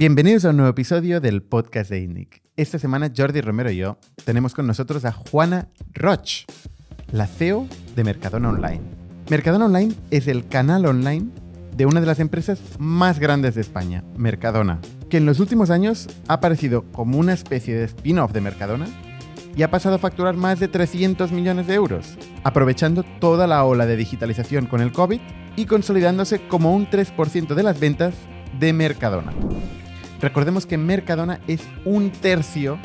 [0.00, 2.40] Bienvenidos a un nuevo episodio del podcast de INNIC.
[2.56, 6.46] Esta semana Jordi Romero y yo tenemos con nosotros a Juana Roch,
[7.12, 8.80] la CEO de Mercadona Online.
[9.28, 11.26] Mercadona Online es el canal online
[11.76, 16.08] de una de las empresas más grandes de España, Mercadona, que en los últimos años
[16.28, 18.86] ha aparecido como una especie de spin-off de Mercadona
[19.54, 23.84] y ha pasado a facturar más de 300 millones de euros, aprovechando toda la ola
[23.84, 25.20] de digitalización con el COVID
[25.56, 28.14] y consolidándose como un 3% de las ventas
[28.58, 29.34] de Mercadona.
[30.20, 32.78] Recordemos que Mercadona es un tercio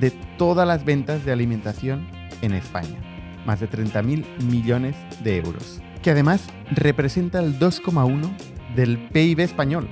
[0.00, 2.06] de todas las ventas de alimentación
[2.42, 2.98] en España,
[3.46, 8.28] más de 30.000 millones de euros, que además representa el 2,1
[8.74, 9.88] del PIB español,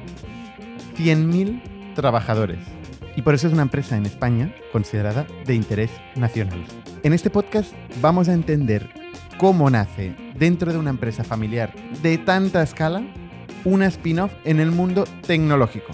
[0.97, 2.59] 100.000 trabajadores.
[3.15, 6.65] Y por eso es una empresa en España considerada de interés nacional.
[7.05, 8.89] En este podcast vamos a entender
[9.39, 13.03] cómo nace dentro de una empresa familiar de tanta escala
[13.65, 15.93] una spin-off en el mundo tecnológico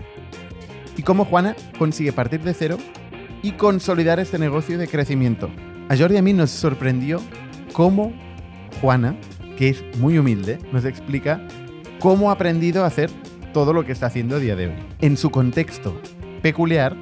[0.97, 2.79] y cómo Juana consigue partir de cero
[3.43, 5.51] y consolidar este negocio de crecimiento.
[5.89, 7.21] A Jordi y a mí nos sorprendió
[7.73, 8.13] cómo
[8.81, 9.17] Juana,
[9.59, 11.47] que es muy humilde, nos explica
[12.01, 13.11] cómo ha aprendido a hacer
[13.53, 16.01] todo lo que está haciendo a día de hoy, en su contexto
[16.43, 16.97] peculiar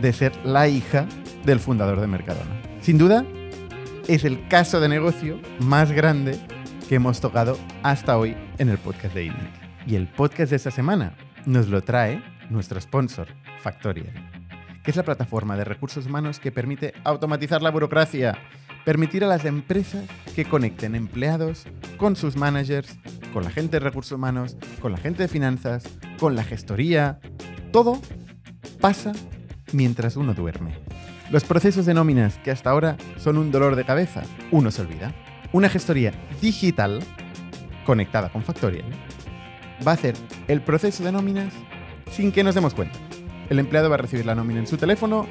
[0.00, 1.06] de ser la hija
[1.44, 2.60] del fundador de Mercadona.
[2.80, 3.24] Sin duda,
[4.08, 6.38] es el caso de negocio más grande
[6.88, 9.50] que hemos tocado hasta hoy en el podcast de INNIC.
[9.86, 11.14] Y el podcast de esta semana
[11.46, 13.28] nos lo trae nuestro sponsor,
[13.60, 14.12] Factorial,
[14.82, 18.38] que es la plataforma de recursos humanos que permite automatizar la burocracia,
[18.84, 22.98] permitir a las empresas que conecten empleados con sus managers,
[23.32, 25.84] con la gente de recursos humanos, con la gente de finanzas,
[26.18, 27.18] con la gestoría.
[27.72, 28.00] Todo
[28.80, 29.12] pasa
[29.72, 30.78] mientras uno duerme.
[31.30, 35.12] Los procesos de nóminas que hasta ahora son un dolor de cabeza, uno se olvida.
[35.52, 37.00] Una gestoría digital
[37.84, 38.84] conectada con Factorial
[39.86, 40.14] va a hacer
[40.48, 41.52] el proceso de nóminas
[42.10, 42.98] sin que nos demos cuenta.
[43.48, 45.26] El empleado va a recibir la nómina en su teléfono,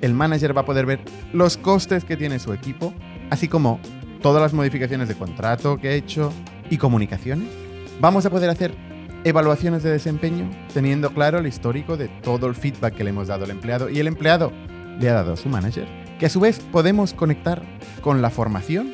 [0.00, 1.00] el manager va a poder ver
[1.32, 2.94] los costes que tiene su equipo,
[3.30, 3.80] así como
[4.22, 6.32] todas las modificaciones de contrato que ha hecho
[6.70, 7.48] y comunicaciones.
[8.00, 8.74] Vamos a poder hacer
[9.24, 13.44] evaluaciones de desempeño teniendo claro el histórico de todo el feedback que le hemos dado
[13.44, 14.52] al empleado y el empleado
[15.00, 17.62] le ha dado a su manager, que a su vez podemos conectar
[18.00, 18.92] con la formación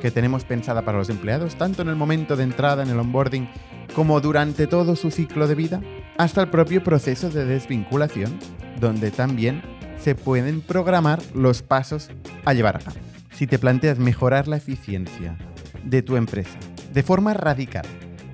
[0.00, 3.48] que tenemos pensada para los empleados, tanto en el momento de entrada en el onboarding
[3.94, 5.80] como durante todo su ciclo de vida,
[6.18, 8.38] hasta el propio proceso de desvinculación,
[8.80, 9.62] donde también
[9.98, 12.10] se pueden programar los pasos
[12.44, 12.96] a llevar a cabo.
[13.30, 15.38] Si te planteas mejorar la eficiencia
[15.84, 16.58] de tu empresa
[16.92, 17.86] de forma radical,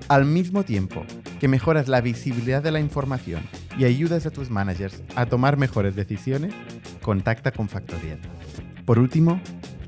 [0.07, 1.05] al mismo tiempo
[1.39, 3.43] que mejoras la visibilidad de la información
[3.77, 6.53] y ayudas a tus managers a tomar mejores decisiones,
[7.01, 8.19] contacta con Factorial.
[8.85, 9.39] Por último,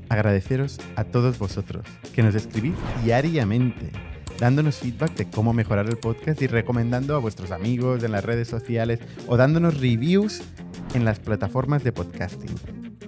[0.08, 3.90] agradeceros a todos vosotros que nos escribís diariamente
[4.38, 8.48] dándonos feedback de cómo mejorar el podcast y recomendando a vuestros amigos en las redes
[8.48, 10.42] sociales o dándonos reviews
[10.94, 12.54] en las plataformas de podcasting.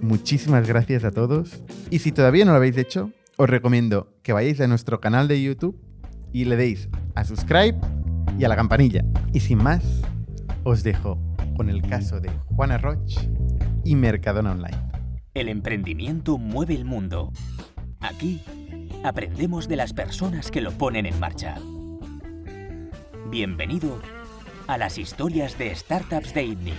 [0.01, 1.61] Muchísimas gracias a todos.
[1.89, 5.41] Y si todavía no lo habéis hecho, os recomiendo que vayáis a nuestro canal de
[5.41, 5.79] YouTube
[6.33, 7.79] y le deis a subscribe
[8.37, 9.05] y a la campanilla.
[9.33, 9.83] Y sin más,
[10.63, 11.17] os dejo
[11.55, 13.17] con el caso de Juana Roch
[13.85, 14.77] y Mercadona Online.
[15.33, 17.31] El emprendimiento mueve el mundo.
[18.01, 18.41] Aquí
[19.03, 21.57] aprendemos de las personas que lo ponen en marcha.
[23.29, 23.99] Bienvenido
[24.67, 26.75] a las historias de Startups de ITNIC.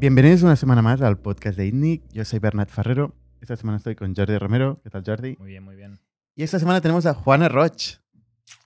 [0.00, 2.02] Bienvenidos una semana más al podcast de ITNIC.
[2.12, 3.14] Yo soy Bernat Ferrero.
[3.40, 4.80] Esta semana estoy con Jordi Romero.
[4.82, 5.36] ¿Qué tal, Jordi?
[5.38, 6.00] Muy bien, muy bien.
[6.34, 7.98] Y esta semana tenemos a Juana Roch,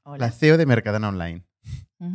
[0.04, 0.26] Hola.
[0.26, 1.44] la CEO de Mercadona Online.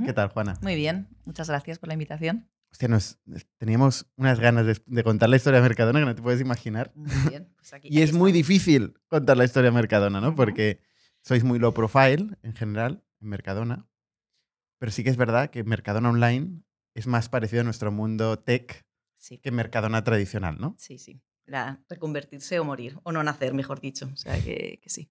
[0.05, 0.55] ¿Qué tal, Juana?
[0.61, 2.49] Muy bien, muchas gracias por la invitación.
[2.77, 3.17] Hostia, nos,
[3.57, 6.91] teníamos unas ganas de, de contar la historia de Mercadona que no te puedes imaginar.
[6.93, 7.87] Muy bien, pues aquí.
[7.87, 10.35] Y aquí es muy difícil contar la historia de Mercadona, ¿no?
[10.35, 10.79] Porque
[11.23, 13.89] sois muy low profile en general en Mercadona.
[14.77, 16.61] Pero sí que es verdad que Mercadona Online
[16.93, 20.75] es más parecido a nuestro mundo tech Sí, que Mercadona tradicional, ¿no?
[20.77, 21.19] sí, sí.
[21.47, 24.07] Era reconvertirse o morir, o no nacer, mejor dicho.
[24.13, 25.09] O sea que, que sí.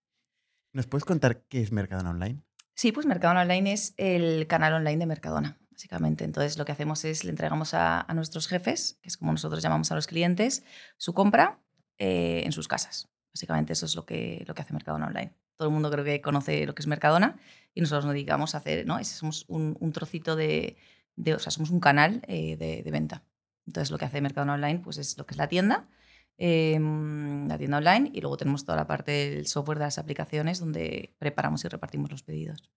[0.72, 2.44] ¿Nos puedes contar qué es Mercadona Online?
[2.77, 6.25] Sí, pues Mercadona Online es el canal online de Mercadona, básicamente.
[6.25, 9.92] Entonces lo que hacemos es le entregamos a, nuestros jefes, que es como nosotros llamamos
[9.92, 10.65] a los clientes,
[10.97, 11.60] su compra
[11.98, 13.10] eh, en sus casas.
[13.34, 15.34] Básicamente eso es lo que, lo que hace Mercadona Online.
[15.59, 17.39] Todo el mundo creo que conoce lo que es Mercadona
[17.74, 19.03] y nosotros nos dedicamos a hacer, ¿no?
[19.04, 20.78] Somos un, un trocito de,
[21.15, 23.22] de- o sea, somos un canal eh, de, de venta.
[23.66, 25.91] Entonces lo que hace Mercadona Online pues es lo que es la tienda,
[26.39, 30.59] eh, la tienda online y luego tenemos toda la parte del software de las aplicaciones
[30.59, 32.71] donde preparamos y repartimos los pedidos.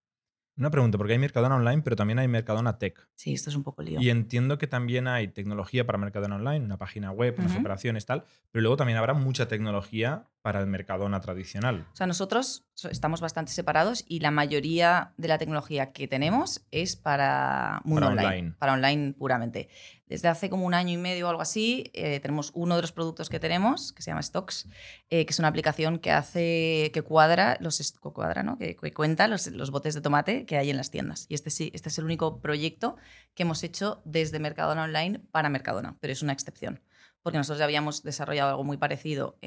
[0.59, 3.07] Una pregunta, porque hay Mercadona Online, pero también hay Mercadona Tech.
[3.15, 4.01] Sí, esto es un poco lío.
[4.01, 7.61] Y entiendo que también hay tecnología para Mercadona Online, una página web, unas Ujú.
[7.61, 11.85] operaciones, tal, pero luego también habrá mucha tecnología para el Mercadona tradicional.
[11.93, 16.65] O sea, nosotros so- estamos bastante separados y la mayoría de la tecnología que tenemos
[16.71, 18.55] es para mundo Para online, online.
[18.59, 19.69] para online puramente.
[20.09, 22.91] Desde hace como un año y medio o algo así, eh, tenemos uno de los
[22.91, 24.67] productos que tenemos, que se llama Stocks,
[25.09, 28.57] eh, que es una aplicación que hace, que cuadra, los, cuadra, ¿no?
[28.57, 31.27] que, cuenta los, los botes de tomate que hay en las tiendas.
[31.29, 32.97] Y este sí, este es el único proyecto
[33.35, 36.81] que hemos hecho desde Mercadona Online para Mercadona, pero es una excepción
[37.21, 39.37] porque nosotros ya habíamos desarrollado algo muy parecido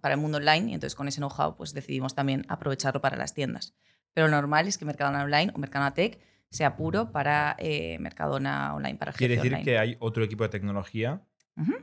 [0.00, 3.34] para el mundo online y entonces con ese know-how pues decidimos también aprovecharlo para las
[3.34, 3.74] tiendas.
[4.12, 6.18] Pero lo normal es que Mercadona Online o Mercadona Tech
[6.54, 9.64] sea puro para eh, Mercadona Online, para Quiere decir online.
[9.64, 11.22] que hay otro equipo de tecnología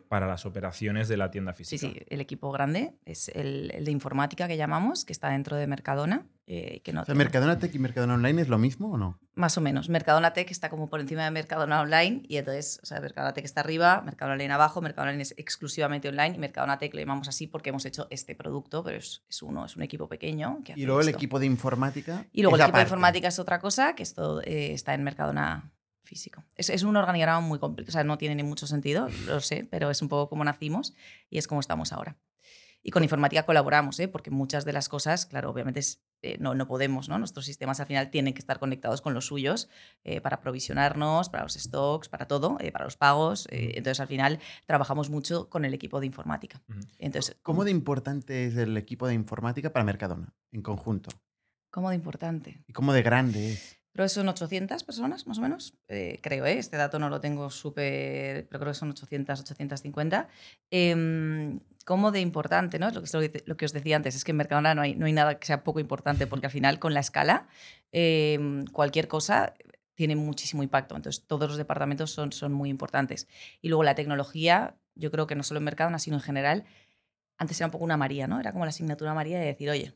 [0.10, 1.94] para las operaciones de la tienda Sí, física.
[1.94, 5.66] sí, el equipo grande es el, el de informática que llamamos, que está dentro de
[5.68, 6.28] Mercadona.
[6.48, 8.98] eh, que no O sea, tiene- ¿Mercadona Tech y Mercadona Online es lo mismo o
[8.98, 9.18] no?
[9.42, 9.90] Más o menos.
[9.90, 13.44] Mercadona Tech está como por encima de Mercadona Online y entonces, o sea, Mercadona Tech
[13.44, 17.28] está arriba, Mercadona Online abajo, Mercadona Online es exclusivamente online y Mercadona Tech lo llamamos
[17.28, 20.60] así porque hemos hecho este producto, pero es, es uno, es un equipo pequeño.
[20.64, 21.18] Que hace Y luego el esto.
[21.18, 22.28] equipo de informática.
[22.32, 22.90] Y luego el equipo de aparte.
[22.90, 25.72] informática es otra cosa, que esto eh, está en Mercadona
[26.04, 26.44] físico.
[26.56, 29.68] Es, es un organigrama muy complicado, o sea, no tiene ni mucho sentido, lo sé,
[29.72, 30.94] pero es un poco como nacimos
[31.32, 32.16] y es como estamos ahora.
[32.84, 34.08] Y con informática colaboramos, ¿eh?
[34.08, 37.20] porque muchas de las cosas, claro, obviamente es, eh, no, no podemos, ¿no?
[37.20, 39.70] Nuestros sistemas al final tienen que estar conectados con los suyos
[40.04, 43.48] eh, para aprovisionarnos, para los stocks, para todo, eh, para los pagos.
[43.52, 46.62] eh, entonces, al final, trabajamos mucho con el equipo de informática.
[46.98, 51.12] Entonces, ¿Cómo de importante es el equipo de informática para Mercadona en conjunto?
[51.70, 52.64] ¿Cómo de importante?
[52.68, 53.78] ¿Y cómo de grande es?
[53.94, 55.74] Creo que son 800 personas, más o menos.
[55.90, 56.58] Eh, creo, ¿eh?
[56.58, 60.30] Este dato no lo tengo súper, pero creo que son 800, 850.
[60.70, 62.90] Em, ¿Cómo de importante, no?
[62.92, 64.82] Lo que, es lo que- lo que os decía antes, es que en Mercadona no
[64.82, 67.48] hay, no hay nada que sea poco importante, porque al final, con la escala,
[67.92, 69.54] em, cualquier cosa
[69.96, 70.96] tiene muchísimo impacto.
[70.96, 73.28] Entonces, todos los departamentos son, son muy importantes.
[73.62, 76.66] Y luego la tecnología, yo creo que no solo en Mercadona, sino en general,
[77.38, 78.40] antes era un poco una María, ¿no?
[78.40, 79.94] Era como la asignatura María de decir, oye,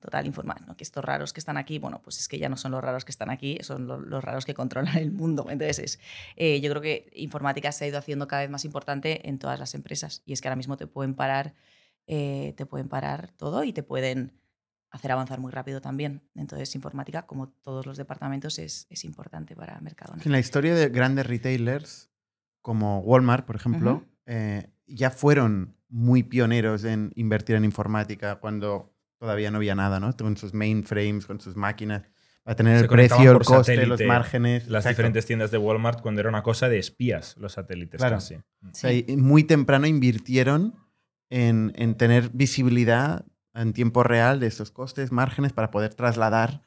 [0.00, 0.76] total, informar, ¿no?
[0.76, 3.04] que estos raros que están aquí, bueno, pues es que ya no son los raros
[3.04, 5.46] que están aquí, son lo- los, raros que controlan el mundo.
[5.50, 6.00] Entonces, es,
[6.36, 9.58] eh, yo creo que informática se ha ido haciendo cada vez más importante en todas
[9.58, 10.22] las empresas.
[10.24, 11.54] Y es que ahora mismo te pueden parar,
[12.06, 14.32] eh, te pueden parar todo y te pueden
[14.90, 16.22] hacer avanzar muy rápido también.
[16.34, 20.22] Entonces, informática, como todos los departamentos, es, es importante para Mercadona.
[20.24, 22.08] En la historia de grandes retailers
[22.62, 29.50] como Walmart, por ejemplo, eh, ya fueron muy pioneros en invertir en informática cuando todavía
[29.50, 30.16] no había nada, ¿no?
[30.16, 32.02] Con sus mainframes, con sus máquinas,
[32.42, 34.68] para tener Se el precio, el coste, los márgenes.
[34.68, 34.88] Las exacto.
[34.96, 38.16] diferentes tiendas de Walmart cuando era una cosa de espías, los satélites Claro.
[38.16, 38.36] casi.
[38.36, 38.40] O
[38.72, 40.74] sea, y muy temprano invirtieron
[41.30, 46.62] en, en tener visibilidad en tiempo real de estos costes, márgenes, para poder trasladar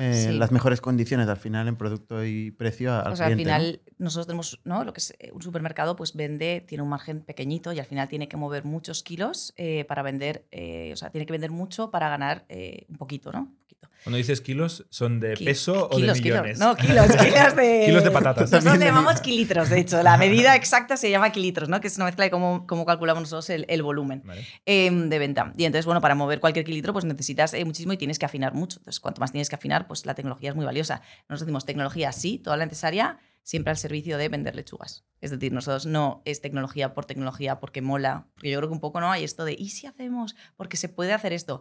[0.00, 0.38] eh, Sí.
[0.38, 3.52] las mejores condiciones al final en producto y precio al O sea, al cliente.
[3.52, 3.58] ¿no?
[3.58, 4.82] final nosotros tenemos, ¿no?
[4.84, 8.08] Lo que es eh, un supermercado, pues vende, tiene un margen pequeñito y al final
[8.08, 11.90] tiene que mover muchos kilos eh, para vender, eh, o sea, tiene que vender mucho
[11.90, 13.52] para ganar eh, un poquito, ¿no?
[14.02, 16.38] Cuando dices kilos, ¿son de Ki- peso o kilos, de kilos.
[16.40, 16.58] millones?
[16.58, 17.82] No, kilos, kilos de...
[17.86, 18.50] Kilos de patatas.
[18.50, 20.02] Nosotros le llamamos kilitros, de hecho.
[20.02, 21.80] La medida exacta se llama kilitros, ¿no?
[21.82, 24.46] Que es una mezcla de cómo, cómo calculamos nosotros el, el volumen Vale.
[24.64, 25.52] em, de venta.
[25.56, 28.54] Y entonces, bueno, para mover cualquier kilitro, pues necesitas eh, muchísimo y tienes que afinar
[28.54, 28.78] mucho.
[28.78, 31.02] Entonces, cuanto más tienes que afinar, pues la tecnología es muy valiosa.
[31.28, 35.04] Nosotros decimos tecnología sí, toda la necesaria, siempre al servicio de vender lechugas.
[35.20, 38.80] Es decir, nosotros no es tecnología por tecnología porque mola, porque yo creo que un
[38.80, 40.36] poco no hay esto de, ¿y si hacemos?
[40.56, 41.60] Porque se puede hacer esto.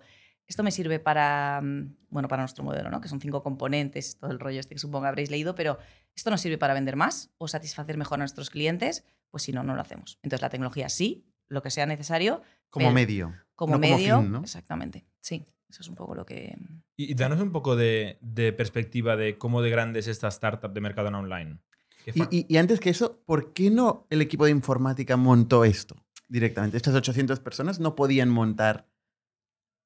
[0.50, 3.00] Esto me sirve para, mm, bueno, para nuestro modelo, ¿no?
[3.00, 5.78] que son cinco componentes, todo el rollo este que supongo habréis leído, pero
[6.16, 9.64] esto nos sirve para vender más o satisfacer mejor a nuestros clientes, pues si no,
[9.64, 10.18] no lo hacemos.
[10.24, 13.26] Entonces la tecnología sí, lo que sea necesario, Como pero- medio.
[13.56, 14.20] como no como medio.
[14.22, 14.40] fin, ¿no?
[14.42, 16.58] Exactamente, sí, eso es un poco lo que...
[16.98, 20.74] Y, y danos un poco de, de perspectiva de cómo de grande es esta startup
[20.74, 21.60] de Mercadona Online.
[22.04, 25.64] ¿Qué Y, y- y antes que eso, ¿por qué no el equipo de informática montó
[25.64, 25.96] esto
[26.28, 26.76] directamente?
[26.76, 28.89] Estas 800 personas no podían montar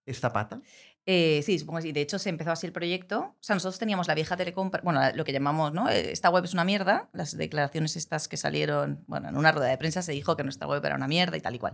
[0.05, 0.61] esta pata.
[1.05, 1.91] Eh, sí, supongo que sí.
[1.91, 3.19] De hecho, se empezó así el proyecto.
[3.19, 5.89] O sea, nosotros teníamos la vieja telecompra, bueno, lo que llamamos, ¿no?
[5.89, 7.09] Eh, Esta web es una mierda.
[7.13, 10.67] Las declaraciones estas que salieron, bueno, en una rueda de prensa se dijo que nuestra
[10.67, 11.73] web era una mierda y tal y cual.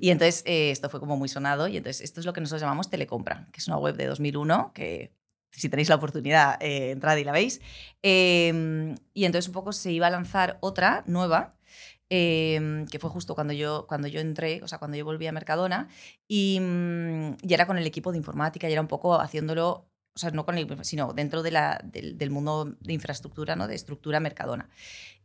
[0.00, 2.62] Y entonces eh, esto fue como muy sonado y entonces esto es lo que nosotros
[2.62, 5.12] llamamos Telecompra, que es una web de 2001 que
[5.50, 7.60] si tenéis la oportunidad, eh, entrad y la veis.
[8.02, 11.56] Eh, y entonces un poco se iba a lanzar otra nueva,
[12.14, 15.32] eh, que fue justo cuando yo, cuando yo entré, o sea, cuando yo volví a
[15.32, 15.88] Mercadona,
[16.28, 20.18] y, mm, y era con el equipo de informática y era un poco haciéndolo, o
[20.18, 23.66] sea, no con el, sino dentro de la, del, del mundo de infraestructura, ¿no?
[23.66, 24.68] de estructura Mercadona.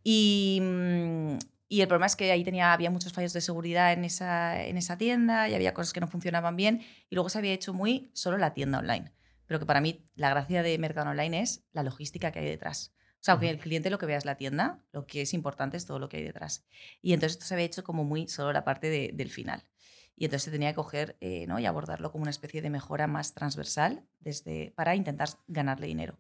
[0.02, 4.06] Y, mm, y el problema es que ahí tenía, había muchos fallos de seguridad en
[4.06, 7.52] esa, en esa tienda y había cosas que no funcionaban bien y luego se había
[7.52, 9.12] hecho muy solo la tienda online.
[9.46, 12.94] Pero que para mí la gracia de Mercado Online es la logística que hay detrás.
[13.28, 15.86] Sea, aunque el cliente lo que vea es la tienda, lo que es importante es
[15.86, 16.66] todo lo que hay detrás.
[17.02, 19.64] Y entonces esto se había hecho como muy solo la parte de- del final.
[20.16, 21.60] Y entonces se tenía que coger eh, ¿no?
[21.60, 26.18] y abordarlo como una especie de mejora más transversal desde, para intentar ganarle dinero.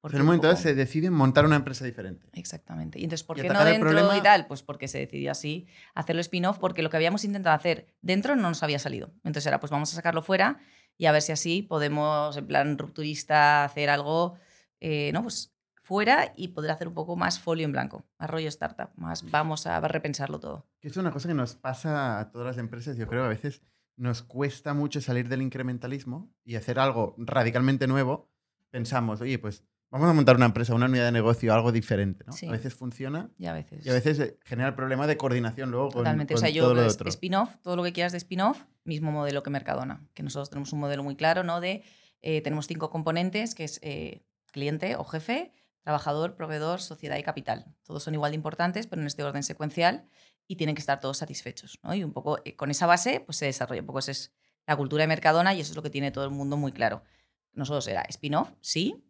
[0.00, 2.28] Porque en un momento poco- se decide montar una empresa diferente.
[2.34, 3.00] Exactamente.
[3.00, 4.46] Y entonces, ¿por qué no dentro problema- y tal?
[4.46, 8.42] Pues porque se decidió así hacerlo spin-off, porque lo que habíamos intentado hacer dentro no
[8.48, 9.08] nos había salido.
[9.24, 10.60] Entonces era, pues vamos a sacarlo fuera
[10.96, 14.38] y a ver si así podemos, en plan rupturista, hacer algo,
[14.80, 15.22] eh, ¿no?
[15.24, 15.52] Pues
[15.86, 19.68] fuera y poder hacer un poco más folio en blanco, más rollo startup, más vamos
[19.68, 20.66] a repensarlo todo.
[20.82, 22.96] Es una cosa que nos pasa a todas las empresas.
[22.96, 23.62] Yo creo que a veces
[23.96, 28.28] nos cuesta mucho salir del incrementalismo y hacer algo radicalmente nuevo.
[28.70, 32.24] Pensamos, oye, pues vamos a montar una empresa, una unidad de negocio, algo diferente.
[32.26, 32.32] ¿no?
[32.32, 32.48] Sí.
[32.48, 33.86] A veces funciona Y a veces...
[33.86, 36.34] y a veces eh, genera el problema de coordinación luego con, Totalmente.
[36.34, 36.74] con o sea, yo
[37.06, 40.04] spin-off, todo lo que quieras de spin-off, mismo modelo que Mercadona.
[40.14, 41.60] Que nosotros tenemos un modelo muy claro, ¿no?
[41.60, 41.84] De
[42.22, 45.52] eh, tenemos cinco componentes, que es eh, cliente o jefe,
[45.90, 47.64] trabajador, proveedor, sociedad y capital.
[47.84, 50.04] Todos son igual de importantes, pero en este orden secuencial
[50.48, 51.78] y tienen que estar todos satisfechos.
[51.84, 51.94] ¿no?
[51.94, 54.32] Y un poco eh, con esa base, pues se desarrolla un poco esa es
[54.66, 57.04] la cultura de Mercadona y eso es lo que tiene todo el mundo muy claro.
[57.52, 59.00] Nosotros era spin-off, sí.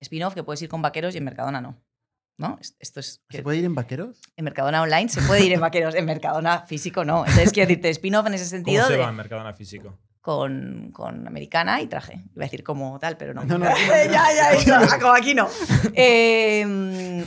[0.00, 1.80] Spin-off que puedes ir con vaqueros y en Mercadona no.
[2.38, 2.58] ¿No?
[2.60, 4.20] Es- Esto es ¿Se puede ir en vaqueros?
[4.34, 7.20] en Mercadona online se puede ir en vaqueros, en Mercadona físico no.
[7.20, 9.96] Entonces, quiero decirte, spin-off en ese ¿Cómo sentido se de- va en Mercadona físico?
[10.26, 12.14] Con, con americana y traje.
[12.34, 13.44] Iba a decir como tal, pero no.
[13.44, 15.48] No, no, ya, ya, ya, como aquí no.
[15.94, 16.62] Eh,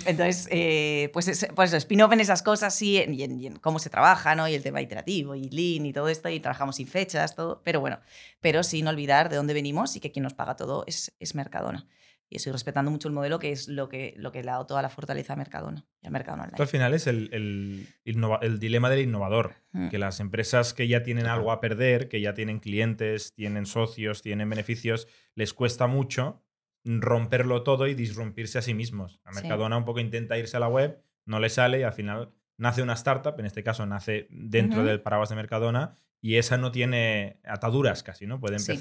[0.05, 3.55] entonces, eh, pues, es- pues spin-off en esas cosas, sí, en- y en, y en
[3.59, 4.49] cómo se trabaja, ¿no?
[4.49, 7.61] Y el tema iterativo y lean y todo esto, y trabajamos sin fechas, todo.
[7.63, 7.99] Pero bueno,
[8.41, 11.87] pero sin olvidar de dónde venimos y que quien nos paga todo es, es Mercadona.
[12.31, 14.67] Y estoy respetando mucho el modelo, que es lo que, lo que le ha dado
[14.67, 18.37] toda la fortaleza a Mercadona y al Mercadona Esto al final es el, el innova-
[18.43, 19.55] el dilema del innovador.
[19.71, 19.89] Mm.
[19.89, 24.21] Que las empresas que ya tienen algo a perder, que ya tienen clientes, tienen socios,
[24.21, 26.43] tienen beneficios, les cuesta mucho
[26.85, 29.19] romperlo todo y disrumpirse a sí mismos.
[29.25, 29.41] A Sí.
[29.41, 32.81] Mercadona un poco intenta irse a la web, no le sale y al final nace
[32.81, 37.39] una startup, en este caso nace dentro del paraguas de Mercadona y esa no tiene
[37.43, 38.39] ataduras casi, ¿no?
[38.39, 38.73] Puede Sí.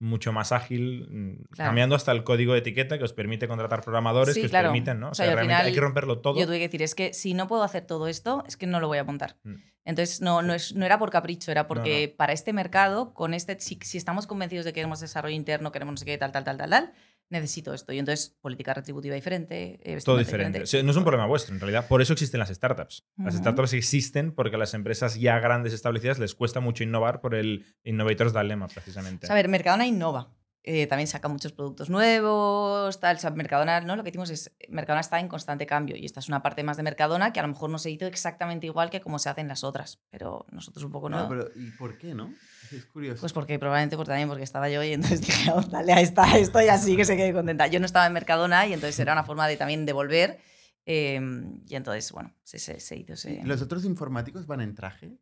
[0.00, 1.68] Mucho más ágil, mm, Claro.
[1.68, 5.00] cambiando hasta el código de etiqueta que os permite contratar programadores, Sí, que os permiten,
[5.00, 5.08] ¿no?
[5.08, 6.38] O O sea, realmente hay que romperlo todo.
[6.38, 8.80] Yo tuve que decir, es que si no puedo hacer todo esto, es que no
[8.80, 9.36] lo voy a montar.
[9.44, 9.54] Mm.
[9.86, 12.16] Entonces, no, no, es, no era por capricho, era porque no.
[12.16, 15.92] para este mercado, con este, si, si estamos convencidos de que queremos desarrollo interno, queremos
[15.92, 16.92] no sé qué, tal, tal, tal, tal, tal,
[17.34, 17.92] necesito esto.
[17.92, 20.62] Y entonces, política retributiva diferente, eh, Todo diferente.
[20.62, 21.86] O sea, no es un problema vuestro, en realidad.
[21.86, 23.04] Por eso existen las startups.
[23.16, 27.34] Las startups existen porque a las empresas ya grandes establecidas les cuesta mucho innovar por
[27.34, 29.26] el Innovators Dilemma, precisamente.
[29.26, 30.34] O sea, a ver, Mercadona innova.
[30.66, 33.16] Eh, también saca muchos productos nuevos, tal.
[33.16, 33.96] O sea, Mercadona, ¿no?
[33.96, 36.78] Lo que decimos es, Mercadona está en constante cambio y esta es una parte más
[36.78, 39.46] de Mercadona que a lo mejor no se hizo exactamente igual que como se hacen
[39.46, 41.24] las otras, pero nosotros un poco no.
[41.24, 42.32] No, pero ¿y por qué, no?
[42.72, 43.20] Es curioso.
[43.20, 46.38] Pues porque probablemente por, también porque estaba yo y entonces dije, "Oh, dale a esta,
[46.38, 47.66] esto y así que se quede contenta.
[47.66, 50.40] Yo no estaba en Mercadona y entonces era una forma de también devolver
[50.86, 51.20] eh,
[51.66, 53.42] y entonces, bueno, se, se, se hizo ese...
[53.44, 55.18] ¿Los otros informáticos van en traje?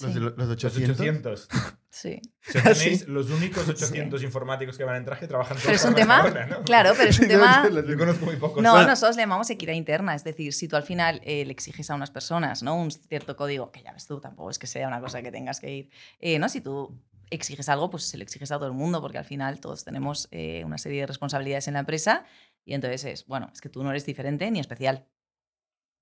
[0.00, 0.14] ¿Los, Sí.
[0.14, 0.90] de, los de Los 800?
[0.98, 1.48] 800.
[1.90, 2.20] Sí.
[2.40, 3.04] Si os ¿Ah, tenéis sí?
[3.08, 6.58] los únicos 800 informáticos que van en traje trabajan todos Pero es un tema, Mercadona,
[6.58, 6.64] ¿no?
[6.64, 7.68] claro, pero es un Sí, tema...
[7.68, 8.62] Yo conozco muy pocos.
[8.62, 11.90] No, nosotros le llamamos equidad interna, es decir, si tú al final eh, le exiges
[11.90, 12.74] a unas personas ¿no?
[12.76, 15.60] un cierto código, que ya ves tú, tampoco es que sea una cosa que tengas
[15.60, 16.48] que ir, eh, ¿no?
[16.48, 16.98] si tú
[17.30, 20.28] exiges algo, pues se lo exiges a todo el mundo, porque al final todos tenemos
[20.30, 22.24] eh, una serie de responsabilidades en la empresa
[22.64, 25.06] y entonces es, bueno, es que tú no eres diferente ni especial.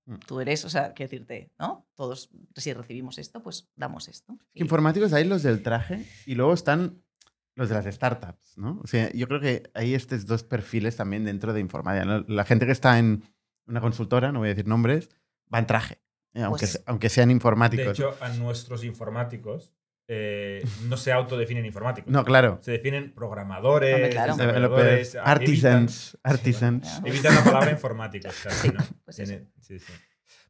[0.05, 0.15] Mm.
[0.25, 1.87] Tú eres, o sea, quiero decirte, ¿no?
[1.95, 4.37] Todos, si recibimos esto, pues damos esto.
[4.53, 7.01] Y- Informáticos hay los del traje y luego están
[7.55, 8.79] los de las startups, ¿no?
[8.83, 12.05] O sea, yo creo que hay estos dos perfiles también dentro de informática.
[12.05, 12.25] ¿no?
[12.27, 13.23] La gente que está en
[13.67, 15.09] una consultora, no voy a decir nombres,
[15.53, 16.01] va en traje,
[16.33, 17.85] eh, aunque, Pues- aunque sean informáticos.
[17.85, 19.71] De hecho, a nuestros informáticos
[20.13, 22.11] eh, no se autodefinen informáticos.
[22.11, 22.59] no, claro.
[22.61, 24.35] Se definen programadores, Hombre, claro.
[24.35, 26.87] desarrolladores, Developers, artisans, evitan- artisans.
[26.89, 28.79] Sí, Evitan la palabra informáticos, casi, ¿no?
[29.05, 29.47] pues Tiene-
[29.79, 29.93] sí, sí.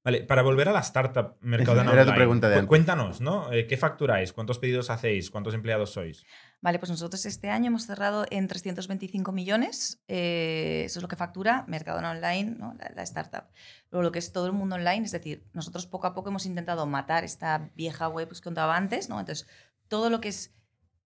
[0.03, 2.67] Vale, para volver a la startup Mercadona Era tu Online, pregunta de cu- antes.
[2.69, 3.51] cuéntanos, ¿no?
[3.53, 4.33] Eh, ¿Qué facturáis?
[4.33, 5.29] ¿Cuántos pedidos hacéis?
[5.29, 6.23] ¿Cuántos empleados sois?
[6.59, 10.01] Vale, pues nosotros este año hemos cerrado en 325 millones.
[10.07, 12.73] eh, eso es lo que factura Mercadona Online, ¿no?
[12.79, 13.45] la, la startup.
[13.91, 16.45] Luego lo que es todo el mundo online, es decir, nosotros poco a poco hemos
[16.47, 19.19] intentado matar esta vieja web que os contaba antes, ¿no?
[19.19, 19.47] Entonces,
[19.87, 20.55] todo lo que es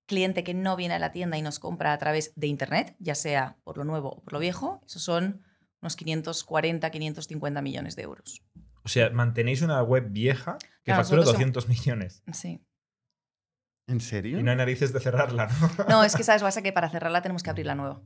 [0.06, 3.16] cliente que no viene a la tienda y nos compra a través de Internet, ya
[3.16, 5.42] sea por lo nuevo o por lo viejo, esos son
[5.86, 8.42] unos 540, 550 millones de euros.
[8.84, 12.24] O sea, mantenéis una web vieja que Claro, factura nosotros 200 millones.
[12.34, 12.66] Sí.
[13.88, 14.40] ¿En serio?
[14.40, 15.86] Y no hay narices de cerrarla, ¿no?
[15.90, 18.02] No, es que sabes, pasa que para cerrarla tenemos que abrirla nueva.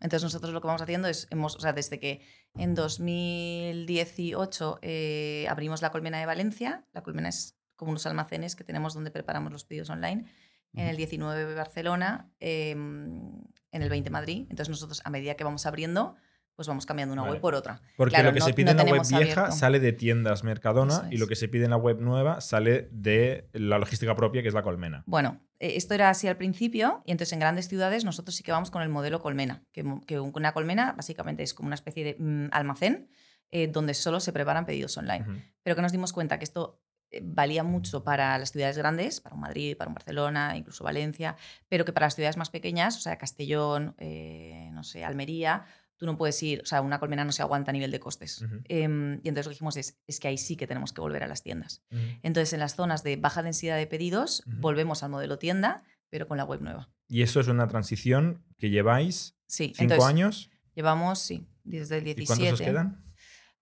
[0.00, 2.22] Entonces nosotros lo que vamos haciendo es, hemos, o sea, desde que
[2.54, 8.64] en 2018 eh, abrimos la colmena de Valencia, la colmena es como unos almacenes que
[8.64, 10.24] tenemos donde preparamos los pedidos online,
[10.72, 14.46] en el 19 Barcelona, eh, en el 20 Madrid.
[14.50, 16.16] Entonces nosotros a medida que vamos abriendo,
[16.60, 17.32] pues vamos cambiando una Vale.
[17.32, 17.80] web por otra.
[17.96, 19.52] Porque Claro, lo que no- se pide no en la web vieja abierto.
[19.56, 23.48] sale de tiendas Mercadona y lo que se pide en la web nueva sale de
[23.54, 25.02] la logística propia, que es la colmena.
[25.06, 28.52] Bueno, eh, esto era así al principio y entonces en grandes ciudades nosotros sí que
[28.52, 32.04] vamos con el modelo colmena, que, que un- una colmena básicamente es como una especie
[32.04, 33.08] de mm, almacén
[33.50, 35.24] eh, donde solo se preparan pedidos online.
[35.62, 39.34] Pero que nos dimos cuenta que esto eh, valía mucho para las ciudades grandes, para
[39.34, 41.34] un Madrid, para un Barcelona, incluso Valencia,
[41.68, 45.64] pero que para las ciudades más pequeñas, o sea, Castellón, eh, no sé, Almería,
[46.00, 48.42] tú no puedes ir, o sea, una colmena no se aguanta a nivel de costes.
[48.64, 51.22] Em, y entonces lo que dijimos es, es que ahí sí que tenemos que volver
[51.22, 51.82] a las tiendas.
[52.22, 56.38] Entonces, en las zonas de baja densidad de pedidos, volvemos al modelo tienda, pero con
[56.38, 56.88] la web nueva.
[57.06, 60.50] Y eso es una transición que lleváis Sí, cinco entonces, años.
[60.74, 62.26] llevamos, sí, desde el ¿Y 17.
[62.40, 63.04] cuántos os quedan?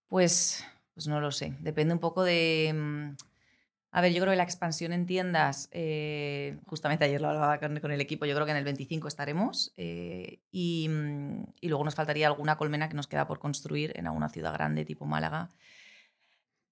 [0.07, 1.55] Pues, pues no lo sé.
[1.59, 3.13] Depende un poco de.
[3.91, 7.79] A ver, yo creo que la expansión en tiendas, eh, justamente ayer lo hablaba con,
[7.79, 9.73] con el equipo, yo creo que en el 25 estaremos.
[9.77, 14.05] eh, y, mm, y luego nos faltaría alguna colmena que nos queda por construir en
[14.05, 15.49] alguna ciudad grande, tipo Málaga,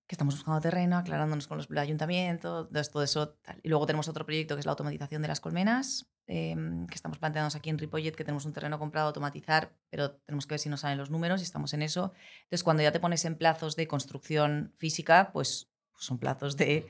[0.07, 3.37] que estamos buscando terreno, aclarándonos con los el ayuntamiento, entonces todo eso.
[3.63, 6.55] Y luego tenemos otro proyecto que es la automatización de las colmenas, eh,
[6.87, 10.45] que estamos planteándonos aquí en Ripollet, que tenemos un terreno comprado a automatizar, pero tenemos
[10.45, 12.13] que ver si nos salen los números y estamos en eso.
[12.43, 16.87] Entonces, cuando ya te pones en plazos de construcción física, pues son plazos de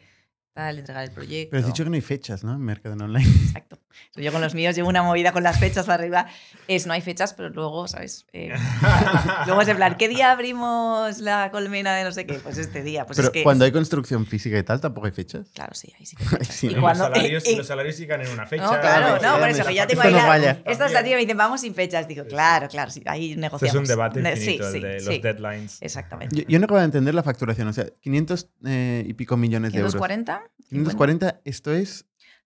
[0.57, 1.51] tal, entregar el proyecto.
[1.51, 2.53] Pero has dicho que no hay fechas, ¿no?
[2.53, 3.29] En Mercadona Online.
[3.47, 3.77] Exacto.
[4.15, 6.27] Yo con los míos llevo una movida con las fechas para arriba.
[6.67, 8.25] Es, no hay fechas, pero luego, ¿sabes?
[8.33, 8.53] Eh,
[9.45, 12.35] luego es en plan, ¿qué día abrimos la colmena de no sé qué?
[12.35, 13.05] Pues este día.
[13.05, 15.49] Pues Pero es que, cuando hay construcción física y tal, tampoco hay fechas.
[15.53, 16.55] Claro, sí, ahí sí que hay fechas.
[16.55, 16.81] Sí, y ¿no?
[16.81, 18.63] Cuando, los, salarios, y- los salarios sigan en una fecha.
[18.63, 20.61] no, claro, no, por eso que ya tengo esto ahí no la- falla.
[20.65, 22.07] Esta estrategia me dicen, vamos sin fechas.
[22.07, 23.75] Digo, Sí, claro, claro, sí, ahí Esto negociamos.
[23.75, 25.77] es un debate infinito, sí, el sí, de los sí, deadlines.
[25.81, 26.35] Exactamente.
[26.35, 27.67] Yo, yo no acabo de entender la facturación.
[27.67, 29.93] O sea, 500 eh, y pico millones de euros.
[29.93, 30.46] 540.
[30.69, 32.05] 540, esto es.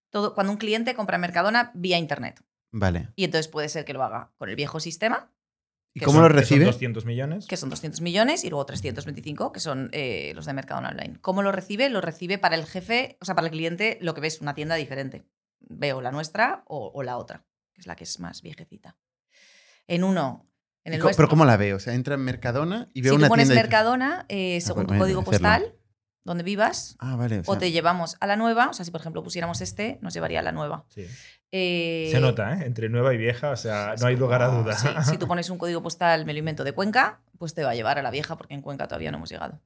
[0.09, 2.43] Todo, cuando un cliente compra en Mercadona vía internet.
[2.71, 3.09] Vale.
[3.15, 5.31] Y entonces puede ser que lo haga con el viejo sistema,
[5.93, 6.65] ¿Y cómo Son- lo que son recibe?
[6.65, 7.47] 200 millones.
[7.47, 11.17] que son 200 millones, y luego 325, que son eh, los de Mercadona Online.
[11.19, 11.89] ¿Cómo lo recibe?
[11.89, 14.75] Lo recibe para el jefe, o sea, para el cliente, lo que ves, una tienda
[14.75, 15.25] diferente.
[15.59, 17.43] Veo la nuestra o, o la otra,
[17.73, 18.95] que es la que es más viejecita.
[19.87, 20.45] En uno,
[20.85, 21.75] en ¿Y el nuestro, Pero ¿cómo la veo?
[21.75, 23.61] O sea, entra en Mercadona y veo si una tú pones tienda.
[23.61, 25.75] dif- Mercadona, eh, según tu bueno, código postal,
[26.23, 27.39] donde vivas, Ah, vale.
[27.39, 29.97] O o sea, te llevamos a la nueva, o sea, si por ejemplo pusiéramos este,
[30.01, 30.85] nos llevaría a la nueva.
[30.89, 31.05] Sí.
[31.51, 32.65] Eh, Se nota, ¿eh?
[32.65, 34.77] Entre nueva y vieja, o sea, no hay lugar a duda.
[34.77, 37.71] sí, si tú pones un código postal, me lo invento, de Cuenca, pues te va
[37.71, 39.59] a llevar a la vieja porque en Cuenca todavía no hemos llegado.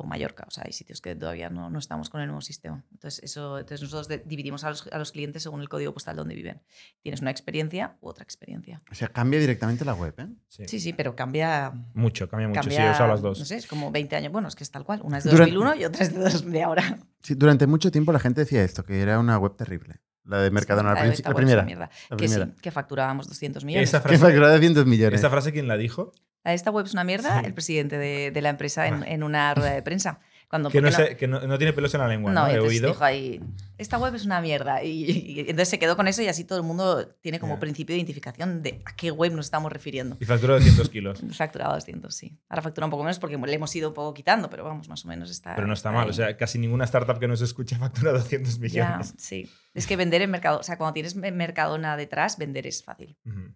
[0.00, 2.84] O Mallorca, o sea, hay sitios que todavía no, no estamos con el nuevo sistema.
[2.92, 6.16] Entonces, eso, entonces nosotros de- dividimos a los, a los clientes según el código postal
[6.16, 6.62] donde viven.
[7.02, 8.82] Tienes una experiencia u otra experiencia.
[8.90, 10.26] o sea, cambia directamente la web, ¿eh?
[10.48, 10.64] Sí.
[10.68, 11.72] Sí, sí, pero cambia.
[11.94, 12.60] Mucho, cambia mucho.
[12.60, 13.38] cambia sí, las dos.
[13.38, 14.32] No sé, es como 20 años.
[14.32, 15.00] Bueno, es que es tal cual.
[15.02, 16.98] Una es de Durante- 2001 y otra es de, dos- de ahora.
[17.22, 19.96] Sí, durante mucho tiempo la gente decía esto, que era una web terrible.
[20.24, 21.90] La de Mercadona, Sí, la, de la primera.
[22.18, 23.88] Que sí, que facturábamos 200 millones.
[23.88, 25.14] Esa Que frase, facturaba 200 millones.
[25.16, 26.12] esta frase, ¿quién la dijo?
[26.54, 27.46] Esta web es una mierda, Sí.
[27.46, 30.20] el presidente de, de la empresa en, en una rueda de prensa.
[30.48, 32.50] Cuando, Que, no, sé- que no, no tiene pelos en la lengua, No, ¿no?
[32.50, 32.88] y He oído.
[32.88, 33.38] dijo ahí,
[33.76, 34.82] esta web es una mierda.
[34.82, 37.60] Y, y entonces se quedó con eso y así todo el mundo tiene como Ya.
[37.60, 40.16] principio de identificación de a qué web nos estamos refiriendo.
[40.20, 41.20] Y facturó 200 kilos.
[41.36, 42.38] Facturado 200, sí.
[42.48, 45.04] Ahora factura un poco menos porque le hemos ido un poco quitando, pero vamos, más
[45.04, 45.54] o menos está.
[45.54, 46.04] Pero no está mal.
[46.04, 46.10] ahí.
[46.10, 49.14] O sea, casi ninguna startup que nos escuche factura 200 Ya, millones.
[49.18, 49.50] sí.
[49.74, 53.18] Es que vender en mercado, o sea, cuando tienes me- Mercadona detrás, vender es fácil.
[53.26, 53.52] Ujú.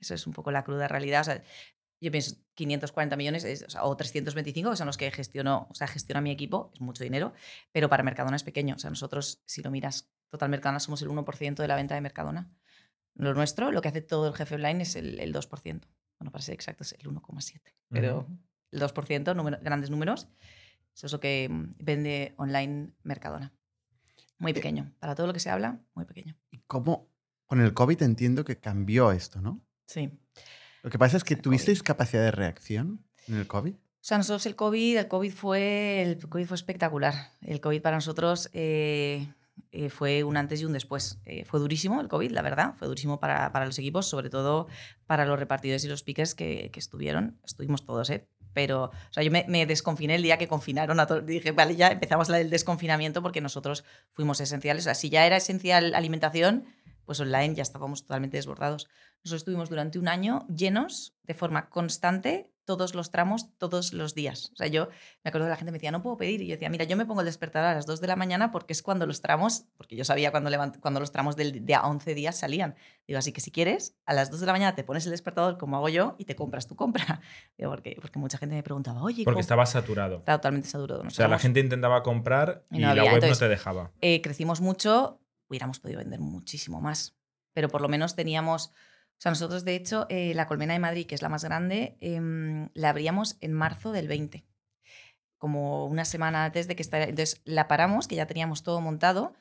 [0.00, 1.20] Eso es un poco la cruda realidad.
[1.20, 1.42] O sea,
[2.04, 5.74] yo pienso 540 millones es- o, sea, o 325, que son los que gestiono, o
[5.74, 7.32] sea, gestiona mi equipo, es mucho dinero,
[7.72, 8.74] pero para Mercadona es pequeño.
[8.76, 12.00] O sea, nosotros, si lo miras, Total Mercadona somos el 1% de la venta de
[12.00, 12.50] Mercadona.
[13.14, 15.86] Lo nuestro, lo que hace todo el jefe online es el, el 2%.
[16.18, 18.26] Bueno, para ser exacto es el 1,7%, pero
[18.72, 20.26] el 2%, número- grandes números,
[20.94, 23.52] eso es lo que mm, vende online Mercadona.
[24.38, 24.92] Muy pequeño.
[24.98, 26.36] Para todo lo que se habla, muy pequeño.
[26.50, 27.08] ¿Y cómo
[27.46, 29.60] con el COVID entiendo que cambió esto, ¿no?
[29.86, 30.10] Sí.
[30.84, 31.86] Lo que pasa es que tuvisteis COVID.
[31.86, 33.72] capacidad de reacción en el COVID.
[33.72, 37.30] O sea, nosotros el COVID, el COVID fue, el COVID fue espectacular.
[37.40, 39.26] El COVID para nosotros eh,
[39.72, 41.20] eh, fue un antes y un después.
[41.24, 42.74] Eh, fue durísimo el COVID, la verdad.
[42.78, 44.68] Fue durísimo para, para los equipos, sobre todo
[45.06, 47.40] para los repartidores y los pickers que, que estuvieron.
[47.46, 48.28] Estuvimos todos, ¿eh?
[48.52, 51.24] Pero, o sea, yo me, me desconfiné el día que confinaron a todos.
[51.24, 54.82] Dije, vale, ya empezamos la del desconfinamiento porque nosotros fuimos esenciales.
[54.82, 56.66] O sea, si ya era esencial alimentación,
[57.06, 58.86] pues online ya estábamos totalmente desbordados.
[59.24, 64.50] Nosotros estuvimos durante un año llenos de forma constante todos los tramos, todos los días.
[64.52, 64.88] O sea, yo
[65.22, 66.40] me acuerdo que la gente me decía, no puedo pedir.
[66.42, 68.50] Y yo decía, mira, yo me pongo el despertador a las 2 de la mañana
[68.50, 71.74] porque es cuando los tramos, porque yo sabía cuando, levant- cuando los tramos del, de
[71.74, 72.74] a 11 días salían.
[73.06, 75.56] Digo, así que si quieres, a las 2 de la mañana te pones el despertador
[75.58, 77.20] como hago yo y te compras tu compra.
[77.58, 79.40] Digo, porque, porque mucha gente me preguntaba, oye, Porque ¿cómo?
[79.40, 80.18] estaba saturado.
[80.18, 81.02] Está totalmente saturado.
[81.06, 83.04] O sea, la gente intentaba comprar Y y, no la había.
[83.04, 83.90] web Entonces, no te dejaba.
[84.00, 87.14] eh, crecimos mucho, hubiéramos podido vender muchísimo más.
[87.52, 88.72] Pero por lo menos teníamos,
[89.30, 92.90] nosotros, de hecho, eh, la colmena de Madrid, que es la más grande, em, la
[92.90, 94.44] abríamos en marzo del 20,
[95.38, 99.34] como una semana antes de que estar Entonces, la paramos, que ya teníamos todo montado.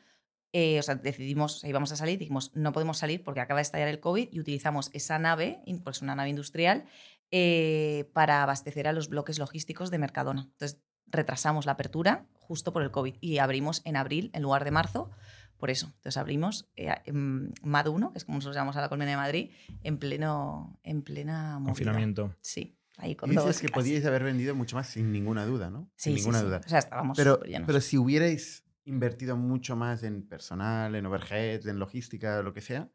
[0.56, 3.64] eh, o sea, decidimos, o íbamos a salir, dijimos, no podemos salir porque acaba de
[3.64, 6.86] estallar el COVID y utilizamos esa nave, pues una nave industrial,
[7.32, 10.44] eh, para abastecer a los bloques logísticos de Mercadona.
[10.52, 14.72] Entonces, retrasamos la apertura justo por el COVID y abrimos en abril en lugar de
[14.72, 15.10] marzo
[15.58, 15.88] por eso.
[15.88, 19.18] Entonces abrimos eh, en MAD 1, que es como nosotros llamamos a la Colmena de
[19.18, 19.52] Madrid,
[19.84, 21.72] en pleno en plena movida.
[21.72, 22.36] Confinamiento.
[22.42, 23.84] Sí, ahí con Y dos dices que clases.
[23.84, 25.90] podíais haber vendido mucho más sin ninguna duda, ¿no?
[25.96, 26.46] Sí, sin sí, ninguna sí.
[26.46, 26.62] duda.
[26.66, 31.80] O sea, estábamos Pero, pero si hubierais invertido mucho más en personal, en overheads, en
[31.80, 32.90] logística, lo que sea,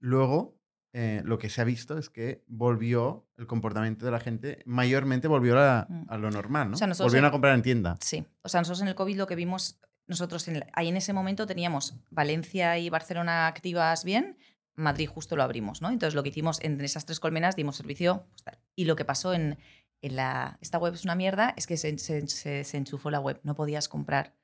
[0.00, 0.56] luego
[0.94, 5.28] eh, lo que se ha visto es que volvió el comportamiento de la gente, mayormente
[5.28, 6.04] volvió a, Mm.
[6.08, 6.74] a lo normal, ¿no?
[6.74, 7.96] O sea, Volvieron en- a comprar en tienda.
[8.00, 11.12] Sí, o sea, nosotros en el COVID lo que vimos, nosotros en, ahí en ese
[11.12, 14.36] momento teníamos Valencia y Barcelona activas bien,
[14.74, 15.90] Madrid justo lo abrimos, ¿no?
[15.90, 18.26] Entonces lo que hicimos en esas tres colmenas dimos servicio.
[18.30, 18.58] pues, tal.
[18.74, 19.58] y lo que pasó en,
[20.02, 20.58] en la...
[20.60, 23.54] Esta web es una mierda, es que se, se- se- se enchufó la web, no
[23.54, 24.34] podías comprar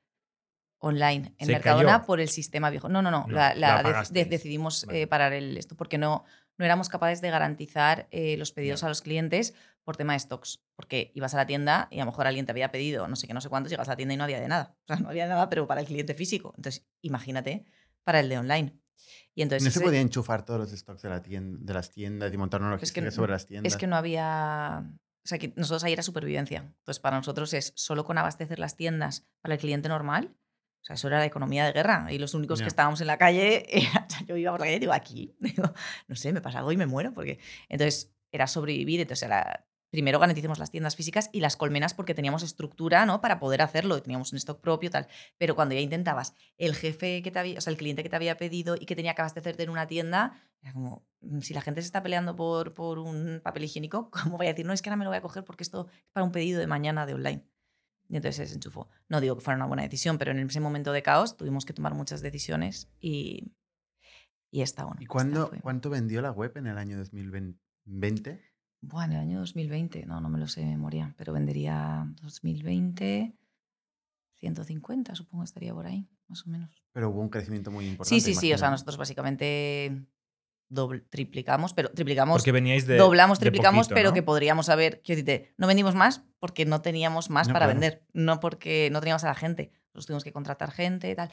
[0.79, 2.05] online en Mercadona cayó.
[2.05, 2.89] por el sistema viejo.
[2.89, 5.01] No, no, no, No, la- la decidimos Vale.
[5.03, 6.25] eh, parar el, esto porque no,
[6.57, 10.63] no éramos capaces de garantizar eh, los pedidos a los clientes por tema de stocks.
[10.75, 13.27] Porque ibas a la tienda y a lo mejor alguien te había pedido no sé
[13.27, 14.75] qué, no sé cuántos, llegas a la tienda y no había de nada.
[14.83, 16.53] O sea, no había nada, pero para el cliente físico.
[16.57, 17.65] Entonces, imagínate
[18.03, 18.79] para el de online.
[19.33, 22.33] Y entonces no se podía enchufar todos los stocks de, la tienda, de las tiendas
[22.33, 23.73] y montar una Es que logística sobre las tiendas.
[23.73, 24.89] es que no había.
[25.23, 26.59] O sea, que nosotros ahí era supervivencia.
[26.59, 30.35] Entonces, para nosotros es solo con abastecer las tiendas para el cliente normal.
[30.85, 32.05] O sea, eso era la economía de guerra.
[32.11, 34.79] Y los únicos que estábamos en la calle, era- yo iba por la calle y
[34.81, 35.73] digo, aquí, digo,
[36.07, 37.11] no sé, me pasa algo y me muero.
[37.11, 37.39] Porque...
[37.69, 38.99] Entonces, era sobrevivir.
[39.01, 43.19] Entonces, era, primero garanticemos las tiendas físicas y las colmenas porque teníamos estructura, ¿no?
[43.19, 43.99] Para poder hacerlo.
[43.99, 45.07] Teníamos un stock propio, tal.
[45.39, 48.15] Pero cuando ya intentabas, el jefe que te había, o sea, el cliente que te
[48.15, 51.61] había pedido y que tenía que abastecerte en una tienda, era como, mm, si la
[51.61, 54.83] gente se está peleando por, por un papel higiénico, ¿cómo voy a decir, no, es
[54.83, 57.07] que ahora me lo voy a coger porque esto es para un pedido de mañana
[57.07, 57.43] de online?
[58.09, 58.87] Y entonces se desenchufó.
[59.09, 61.73] No digo que fuera una buena decisión, pero en ese momento de caos tuvimos que
[61.73, 63.51] tomar muchas decisiones y,
[64.51, 65.01] y esta, bueno.
[65.01, 68.41] ¿Y cuándo, cuánto vendió la web en el año 2020?
[68.81, 73.35] Buah, en el año 2020, no, no me lo sé de memoria, pero vendería 2020,
[74.35, 76.83] 150, supongo estaría por ahí, más o menos.
[76.91, 78.21] Pero hubo un crecimiento muy importante.
[78.21, 80.05] Sí, sí, sí, o sea, nosotros básicamente
[80.75, 82.97] dobl- triplicamos, pero triplicamos Porque veníais de.
[82.97, 84.13] doblamos, de triplicamos, poquito, pero ¿no?
[84.13, 87.79] que podríamos haber, quiero decirte, no vendimos más porque no teníamos más No, para claro.
[87.79, 91.31] vender, no porque no teníamos a la gente, nosotros tuvimos que contratar gente y tal.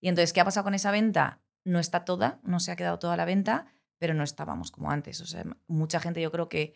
[0.00, 1.40] Y entonces, ¿qué ha pasado con esa venta?
[1.64, 3.66] No está toda, no se ha quedado toda la venta,
[3.98, 5.20] pero no estábamos como antes.
[5.20, 6.74] O sea, mucha gente yo creo que,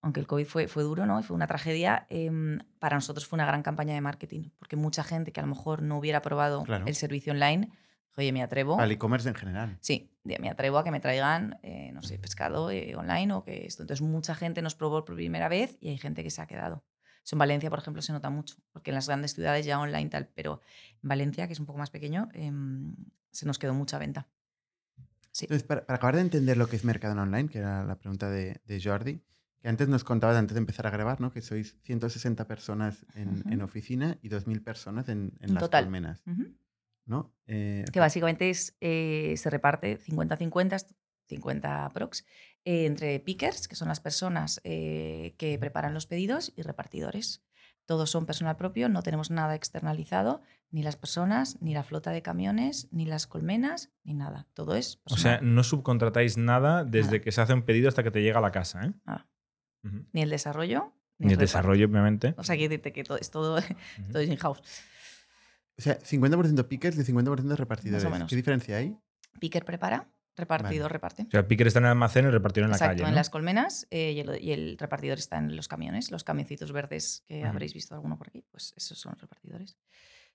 [0.00, 1.20] aunque el COVID fue, fue duro, ¿no?
[1.20, 5.04] Y fue una tragedia, em, para nosotros fue una gran campaña de marketing, porque mucha
[5.04, 6.84] gente que a lo mejor no hubiera probado Claro.
[6.86, 7.70] el servicio online,
[8.16, 8.80] oye, me atrevo.
[8.80, 9.78] Al e-commerce en general.
[9.80, 13.66] Sí, me atrevo a que me traigan, eh, no sé, pescado eh, online o que
[13.66, 13.82] esto.
[13.82, 16.84] Entonces, mucha gente nos probó por primera vez y hay gente que se ha quedado.
[17.24, 20.10] Eso en Valencia, por ejemplo, se nota mucho, porque en las grandes ciudades ya online
[20.10, 20.60] tal, pero
[21.02, 22.96] en Valencia, que es un poco más pequeño, em,
[23.30, 24.28] se nos quedó mucha venta.
[25.30, 25.46] Sí.
[25.46, 28.28] Entonces, para, para acabar de entender lo que es Mercadona Online, que era la pregunta
[28.28, 29.22] de, de Jordi,
[29.60, 31.30] que antes nos contabas, antes de empezar a grabar, ¿no?
[31.30, 33.48] que sois 160 personas en, Ujú.
[33.52, 35.84] en oficina y 2.000 personas en, en En las total.
[35.84, 36.22] colmenas.
[36.26, 36.52] Ujú.
[37.06, 37.32] ¿No?
[37.46, 40.86] Eh, Que básicamente es, eh, se reparte 50-50,
[41.28, 42.24] 50 prox,
[42.64, 47.42] eh, entre pickers, que son las personas eh, que preparan los pedidos, y repartidores.
[47.84, 52.22] Todos son personal propio, no tenemos nada externalizado, ni las personas, ni la flota de
[52.22, 54.46] camiones, ni las colmenas, ni nada.
[54.54, 55.54] Todo es O sea, personal.
[55.56, 57.20] no subcontratáis nada desde Nada.
[57.20, 58.92] que se hace un pedido hasta que te llega a la casa, ¿eh?
[60.12, 62.34] Ni el desarrollo, Ni el desarrollo, obviamente.
[62.38, 63.56] O sea, quiero decirte que todo es todo,
[63.98, 64.12] Ujú.
[64.12, 64.62] todo es in-house.
[65.78, 68.04] O sea, 50% pickers y 50% repartidores.
[68.10, 68.28] menos.
[68.28, 68.96] ¿Qué diferencia hay?
[69.40, 71.22] Picker prepara, repartidor reparte.
[71.22, 73.04] O sea, el picker está en el almacén y el repartidor en la Exacto, calle.
[73.04, 73.16] en ¿no?
[73.16, 77.24] las colmenas eh, y, el, y el repartidor está en los camiones, los camioncitos verdes
[77.26, 77.48] que Ujú.
[77.48, 79.78] habréis visto alguno por aquí, pues esos son los repartidores.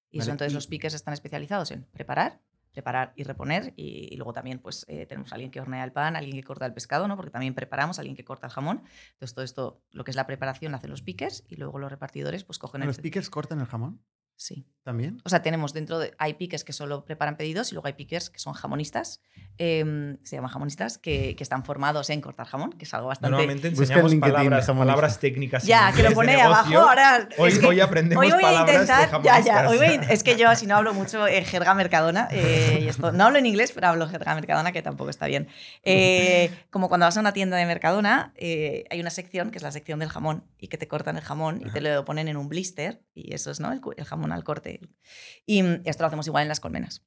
[0.10, 4.08] Y eso Vale, entonces y- los pickers están especializados en preparar, preparar y reponer y,
[4.14, 6.74] y luego también pues eh, tenemos alguien que hornea el pan, alguien que corta el
[6.74, 7.16] pescado, ¿no?
[7.16, 8.84] Porque también preparamos, alguien que corta el jamón.
[9.14, 11.90] Entonces todo esto, lo que es la preparación, lo hacen los pickers y luego los
[11.92, 12.88] repartidores pues cogen el...
[12.88, 14.02] ¿Los pickers cortan el jamón
[14.38, 14.66] Sí.
[14.84, 15.20] también?
[15.26, 16.14] O sea, tenemos dentro de.
[16.18, 19.20] Hay pickers que solo preparan pedidos y luego hay pickers que son jamonistas.
[19.60, 23.32] em, se llaman jamonistas, que, que están formados en cortar jamón, que es algo bastante.
[23.32, 25.64] Normalmente enseñamos palabras, palabras técnicas.
[25.64, 26.78] Ya, que lo de pone abajo.
[26.78, 27.28] Ahora.
[27.40, 29.72] Hoy, es que- hoy aprendemos Hoy voy a palabras intentar, de ya, ya, jamonistas.
[29.72, 32.82] hoy voy a in- es que yo si no hablo mucho en jerga mercadona, eh,
[32.84, 35.48] y esto, no hablo en inglés, pero hablo jerga mercadona, que tampoco está bien.
[35.84, 39.64] Eh, como cuando vas a una tienda de mercadona, eh, hay una sección que es
[39.64, 42.38] la sección del jamón, y que te cortan el jamón y te lo ponen en
[42.38, 43.72] un blister, y eso es ¿no?
[43.74, 44.80] el jamón al corte.
[45.46, 47.04] Y mm, esto lo hacemos igual en las colmenas.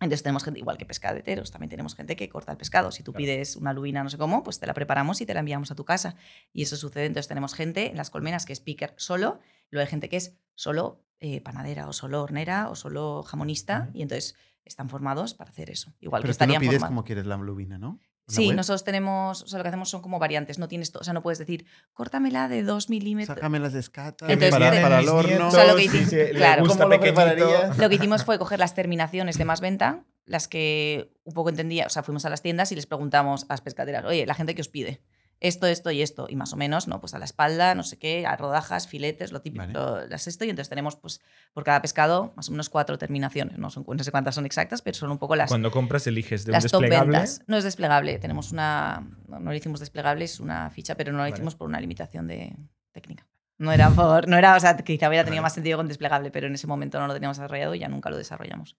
[0.00, 2.90] Entonces tenemos gente, igual que pescadeteros, también tenemos gente que corta el pescado.
[2.90, 3.22] Si tú Claro.
[3.22, 5.74] pides una lubina, no sé cómo, pues te la preparamos y te la enviamos a
[5.76, 6.16] tu casa.
[6.52, 7.06] Y eso sucede.
[7.06, 9.40] Entonces tenemos gente en las colmenas que es picker solo,
[9.70, 13.86] luego hay gente que es solo eh, panadera o solo hornera o solo jamonista.
[13.88, 13.98] Ujú.
[13.98, 15.94] Y entonces están formados para hacer eso.
[16.00, 16.88] Igual Pero que tú no pides formados.
[16.88, 18.00] como quieres la lubina, ¿no?
[18.26, 18.56] ¿En la Sí, web?
[18.56, 21.22] nosotros tenemos, o sea, lo que hacemos son como variantes, no tienes, o sea, no
[21.22, 23.36] puedes decir, córtamela de dos milímetros.
[23.36, 25.48] Sácame las escatas Entonces, para, el horno.
[25.48, 26.62] O sea, lo que hicimos- se- le claro.
[26.64, 27.74] gusta ¿Cómo lo?
[27.76, 31.84] Lo que hicimos fue coger las terminaciones de más venta, las que un poco entendía,
[31.86, 34.54] o sea, fuimos a las tiendas y les preguntamos a las pescaderas, oye, la gente
[34.54, 35.02] que os pide
[35.46, 37.00] esto, esto y esto, y más o menos, ¿no?
[37.00, 39.72] Pues a la espalda, no sé qué, a rodajas, filetes, lo típico, Vale.
[39.74, 41.20] lo- las esto, y entonces tenemos, pues,
[41.52, 44.82] por cada pescado, más o menos cuatro terminaciones, no, son, no sé cuántas son exactas,
[44.82, 47.12] pero son un poco las, Cuando compras eliges de un las top desplegable.
[47.18, 47.42] ventas.
[47.46, 51.18] No es desplegable, tenemos una, no, no le hicimos desplegable, es una ficha, pero no
[51.18, 51.34] lo Vale.
[51.34, 52.56] hicimos por una limitación de
[52.92, 53.26] técnica.
[53.56, 55.46] No era por, no era, o sea, quizá hubiera tenido Vale.
[55.46, 58.10] más sentido con desplegable, pero en ese momento no lo teníamos desarrollado y ya nunca
[58.10, 58.76] lo desarrollamos.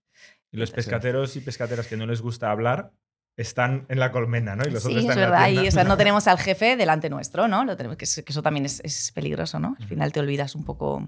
[0.51, 2.91] Y los Entonces- pescateros y pescateras que no les gusta hablar
[3.38, 4.65] están en la colmena, ¿no?
[4.67, 5.63] Y los Sí, otros es están en la verdad.
[5.63, 7.65] Y o sea, no tenemos al jefe delante nuestro, ¿no?
[7.65, 9.76] Lo tenemos, que, es- que eso también es, es peligroso, ¿no?
[9.80, 11.08] Al final te olvidas un poco.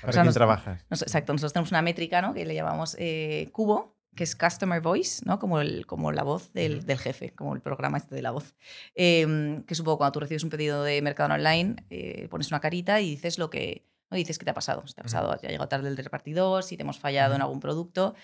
[0.00, 0.84] ¿Para o sea, quién nos- trabajas?
[0.90, 2.32] nos- exacto, nosotros tenemos una métrica, ¿no?
[2.34, 5.38] Que le llamamos eh, cubo, que es Customer Voice, ¿no?
[5.38, 8.54] Como, el, como la voz del, del jefe, como el programa este de la voz.
[8.94, 13.00] Eh, que poco cuando tú recibes un pedido de mercado online, eh, pones una carita
[13.02, 13.84] y dices lo que.
[14.10, 14.16] ¿no?
[14.16, 14.86] Dices qué te ha pasado.
[14.86, 17.42] Si te ha pasado, ya ha llegado tarde el repartidor, si te hemos fallado en
[17.42, 18.14] algún producto.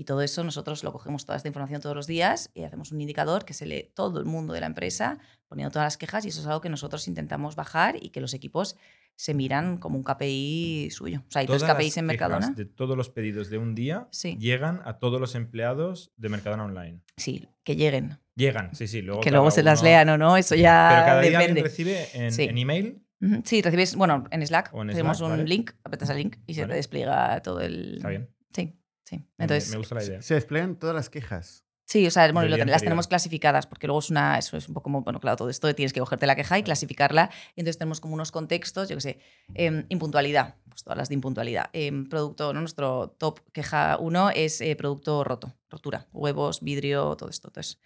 [0.00, 3.00] Y todo eso nosotros lo cogemos toda esta información todos los días y hacemos un
[3.00, 6.28] indicador que se lee todo el mundo de la empresa poniendo todas las quejas y
[6.28, 8.76] eso es algo que nosotros intentamos bajar y que los equipos
[9.16, 11.24] se miran como un KPI suyo.
[11.26, 12.50] O sea, hay tres Todas KPIs las en Mercadona.
[12.50, 14.36] De todos los pedidos de un día Sí.
[14.38, 17.00] llegan a todos los empleados de Mercadona Online.
[17.16, 18.20] Sí, que lleguen.
[18.36, 19.02] Llegan, sí, sí.
[19.02, 21.54] Luego que cada luego se las lean o no, eso Pero ya cada día alguien
[21.56, 21.62] depende.
[21.62, 22.44] recibe en, Sí.
[22.44, 23.02] en email.
[23.44, 25.48] Sí, recibes, bueno, en Slack en tenemos Slack, un vale.
[25.48, 27.94] link, apretas el link y se te despliega todo el...
[27.96, 28.30] Está bien.
[28.54, 29.16] Sí, sí.
[29.36, 30.22] Me- Entonces, me gusta la idea.
[30.22, 31.64] Se desplegan todas las quejas.
[31.84, 34.74] Sí, o sea, bueno, lo las tenemos clasificadas, porque luego es una, eso es un
[34.74, 37.30] poco como, bueno, claro, todo esto tienes que cogerte la queja y clasificarla.
[37.56, 39.18] Y entonces tenemos como unos contextos, yo qué sé,
[39.54, 41.70] em, impuntualidad, pues todas las de impuntualidad.
[41.72, 42.60] Em, producto, ¿no?
[42.60, 47.48] Nuestro top queja uno es eh, producto roto, rotura, huevos, vidrio, todo esto.
[47.48, 47.78] Entonces,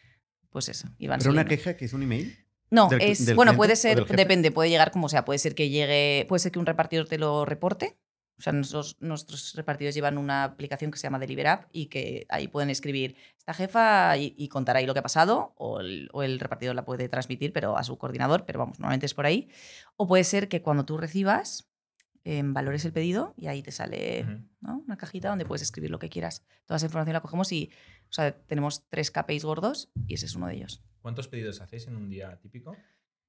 [0.51, 0.89] pues eso.
[0.99, 2.37] y van Pero una queja que es un email.
[2.71, 5.55] No, del es, del bueno, cliente puede ser, depende, puede llegar como sea, puede ser
[5.55, 7.97] que llegue, puede ser que un repartidor te lo reporte.
[8.43, 12.27] O sea, nuestros, nuestros repartidores llevan una aplicación que se llama Deliver App y que
[12.29, 16.09] ahí pueden escribir esta jefa y, y contar ahí lo que ha pasado, o el,
[16.13, 19.27] o el repartidor la puede transmitir pero a su coordinador, pero vamos, normalmente es por
[19.27, 19.49] ahí.
[19.95, 21.71] O puede ser que cuando tú recibas,
[22.25, 24.27] em, valores el pedido y ahí te sale
[24.61, 26.45] una cajita donde puedes escribir lo que quieras.
[26.67, 27.71] Toda esa información la cogemos y
[28.11, 30.83] o sea, tenemos tres KPIs gordos y ese es uno de ellos.
[31.01, 32.77] ¿Cuántos pedidos hacéis en un día típico?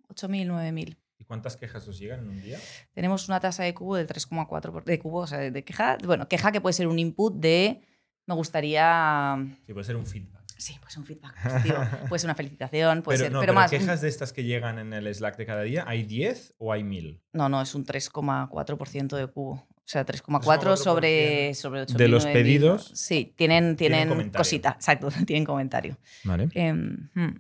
[0.10, 0.98] 8.000, 9.000.
[1.24, 2.60] ¿Y cuántas quejas os llegan en un día?
[2.94, 6.28] tenemos una tasa de cubo del 3,4 por- de cubo, o sea, de queja, bueno,
[6.28, 7.82] queja que puede ser un input de
[8.28, 10.44] me gustaría Sí, puede ser un feedback.
[10.58, 11.78] sí, pues un feedback positivo,
[12.10, 14.44] puede ser una felicitación, puede pero ser, no, pero, pero más quejas de estas que
[14.44, 17.22] llegan en el Slack de cada día, ¿hay 10 o hay 1000?
[17.32, 19.54] no, no, es un 3,4% de cubo.
[19.86, 24.70] O sea, 3,4 3,4% sobre sobre 8.000, de los 9.000, pedidos Sí, tienen tienen cosita,
[24.78, 25.98] exacto, tienen comentario.
[26.24, 26.48] Vale.
[26.48, 27.36] Hmm,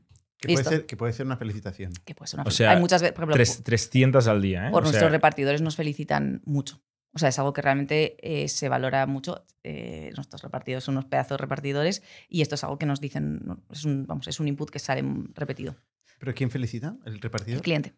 [0.47, 1.91] Que puede, ser, que puede ser una felicitación.
[2.05, 4.41] que puede ser una O fel- sea, Hay muchas veces, por ejemplo, Tres- 300 al
[4.41, 4.71] día, ¿eh?
[4.71, 6.81] por O sea, nuestros repartidores nos felicitan mucho.
[7.15, 9.45] O sea, es algo que realmente eh, se valora mucho.
[9.63, 13.41] Eh, nuestros repartidores son unos pedazos de repartidores y esto es algo que nos dicen,
[13.71, 15.03] es un, vamos, es un input que sale
[15.35, 15.75] repetido.
[16.19, 16.97] ¿Pero quién felicita?
[17.05, 17.57] ¿El repartidor?
[17.57, 17.93] El cliente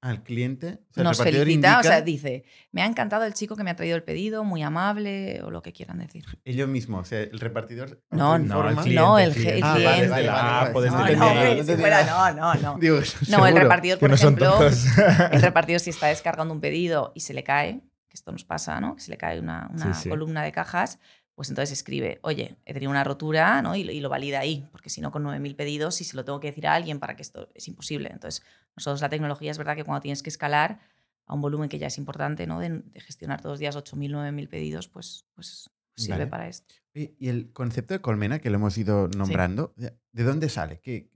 [0.00, 0.78] Al cliente.
[0.90, 3.70] O sea, el nos felicita, o sea, dice, me ha encantado el chico que me
[3.70, 6.24] ha traído el pedido, muy amable o lo que quieran decir.
[6.44, 8.00] Ellos mismos, o sea, el repartidor.
[8.12, 8.94] No, no, el cliente.
[9.00, 9.56] no, el, cliente.
[9.58, 10.08] el Ah, vale, cliente.
[10.10, 10.90] vale, la vale, app o vale.
[10.90, 11.36] desde No, el no, email.
[11.38, 12.32] hombre, no si tenía fuera- nada.
[12.32, 12.78] no, no, no.
[12.78, 13.54] Digo, No, el seguro.
[13.62, 14.58] repartidor, por ejemplo,
[15.32, 18.80] el repartidor si está descargando un pedido y se le cae, que esto nos pasa,
[18.80, 18.94] ¿no?
[18.94, 20.08] Que se le cae una, una Sí, sí.
[20.08, 20.98] columna de cajas,
[21.38, 23.76] pues entonces escribe, oye, he tenido una rotura, ¿no?
[23.76, 26.24] Y, lo- y lo valida ahí, porque si no, con 9.000 pedidos, si se lo
[26.24, 28.10] tengo que decir a alguien para que esto es imposible.
[28.12, 28.42] Entonces,
[28.76, 30.80] nosotros la tecnología es verdad que cuando tienes que escalar
[31.26, 32.58] a un volumen que ya es importante, ¿no?
[32.58, 36.26] De, de gestionar todos los días 8.000, 9.000 pedidos, pues, pues sirve Vale.
[36.26, 36.74] para esto.
[36.92, 40.80] Y el concepto de colmena, que lo hemos ido nombrando, ¿de dónde sale?
[40.80, 41.08] ¿Qué,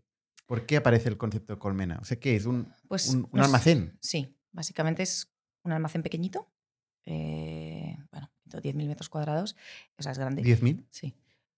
[0.47, 1.99] ¿Por qué aparece el concepto de colmena?
[2.01, 2.47] O sea, ¿qué es?
[2.47, 3.99] ¿Un, Pues un, un nos- almacén?
[4.01, 5.33] Sí, básicamente es
[5.65, 6.49] un almacén pequeñito,
[7.07, 7.92] eh,
[8.61, 9.57] 10.000 metros cuadrados,
[9.99, 10.43] o sea, es grande.
[10.43, 10.85] ¿10.000?
[10.91, 11.15] Sí,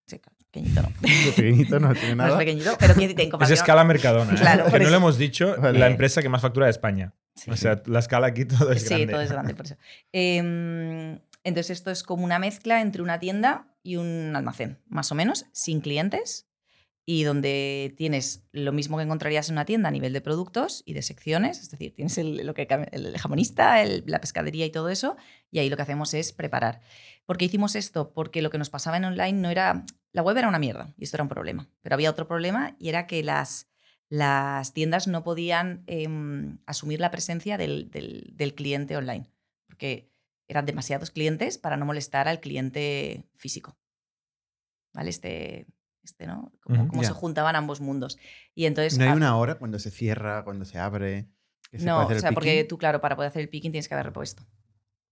[0.07, 0.89] sí, pequeñito no.
[1.35, 2.39] Pequeñito, no tiene No es nada.
[2.39, 4.33] pequeñito, pero tiene- en Es escala Mercadona.
[4.33, 4.37] ¿eh?
[4.37, 5.79] Claro, que no lo hemos dicho, Vale.
[5.79, 7.13] la empresa que más factura de España.
[7.35, 7.51] Sí.
[7.51, 9.13] O sea, la escala aquí todo es sí, grande.
[9.13, 9.77] todo es grande, por eso.
[10.13, 15.15] Em, entonces, esto es como una mezcla entre una tienda y un almacén, más o
[15.15, 16.47] menos, sin clientes,
[17.07, 20.95] y donde tienes lo mismo que encontrarías en una tienda a nivel de productos y
[20.95, 24.89] de secciones, es decir, tienes el, lo que, el jamonista, el- la pescadería y todo
[24.89, 25.17] eso,
[25.51, 26.81] y ahí lo que hacemos es preparar.
[27.27, 28.13] ¿Por qué hicimos esto?
[28.13, 31.05] Porque lo que nos pasaba en online no era la web era una mierda y
[31.05, 31.69] esto era un problema.
[31.83, 33.69] Pero había otro problema y era que las,
[34.09, 39.31] las tiendas no podían em, asumir la presencia del, del- del cliente online,
[39.67, 40.09] porque
[40.49, 43.77] eran demasiados clientes para no molestar al cliente físico.
[44.93, 45.11] ¿Vale?
[45.11, 45.67] Este,
[46.05, 46.53] este ¿no?
[46.63, 46.89] Como, Ujú.
[46.89, 47.09] como Ya.
[47.09, 48.19] se juntaban ambos mundos.
[48.55, 48.99] Y entonces...
[48.99, 51.29] No hay una hora cuando se cierra, cuando se abre.
[51.71, 52.69] que se no, puede hacer o el sea, porque picking?
[52.69, 54.47] tú, claro, para poder hacer el picking tienes que haber repuesto.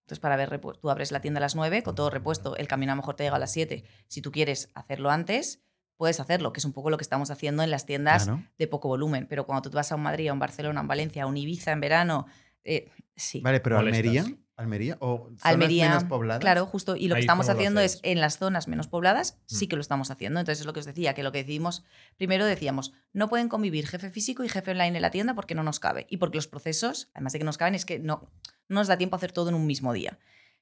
[0.05, 2.57] Entonces, para haber repu- tú abres la tienda a las 9 con todo repuesto.
[2.57, 3.85] El camino a lo mejor te llega a las 7.
[4.09, 5.63] Si tú quieres hacerlo antes,
[5.97, 8.43] puedes hacerlo, que es un poco lo que estamos haciendo en las tiendas Claro.
[8.59, 9.27] de poco volumen.
[9.29, 11.27] Pero cuando tú te vas a un Madrid, a un Barcelona, a un Valencia, a
[11.27, 12.27] un Ibiza en verano,
[12.65, 13.41] eh, sí.
[13.41, 13.79] Vale, pero.
[13.79, 14.25] Almería,
[14.57, 16.41] Almería o zonas Almería, menos pobladas.
[16.41, 16.95] claro, justo.
[16.95, 19.67] Y lo que Ahí, estamos ¿cómo lo haciendo es, en las zonas menos pobladas, sí
[19.67, 19.69] Mm.
[19.71, 20.41] que lo estamos haciendo.
[20.41, 21.85] Entonces es lo que os decía, que lo que decidimos,
[22.17, 25.63] primero decíamos, no pueden convivir jefe físico y jefe online en la tienda porque no
[25.63, 26.07] nos cabe.
[26.11, 28.31] Y porque los procesos, además de que nos caben, es que no,
[28.69, 30.19] no nos da tiempo a hacer todo en un mismo día.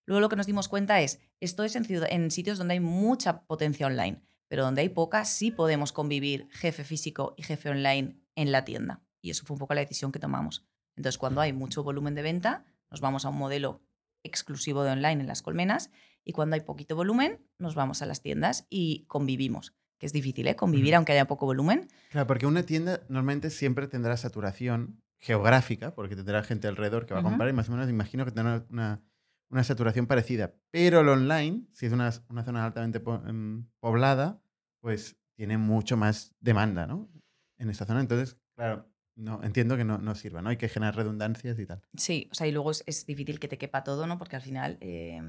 [0.07, 3.42] Luego lo que nos dimos cuenta es, esto es en, en sitios donde hay mucha
[3.42, 8.50] potencia online, pero donde hay poca, sí podemos convivir jefe físico y jefe online en
[8.53, 9.03] la tienda.
[9.20, 10.64] Y eso fue un poco la decisión que tomamos.
[10.96, 13.83] Entonces, cuando hay mucho volumen de venta, nos vamos a un modelo
[14.22, 15.90] exclusivo de online en las colmenas
[16.24, 19.74] y cuando hay poquito volumen, nos vamos a las tiendas y convivimos.
[19.98, 20.57] Que es difícil, ¿eh?
[20.57, 21.88] Convivir aunque haya poco volumen.
[22.11, 27.20] Claro, porque una tienda normalmente siempre tendrá saturación geográfica, porque tendrá gente alrededor que va
[27.20, 29.03] a comprar y más o menos imagino que tendrá una,
[29.50, 30.55] una saturación parecida.
[30.70, 34.42] Pero el online, si es una, una zona altamente po- em, poblada,
[34.81, 37.11] pues tiene mucho más demanda, ¿no?
[37.59, 38.00] En esta zona.
[38.00, 38.88] Entonces, claro,
[39.20, 40.48] no, entiendo que no, no sirva, ¿no?
[40.48, 41.83] Hay que generar redundancias y tal.
[41.96, 44.18] Sí, o sea, y luego es, difícil que te quepa todo, ¿no?
[44.18, 45.20] Porque al final, eh,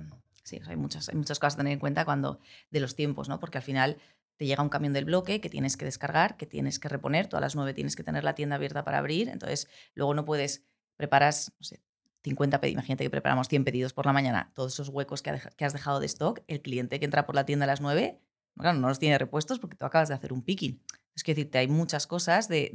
[0.43, 3.39] sí, hay, muchas, hay cosas a tener en cuenta cuando de los tiempos, ¿no?
[3.39, 3.97] Porque al final
[4.37, 7.41] te llega un camión del bloque que tienes que descargar, que tienes que reponer, todas
[7.41, 10.63] las nueve tienes que tener la tienda abierta para abrir, entonces luego no puedes,
[10.95, 11.81] preparas, no sé,
[12.23, 15.65] 50 pedidos, imagínate que preparamos 100 pedidos por la mañana, todos esos huecos que, que
[15.65, 18.19] has dejado de stock, el cliente que entra por la tienda a las 9,
[18.57, 20.81] claro, no los tiene repuestos porque tú acabas de hacer un picking.
[21.15, 22.71] Es que hay muchas cosas de-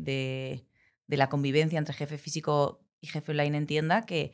[1.06, 4.32] de la convivencia entre jefe físico y jefe online en tienda que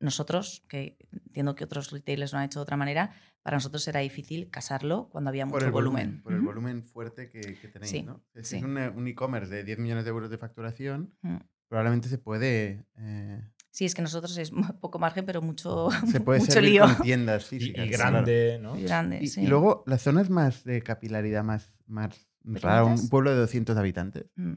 [0.00, 4.00] nosotros, que entiendo que otros retailers lo han hecho de otra manera, para nosotros era
[4.00, 6.06] difícil casarlo cuando había mucho Por el volumen.
[6.06, 6.22] volumen.
[6.22, 8.24] Por el volumen fuerte que, que tenéis, Sí, ¿no?
[8.34, 8.56] Si sí.
[8.56, 11.36] es un, un e-commerce de 10 millones de euros de facturación, Mm.
[11.68, 12.84] probablemente se puede...
[12.98, 13.40] eh,
[13.70, 16.84] Sí, es que nosotros es poco margen, pero mucho, se puede mucho servir lío.
[16.84, 17.86] con tiendas Y, físicas.
[17.86, 18.12] y claro.
[18.12, 18.74] grande, ¿no?
[18.74, 19.42] Muy grande, Y, sí.
[19.42, 24.26] y luego, las zonas más de capilaridad más, más rara, un pueblo de 200 habitantes,
[24.36, 24.54] Mm.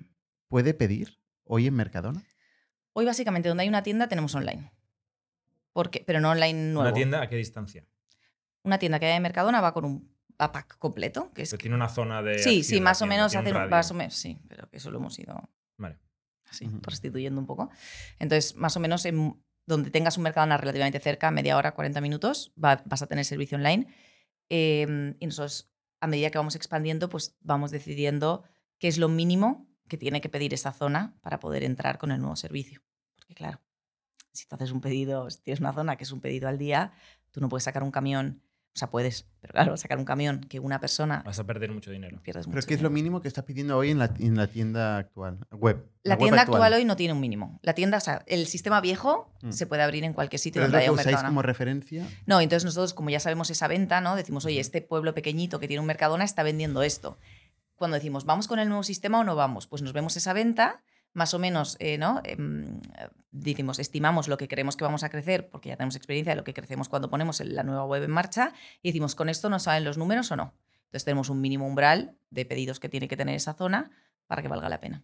[0.47, 2.23] ¿Puede pedir hoy en Mercadona?
[2.93, 4.71] Hoy básicamente donde hay una tienda tenemos online.
[5.73, 6.81] Porque, pero no online nuevo.
[6.88, 7.86] ¿Una tienda a qué distancia?
[8.63, 11.31] Una tienda que hay en Mercadona va con un va pack completo.
[11.34, 12.39] Que es que- tiene una zona de.
[12.39, 14.97] sí, sí, más o menos tiene un más o menos, sí, pero que eso lo
[14.99, 15.97] hemos ido Vale.
[16.49, 16.79] así, Ujú.
[16.81, 17.69] prostituyendo un poco.
[18.19, 22.53] Entonces, más o menos en donde tengas un Mercadona relativamente cerca, media hora, 40 minutos,
[22.62, 23.88] va- vas a tener servicio online.
[24.49, 28.43] Eh, y nosotros, a medida que vamos expandiendo, pues vamos decidiendo
[28.77, 32.19] qué es lo mínimo que tiene que pedir esa zona para poder entrar con el
[32.19, 32.81] nuevo servicio.
[33.17, 33.61] Porque claro,
[34.31, 36.91] si tú haces un pedido, si tienes una zona que es un pedido al día,
[37.31, 38.41] tú no puedes sacar un camión,
[38.73, 41.91] o sea, puedes, pero claro, sacar un camión que una persona Vas a perder mucho
[41.91, 42.19] dinero.
[42.21, 44.47] pierdes ¿Pero mucho qué es lo mínimo que está pidiendo hoy en la, en la
[44.47, 45.39] tienda actual?
[45.51, 45.85] Web.
[46.03, 46.73] La tienda actual.
[46.73, 47.59] hoy no tiene un mínimo.
[47.63, 49.51] La tienda, o sea, el sistema viejo Mm.
[49.51, 51.29] se puede abrir en cualquier sitio ¿Pero es donde haya que un usáis Mercadona.
[51.29, 52.07] como referencia?
[52.25, 54.15] No, entonces nosotros, como ya sabemos esa venta, ¿no?
[54.15, 57.17] Decimos, oye, este pueblo pequeñito que tiene un Mercadona está vendiendo esto.
[57.75, 59.67] Cuando decimos, ¿vamos con el nuevo sistema o no vamos?
[59.67, 60.83] Pues nos vemos esa venta,
[61.13, 62.21] más o menos, eh, ¿no?
[62.23, 62.79] Em,
[63.31, 66.43] decimos, estimamos lo que creemos que vamos a crecer, porque ya tenemos experiencia de lo
[66.43, 69.83] que crecemos cuando ponemos la nueva web en marcha, y decimos, ¿con esto nos salen
[69.83, 70.53] los números o no?
[70.85, 73.91] Entonces tenemos un mínimo umbral de pedidos que tiene que tener esa zona
[74.27, 75.03] para que valga la pena.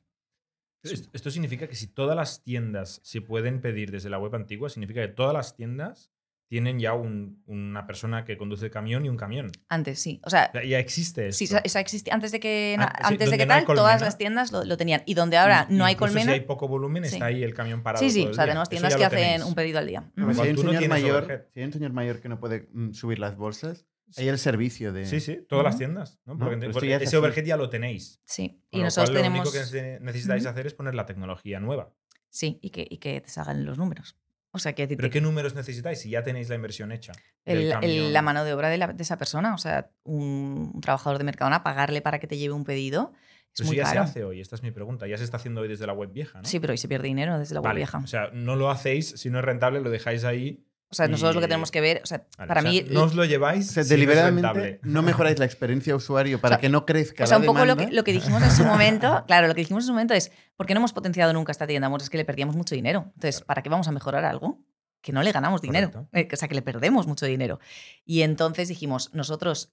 [0.83, 5.01] Esto significa que si todas las tiendas se pueden pedir desde la web antigua, significa
[5.01, 6.11] que todas las tiendas
[6.51, 9.53] tienen ya un- una persona que conduce el camión y un camión.
[9.69, 10.19] Antes, sí.
[10.25, 11.37] O sea, O sea, ya existe esto.
[11.37, 14.01] Sí, esa, esa existía antes de que, Ah, sí, antes de que no tal, todas
[14.01, 15.01] las tiendas lo, lo tenían.
[15.05, 16.25] Y donde ahora Y- no hay colmena.
[16.33, 17.13] Si hay poco volumen, Sí.
[17.13, 18.03] está ahí el camión parado.
[18.03, 18.51] Sí, sí, todo o sea, día.
[18.51, 19.45] tenemos Eso tiendas que hacen tenéis.
[19.45, 20.11] un pedido al día.
[20.13, 22.37] Si, hay un tú no señor tienes mayor, si hay un señor mayor que no
[22.41, 23.85] puede mm, subir las bolsas,
[24.17, 25.05] hay el servicio de...
[25.05, 26.19] Sí, sí, todas las tiendas.
[26.25, 26.33] ¿no?
[26.33, 27.15] No, Porque, pero esto porque ya es ese así.
[27.15, 28.19] overhead ya lo tenéis.
[28.25, 29.45] Sí, Con y lo nosotros cual, tenemos.
[29.45, 31.93] Lo único que ne- necesitáis hacer es poner la tecnología nueva.
[32.29, 34.17] Sí, y que, y que te salgan los números.
[34.53, 37.13] O sea, que ¿Pero qué números necesitáis si ya tenéis la inversión hecha?
[37.45, 40.81] el- el- la mano de obra de, la- de esa persona, o sea, un, un
[40.81, 43.13] trabajador de Mercadona, pagarle para que te lleve un pedido
[43.53, 43.93] es eso ya caro.
[44.03, 45.07] se hace hoy, esta es mi pregunta.
[45.07, 46.45] Ya se está haciendo hoy desde la web vieja, ¿no?
[46.47, 47.97] Sí, pero hoy se pierde dinero desde la web vieja.
[47.97, 50.65] O sea, no lo hacéis, si no es rentable, lo dejáis ahí.
[50.91, 52.85] O sea, nosotros lo que tenemos que ver, o sea, Vale, para o sea, mí.
[52.91, 54.79] no os lo lleváis O sea, si no es deliberadamente rentable.
[54.83, 57.39] no mejoráis la experiencia de usuario para O sea, que no crezca O sea, la
[57.39, 59.87] un poco lo que, lo que dijimos en su momento, claro, lo que dijimos en
[59.87, 61.87] su momento es, ¿por qué no hemos potenciado nunca esta tienda?
[61.87, 63.05] Amor, es que le perdíamos mucho dinero.
[63.15, 63.47] Entonces, Claro.
[63.47, 64.59] ¿para qué vamos a mejorar algo?
[65.01, 65.91] Que no le ganamos dinero.
[65.91, 66.09] Correcto.
[66.17, 67.59] Eh, o sea, que le perdemos mucho dinero.
[68.05, 69.71] Y entonces dijimos, nosotros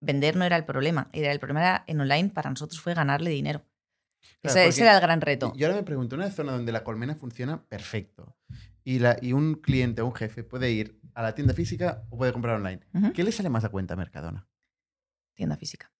[0.00, 1.10] vender no era el problema.
[1.12, 3.64] Era el problema era, en online para nosotros fue ganarle dinero.
[4.42, 5.52] Claro, ese, ese era el gran reto.
[5.56, 8.36] Y ahora me pregunto, una zona donde la colmena funciona perfecto
[8.86, 12.16] y, la, y un cliente o un jefe puede ir a la tienda física o
[12.16, 12.86] puede comprar online.
[13.14, 14.46] ¿qué le sale más a cuenta a Mercadona?
[15.34, 15.92] Tienda física.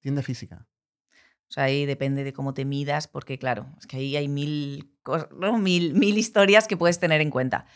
[0.00, 0.66] Tienda física.
[1.12, 4.90] O sea, ahí depende de cómo te midas, porque claro, es que ahí hay mil,
[5.36, 5.58] ¿no?
[5.58, 7.66] mil, mil historias que puedes tener en cuenta.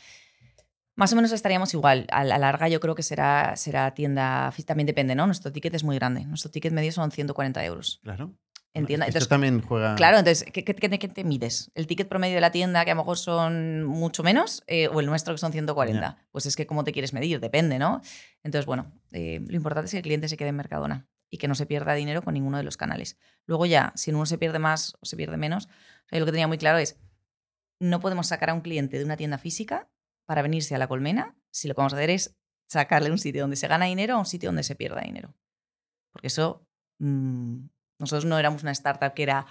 [0.95, 2.07] Más o menos estaríamos igual.
[2.11, 5.27] A la larga yo creo que será, será tienda, también depende, ¿no?
[5.27, 6.25] Nuestro ticket es muy grande.
[6.25, 8.01] Nuestro ticket medio son 140 euros.
[8.03, 8.35] Claro.
[8.75, 9.07] En Bueno, tienda.
[9.07, 9.95] Esto Entonces, también juega.
[9.95, 11.71] Claro, entonces, ¿qué, qué, qué- qué te mides?
[11.75, 14.99] ¿El ticket promedio de la tienda, que a lo mejor son mucho menos, eh, o
[15.01, 16.27] el nuestro, que son 140?
[16.33, 18.01] Pues es que cómo te quieres medir, depende, ¿no?
[18.43, 21.47] Entonces, bueno, eh, lo importante es que el cliente se quede en Mercadona y que
[21.49, 23.17] no se pierda dinero con ninguno de los canales.
[23.47, 26.21] Luego ya, si en uno se pierde más o se pierde menos, o sea, yo
[26.21, 26.97] lo que tenía muy claro es,
[27.81, 29.89] no podemos sacar a un cliente de una tienda física
[30.27, 33.43] para venirse a la colmena si lo que vamos a hacer es sacarle un sitio
[33.43, 35.35] donde se gana dinero a un sitio donde se pierda dinero.
[36.13, 36.67] Porque eso,
[36.99, 37.67] mm,
[37.99, 39.47] nosotros no éramos una startup que era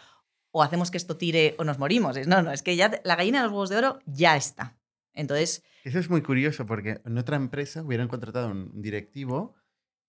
[0.51, 2.15] o hacemos que esto tire o nos morimos.
[2.27, 4.77] No, no, es que ya la gallina de los huevos de oro ya está.
[5.13, 9.55] Entonces, Eso es muy curioso porque en otra empresa hubieran contratado un directivo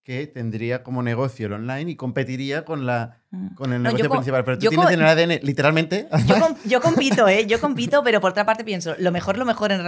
[0.03, 4.45] que tendría como negocio el online y competiría con, la, mm, con el negocio principal.
[4.45, 6.09] Pero tú tienes en el ADN, literalmente.
[6.27, 7.47] yo, com- yo compito, ¿eh?
[7.47, 9.81] Yo compito, pero por otra parte pienso, lo mejor, lo mejor en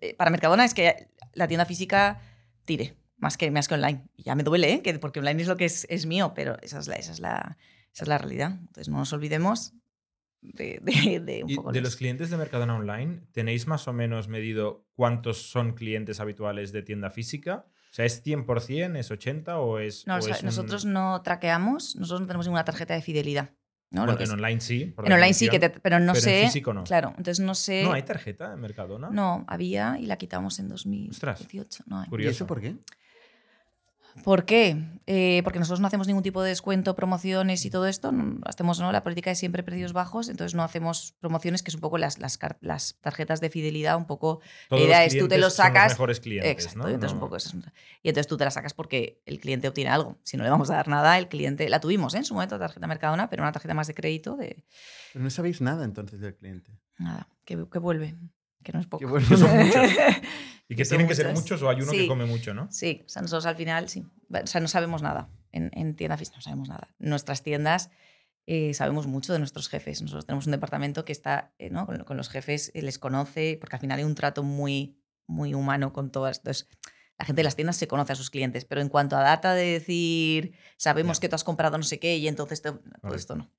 [0.00, 2.20] eh, para Mercadona es que la tienda física
[2.64, 4.04] tire, más que, más que online.
[4.16, 4.80] Y ya me duele, ¿eh?
[4.82, 7.18] Que, porque online es lo que es, es mío, pero esa es, la, esa, es
[7.18, 7.56] la,
[7.94, 8.52] esa es la realidad.
[8.60, 9.72] Entonces no nos olvidemos
[10.42, 13.88] de, de- de un Y poco de los- los clientes de Mercadona Online, ¿tenéis más
[13.88, 17.64] o menos medido cuántos son clientes habituales de tienda física?
[17.90, 20.06] O sea, ¿es 100%, es 80% o es.?
[20.06, 23.02] No, o o sea, es un- nosotros no traqueamos, nosotros no tenemos ninguna tarjeta de
[23.02, 23.52] fidelidad.
[23.90, 24.00] ¿no?
[24.00, 24.84] Lo Bueno, que en es- online sí.
[24.86, 26.40] por en online sí, que te- pero no pero sé.
[26.40, 26.82] En físico no.
[26.82, 27.84] Claro, entonces no sé.
[27.84, 29.08] ¿No hay tarjeta en Mercadona?
[29.10, 31.38] No, había y la quitamos en Ostras.
[31.38, 31.84] 2018.
[31.86, 32.06] No hay.
[32.06, 32.30] ¿Y Curioso.
[32.32, 32.74] eso por qué?
[34.22, 34.76] ¿Por qué?
[35.06, 38.12] Eh, porque nosotros no hacemos ningún tipo de descuento, promociones y todo esto.
[38.12, 38.90] no- hacemos ¿no?
[38.92, 42.18] la política de siempre precios bajos, entonces no hacemos promociones, que es un poco las,
[42.18, 42.38] las,
[43.00, 44.40] tarjetas de fidelidad, un poco.
[44.68, 45.84] Todos la idea los es tú te lo son sacas.
[45.90, 46.90] Los mejores clientes, Exacto, ¿no?
[46.90, 47.64] y entonces No- un poco eso es-
[48.02, 50.16] Y entonces tú te la sacas porque el cliente obtiene algo.
[50.22, 51.68] Si no le vamos a dar nada, el cliente.
[51.68, 52.18] La tuvimos ¿eh?
[52.18, 54.64] en su momento, tarjeta Mercadona, pero una tarjeta más de crédito de.
[55.12, 56.70] Pero no sabéis nada entonces del cliente.
[56.98, 58.14] Nada, que, que vuelve,
[58.64, 58.98] que no es poco.
[58.98, 59.26] Qué bueno.
[59.28, 59.90] Que son muchos.
[60.68, 61.62] Y que tienen que ser muchos.
[61.62, 62.66] o hay uno que come mucho, ¿no?
[62.72, 64.04] Sí, o sea, nosotros al final, sí.
[64.32, 65.28] O sea, no sabemos nada.
[65.52, 66.88] En, en tienda física no sabemos nada.
[66.98, 67.90] Nuestras tiendas
[68.46, 70.02] eh, sabemos mucho de nuestros jefes.
[70.02, 71.86] Nosotros tenemos un departamento que está eh, ¿no?
[71.86, 74.98] con, con los jefes, eh, les conoce, porque al final hay un trato muy,
[75.28, 76.38] muy humano con todas.
[76.38, 76.68] Entonces,
[77.18, 79.54] la gente de las tiendas se conoce a sus clientes, pero en cuanto a data
[79.54, 83.36] de decir, sabemos que tú has comprado no sé qué y entonces te- todo esto
[83.36, 83.52] no.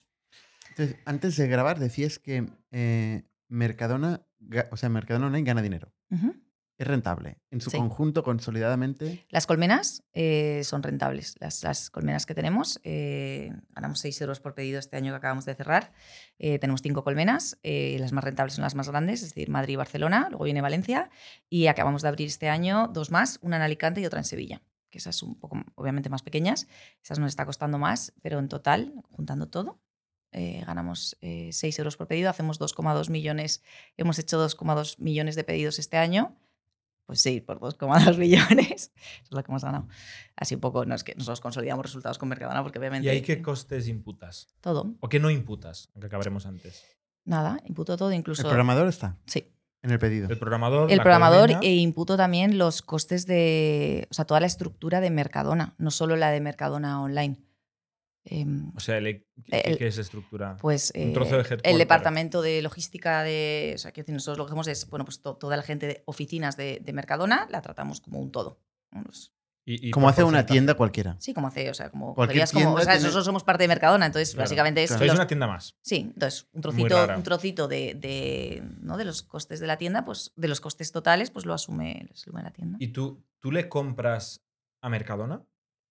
[0.71, 4.25] Entonces, antes de grabar decías que eh, Mercadona,
[4.71, 5.93] o sea, Mercadona Online gana dinero.
[6.11, 6.35] Ujú.
[6.77, 7.37] Es rentable.
[7.51, 7.77] En su Sí.
[7.77, 9.25] conjunto, consolidadamente.
[9.29, 11.35] Las colmenas eh, son rentables.
[11.39, 15.45] Las, las colmenas que tenemos, eh, ganamos 6 euros por pedido este año que acabamos
[15.45, 15.93] de cerrar.
[16.37, 17.57] Eh, tenemos cinco colmenas.
[17.63, 20.27] eh, las más rentables son las más grandes, es decir, Madrid y Barcelona.
[20.29, 21.09] Luego viene Valencia.
[21.49, 24.61] Y acabamos de abrir este año dos más, una en Alicante y otra en Sevilla.
[24.89, 26.67] Que esas son un poco, obviamente, más pequeñas.
[27.01, 29.79] Esas nos está costando más, pero en total, juntando todo,
[30.37, 32.29] eh, ganamos eh, 6 euros por pedido.
[32.29, 33.63] Hacemos 2,2 millones.
[33.97, 36.35] Hemos hecho 2,2 millones de pedidos este año.
[37.05, 38.91] Pues sí, por 2,2 millones.
[38.95, 39.87] Eso es lo que hemos ganado.
[40.35, 43.07] Así un poco, no es que nosotros consolidamos resultados con Mercadona porque obviamente...
[43.07, 44.47] ¿Y ahí qué costes imputas?
[44.61, 44.93] Todo.
[44.99, 45.89] ¿O qué no imputas?
[45.93, 46.83] Aunque acabaremos antes.
[47.23, 48.43] Nada, imputo todo, El incluso...
[48.43, 49.51] programador está Sí,
[49.83, 50.27] en el pedido.
[50.29, 50.91] El programador.
[50.91, 54.07] el programador e imputo también los costes de...
[54.11, 57.37] O sea, toda la estructura de Mercadona, no solo la de Mercadona Online.
[58.27, 60.57] Em, O sea, el- ¿qué, el- qué es estructura?
[60.59, 63.73] pues Un trozo eh, de el departamento de logística de...
[63.75, 66.03] O sea, que nosotros lo que hacemos es, bueno, pues to- toda la gente de
[66.05, 68.59] oficinas de, de Mercadona la tratamos como un todo.
[68.89, 69.31] Pues,
[69.67, 71.17] Y- y Como hace una tienda cualquiera.
[71.19, 73.43] Sí, como hace, o sea, como Cualquier cogerías como, o tienda sea, tiene- nosotros somos
[73.43, 74.43] parte de Mercadona, entonces Claro.
[74.45, 75.05] básicamente es Claro.
[75.05, 75.75] Los- una tienda más.
[75.81, 78.95] sí, entonces un trocito, un trocito de, de, ¿no?
[78.97, 82.13] de los costes de la tienda, pues de los costes totales, pues lo asume, lo
[82.13, 82.77] asume la tienda.
[82.79, 84.43] ¿Y tú, tú le compras
[84.81, 85.43] a Mercadona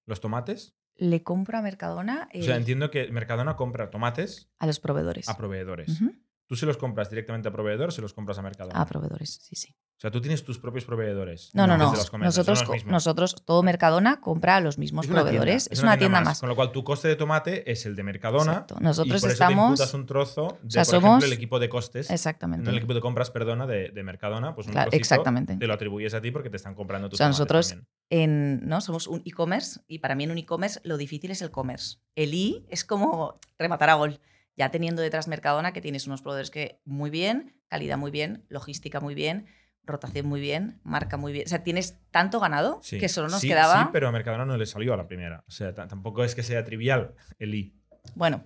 [0.07, 0.75] los tomates?
[0.97, 5.29] Le compro a Mercadona O sea, eh, entiendo que Mercadona compra tomates a los proveedores.
[5.29, 6.01] a proveedores.
[6.47, 8.81] ¿Tú se los compras directamente a proveedores o se los compras a Mercadona?
[8.81, 9.77] A proveedores, sí, sí.
[9.97, 11.51] O sea, tú tienes tus propios proveedores.
[11.55, 11.93] No, no, no.
[12.19, 15.69] Nosotros, nosotros, todo Mercadona compra a los mismos Es una tienda, proveedores.
[15.71, 16.41] Es, una, tienda, más.
[16.41, 18.53] Con lo cual, tu coste de tomate es el de Mercadona.
[18.53, 18.77] Exacto.
[18.81, 19.79] y Nosotros por eso estamos.
[19.79, 22.11] te imputas un trozo de, sea, por somos- ejemplo, el equipo de costes.
[22.11, 22.65] Exactamente.
[22.65, 24.55] No el equipo de compras, perdona, de, de Mercadona.
[24.55, 25.57] Pues un Claro, exactamente.
[25.57, 27.89] te lo atribuyes a ti porque te están comprando tus O sea, nosotros- también.
[28.11, 28.81] en, ¿no?
[28.81, 31.99] Somos un e-commerce y para mí en un e-commerce lo difícil es el commerce.
[32.17, 34.21] El i es como rematar a gol.
[34.57, 39.01] Ya teniendo detrás Mercadona que tienes unos proveedores que muy bien, calidad muy bien, logística
[39.01, 39.47] muy bien,
[39.87, 41.45] rotación muy bien, marca muy bien.
[41.47, 42.99] O sea, tienes tanto ganado Sí.
[42.99, 43.83] que solo nos Sí, quedaba.
[43.85, 45.45] Sí, pero a Mercadona no le salió a la primera.
[45.47, 47.75] O sea, tampoco es que sea trivial el I.
[48.15, 48.45] Bueno,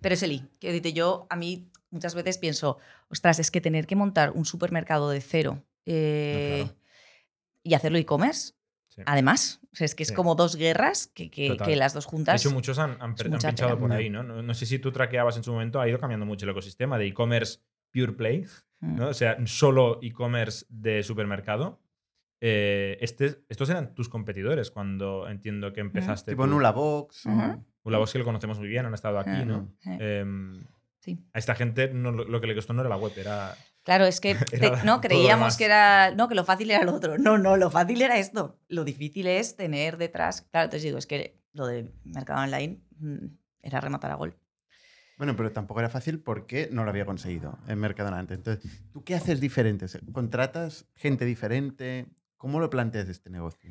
[0.00, 0.38] pero es el I.
[0.60, 4.44] Quiero decirte, yo a mí muchas veces pienso, ostras, es que tener que montar un
[4.44, 6.78] supermercado de cero eh, No, claro.
[7.64, 8.54] y hacerlo e-commerce,
[8.88, 9.02] Sí.
[9.06, 12.40] además, o sea, es que es como dos guerras que, que- las dos De juntas.
[12.44, 14.22] hecho, muchos han, han pinchado por ahí, ¿no?
[14.22, 14.42] ¿no?
[14.42, 17.06] No sé si tú traqueabas en su momento, ha ido cambiando mucho el ecosistema de
[17.06, 17.60] e-commerce
[17.92, 18.46] pure play,
[18.80, 18.96] Mm.
[18.96, 19.08] ¿no?
[19.08, 21.80] O sea, solo e-commerce de supermercado.
[22.40, 26.32] Eh, este, estos eran tus competidores cuando entiendo que empezaste.
[26.32, 26.46] Tipo.
[26.48, 27.26] Nulabox.
[27.26, 27.64] o- Ujú.
[27.84, 29.72] Ulabox que lo conocemos muy bien, han estado aquí, ¿no?
[29.86, 30.60] eh, Em,
[30.98, 31.24] sí.
[31.32, 34.20] a esta gente no- lo que le costó no era la web, era Claro, es
[34.20, 34.34] que
[34.80, 37.18] te- no creíamos que era no que lo fácil era lo otro.
[37.18, 38.58] No, no, lo fácil era esto.
[38.68, 40.42] Lo difícil es tener detrás.
[40.50, 43.26] Claro, entonces digo, es que lo de mercado online mm,
[43.62, 44.36] era rematar a gol.
[45.22, 48.38] Bueno, pero tampoco era fácil porque no lo había conseguido en Mercadona antes.
[48.38, 49.86] Entonces, ¿tú qué haces diferente?
[50.10, 52.08] ¿Contratas gente diferente?
[52.36, 53.70] ¿Cómo lo planteas este negocio?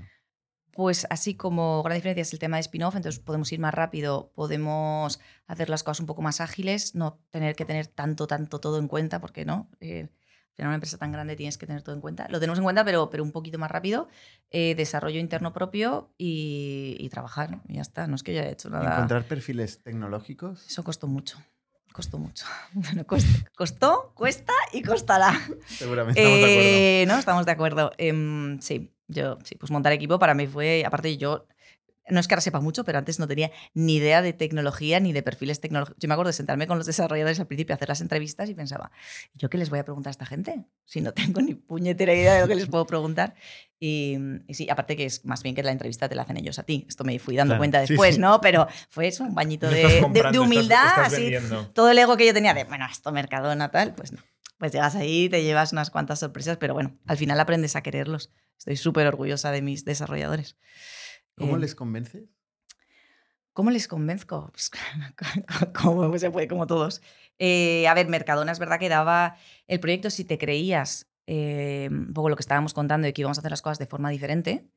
[0.71, 4.31] Pues así como gran diferencia es el tema de spin-off, entonces podemos ir más rápido,
[4.33, 8.79] podemos hacer las cosas un poco más ágiles, no tener que tener tanto, tanto todo
[8.79, 9.69] en cuenta, porque no.
[9.81, 10.07] Eh,
[10.55, 12.27] final una empresa tan grande tienes que tener todo en cuenta.
[12.29, 14.07] Lo tenemos en cuenta, pero, pero un poquito más rápido.
[14.49, 17.61] Eh, desarrollo interno propio y, y trabajar.
[17.67, 18.07] Y ya está.
[18.07, 18.93] No es que yo haya hecho nada.
[18.95, 20.65] ¿Encontrar perfiles tecnológicos?
[20.67, 21.37] Eso costó mucho.
[21.93, 22.45] Costó mucho.
[22.73, 25.33] Bueno, cost- costó, cuesta y costará.
[25.67, 26.21] Seguramente.
[26.21, 26.69] Estamos de acuerdo.
[26.77, 27.91] Eh, No, estamos de acuerdo.
[27.97, 31.47] Em, sí, yo, sí, pues montar equipo para mí fue, aparte yo,
[32.09, 35.13] no es que ahora sepa mucho, pero antes no tenía ni idea de tecnología ni
[35.13, 35.99] de perfiles tecnológicos.
[36.01, 38.55] Yo me acuerdo de sentarme con los desarrolladores al principio a hacer las entrevistas y
[38.55, 38.91] pensaba,
[39.33, 40.65] ¿yo qué les voy a preguntar a esta gente?
[40.85, 43.35] Si no tengo ni puñetera idea de lo que les puedo preguntar.
[43.79, 46.59] Y, y sí, aparte que es más bien que la entrevista te la hacen ellos
[46.59, 46.85] a ti.
[46.87, 48.21] Esto me fui dando Claro, cuenta después, sí.
[48.21, 48.39] ¿no?
[48.41, 51.33] Pero fue eso, un bañito de, estás de- de comprando, estás- humildad, estás así,
[51.73, 54.19] todo el ego que yo tenía de, bueno, esto Mercadona, tal, pues no.
[54.59, 58.29] Pues llegas ahí, te llevas unas cuantas sorpresas, pero bueno, al final aprendes a quererlos.
[58.59, 60.55] Estoy súper orgullosa de mis desarrolladores.
[61.41, 62.29] ¿Cómo Eh, les convences?
[63.53, 64.49] ¿Cómo les convenzco?
[64.51, 64.71] Pues,
[65.81, 67.01] como se puede, como todos.
[67.37, 69.35] Eh, a ver, Mercadona es verdad que daba
[69.67, 73.37] el proyecto, si te creías eh, un poco lo que estábamos contando de que íbamos
[73.37, 74.67] a hacer las cosas de forma diferente,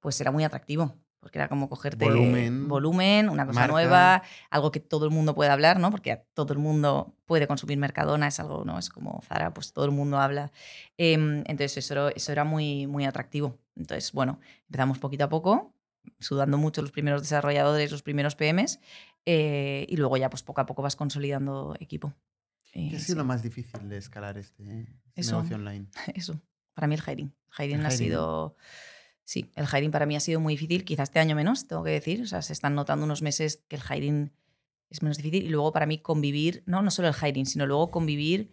[0.00, 0.94] pues era muy atractivo.
[1.20, 3.72] Porque era como cogerte Volumen, volumen, una cosa marca.
[3.72, 5.90] nueva, algo que todo el mundo puede hablar, ¿no?
[5.90, 8.78] Porque todo el mundo puede consumir Mercadona, es algo, ¿no?
[8.78, 10.52] Es como Zara, pues todo el mundo habla.
[10.98, 13.58] Em, entonces, eso, era- eso era muy, muy atractivo.
[13.74, 14.38] Entonces, bueno,
[14.68, 15.74] empezamos poquito a poco,
[16.18, 18.80] sudando mucho los primeros desarrolladores, los primeros PMs,
[19.24, 22.14] eh, y luego ya, pues poco a poco vas consolidando equipo.
[22.72, 25.36] Eh, ¿Qué ha sí, sido lo más difícil de escalar este, este Eso.
[25.36, 25.86] negocio online?
[26.14, 26.40] Eso,
[26.74, 27.32] para mí el hiring.
[27.58, 27.98] Hiring El ha hiring.
[27.98, 28.56] sido...
[29.24, 31.90] Sí, el hiring para mí ha sido muy difícil, quizás este año menos, tengo que
[31.90, 32.22] decir.
[32.22, 34.30] O sea, se están notando unos meses que el hiring
[34.88, 35.44] es menos difícil.
[35.46, 38.52] Y luego para mí convivir, no, no solo el hiring, sino luego convivir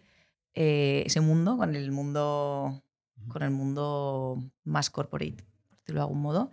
[0.54, 2.82] eh, ese mundo con el mundo,
[3.28, 6.50] con el mundo más corporate, por decirlo de algún modo.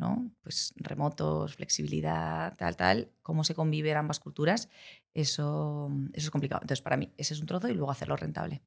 [0.00, 0.32] ¿No?
[0.42, 4.70] Pues remotos, flexibilidad, tal, tal, cómo se conviven ambas culturas,
[5.12, 6.62] eso, eso es complicado.
[6.62, 8.62] Entonces, para mí, ese es un trozo y luego hacerlo rentable.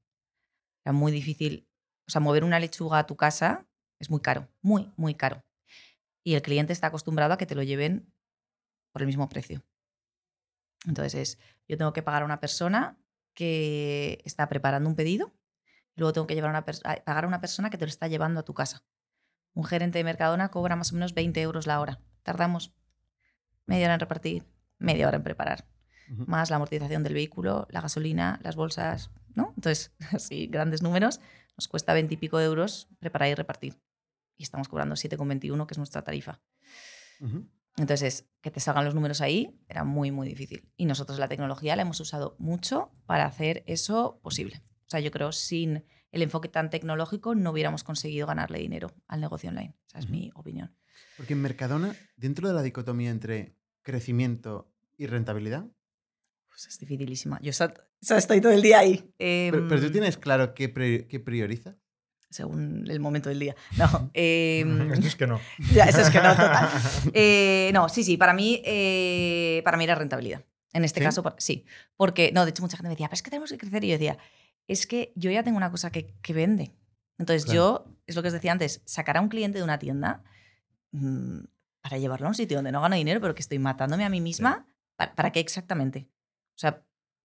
[0.85, 1.67] Era muy difícil.
[2.07, 3.67] O sea, mover una lechuga a tu casa
[3.99, 5.43] es muy caro, muy, muy caro.
[6.23, 8.13] Y el cliente está acostumbrado a que te lo lleven
[8.91, 9.63] por el mismo precio.
[10.85, 12.99] Entonces, es, yo tengo que pagar a una persona
[13.33, 15.33] que está preparando un pedido,
[15.95, 18.39] y luego tengo que llevar a pagar a una persona que te lo está llevando
[18.39, 18.83] a tu casa.
[19.53, 21.99] Un gerente de Mercadona cobra más o menos 20 euros la hora.
[22.23, 22.73] Tardamos
[23.65, 24.45] media hora en repartir,
[24.79, 25.65] media hora en preparar
[26.07, 29.53] más la amortización del vehículo, la gasolina, las bolsas, ¿no?
[29.55, 31.19] Entonces, así, grandes números,
[31.57, 33.79] nos cuesta 20 y pico de euros preparar y repartir.
[34.37, 36.41] Y estamos cobrando 7,21, que es nuestra tarifa.
[37.21, 37.47] Ujú.
[37.77, 40.69] Entonces, que te salgan los números ahí era muy, muy difícil.
[40.75, 44.61] Y nosotros la tecnología la hemos usado mucho para hacer eso posible.
[44.85, 45.83] O sea, yo creo sin
[46.13, 49.75] el enfoque tan tecnológico no hubiéramos conseguido ganarle dinero al negocio online.
[49.89, 50.73] Esa es mi opinión.
[51.17, 55.65] Porque en Mercadona, dentro de la dicotomía entre crecimiento y rentabilidad,
[56.49, 57.39] Pues es dificilísima.
[57.41, 59.11] Yo estoy todo el día ahí.
[59.17, 61.75] pero, pero tú Em, tienes claro qué, pri- qué priorizas.
[62.29, 63.55] según el momento del día.
[63.77, 65.39] No, em, Esto es que no.
[65.73, 66.69] ya, eso es que no, total.
[67.13, 70.43] Eh, no, sí, sí, para mí, eh, para mí era rentabilidad.
[70.73, 71.05] En este ¿Sí?
[71.05, 71.65] caso, por- sí.
[71.95, 73.83] Porque, no, de hecho, mucha gente me decía, pero es que tenemos que crecer.
[73.83, 74.17] Y yo decía,
[74.67, 76.73] es que yo ya tengo una cosa que, que vende.
[77.17, 77.85] Entonces, Claro.
[77.85, 80.23] yo, es lo que os decía antes, sacar a un cliente de una tienda
[80.91, 81.39] mm,
[81.81, 84.21] para llevarlo a un sitio donde no gano dinero, pero que estoy matándome a mí
[84.21, 86.07] misma, ¿para, para qué exactamente?
[86.55, 86.83] O sea,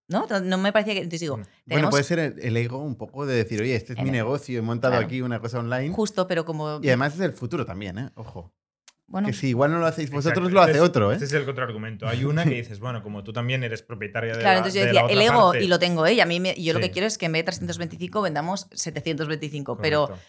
[0.09, 0.27] ¿no?
[0.43, 1.01] No me parecía que.
[1.01, 1.43] Entonces digo, Mm.
[1.67, 4.11] Bueno, puede ser el, el ego un poco de decir, oye, este es En mi
[4.11, 5.07] el- negocio, he montado claro.
[5.07, 5.95] aquí una cosa online.
[5.95, 6.81] justo, pero como.
[6.83, 8.11] Y además es el futuro también, ¿eh?
[8.15, 8.53] Ojo.
[9.09, 10.55] Bueno, Que si igual no lo hacéis vosotros, Exacto.
[10.55, 11.15] lo hace Este es- otro, ¿eh?
[11.15, 12.07] Este es el contraargumento.
[12.07, 14.81] Hay una que dices, bueno, como tú también eres propietaria de claro, la, entonces yo
[14.83, 15.65] de decía, el ego, parte".
[15.65, 16.13] y lo tengo, ¿eh?
[16.13, 16.85] Y a mí me- yo lo Sí.
[16.87, 20.25] que quiero es que en vez de 325 vendamos 725, pero, Correcto.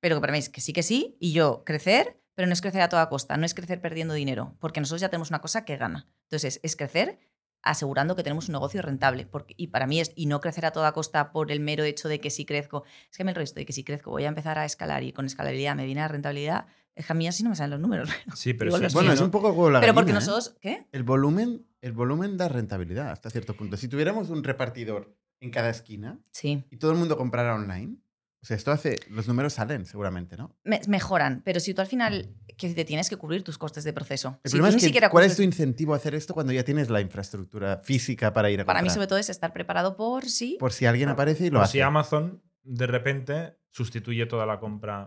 [0.00, 2.60] pero que para mí es que sí que sí, y yo crecer, pero no es
[2.62, 5.64] crecer a toda costa, no es crecer perdiendo dinero, porque nosotros ya tenemos una cosa
[5.64, 6.08] que gana.
[6.24, 7.18] Entonces, es crecer
[7.64, 9.24] asegurando que tenemos un negocio rentable.
[9.26, 12.08] Porque, y para mí es, y no crecer a toda costa por el mero hecho
[12.08, 14.28] de que si crezco, es que me el resto de que si crezco voy a
[14.28, 17.42] empezar a escalar y con escalabilidad me viene la rentabilidad, es que a mí así
[17.42, 18.08] no me salen los números.
[18.36, 19.14] Sí, pero sí, Bueno, ¿no?
[19.14, 20.28] es un poco como la pero porque gallina, ¿eh?
[20.28, 20.86] nosotros, ¿qué?
[20.92, 23.76] El volumen, el volumen da rentabilidad hasta cierto punto.
[23.76, 26.64] Si tuviéramos un repartidor en cada esquina Sí.
[26.70, 27.96] y todo el mundo comprara online,
[28.42, 28.98] o sea, esto hace.
[29.08, 30.56] Los números salen seguramente, ¿no?
[30.64, 33.92] Me- mejoran, pero si tú al final que te tienes que cubrir tus costes de
[33.92, 34.40] proceso.
[34.42, 36.52] El si problema es ni que, siquiera ¿cuál es tu incentivo a hacer esto cuando
[36.52, 38.94] ya tienes la infraestructura física para ir a Para mí, comprar?
[38.94, 40.56] sobre todo, es estar preparado por sí.
[40.58, 41.72] Por si alguien aparece y lo Por hace.
[41.72, 45.06] si Amazon de repente sustituye toda la compra.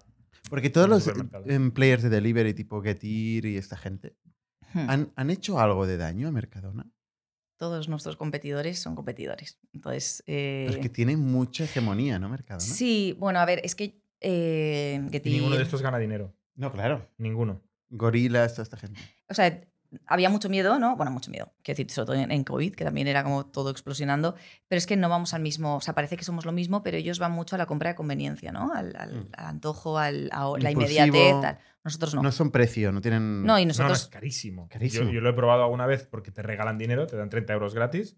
[0.50, 1.50] Porque todos los supermercados.
[1.50, 4.16] em, players de delivery tipo Getir y esta gente
[4.74, 4.90] Hmm.
[4.90, 6.86] ¿han, han hecho algo de daño a Mercadona.
[7.58, 9.58] Todos nuestros competidores son competidores.
[9.72, 12.66] Entonces, eh, Pero es que tiene mucha hegemonía, ¿no, Mercadona?
[12.66, 16.36] sí, bueno, a ver, es que eh, Getir- ninguno de estos gana dinero.
[16.56, 17.08] No, claro.
[17.18, 17.62] Ninguno.
[17.90, 19.00] Gorilas, toda esta gente.
[19.30, 19.62] o sea,
[20.06, 20.96] había mucho miedo, ¿no?
[20.96, 21.54] Bueno, mucho miedo.
[21.64, 24.36] Quiero decir, sobre todo en, en COVID, que también era como todo explosionando.
[24.68, 26.98] Pero es que no vamos al mismo, o sea, parece que somos lo mismo, pero
[26.98, 28.72] ellos van mucho a la compra de conveniencia, ¿no?
[28.74, 29.30] Al, al- Mm.
[29.38, 31.60] al antojo, al, a la inmediatez, tal.
[31.84, 32.24] Nosotros no.
[32.24, 33.44] No, son precio, no tienen.
[33.44, 34.02] No, y No, no, nosotros.
[34.04, 34.68] es carísimo.
[34.70, 35.06] Carísimo.
[35.06, 37.76] Yo, yo lo he probado alguna vez porque te regalan dinero, te dan 30 euros
[37.76, 38.18] gratis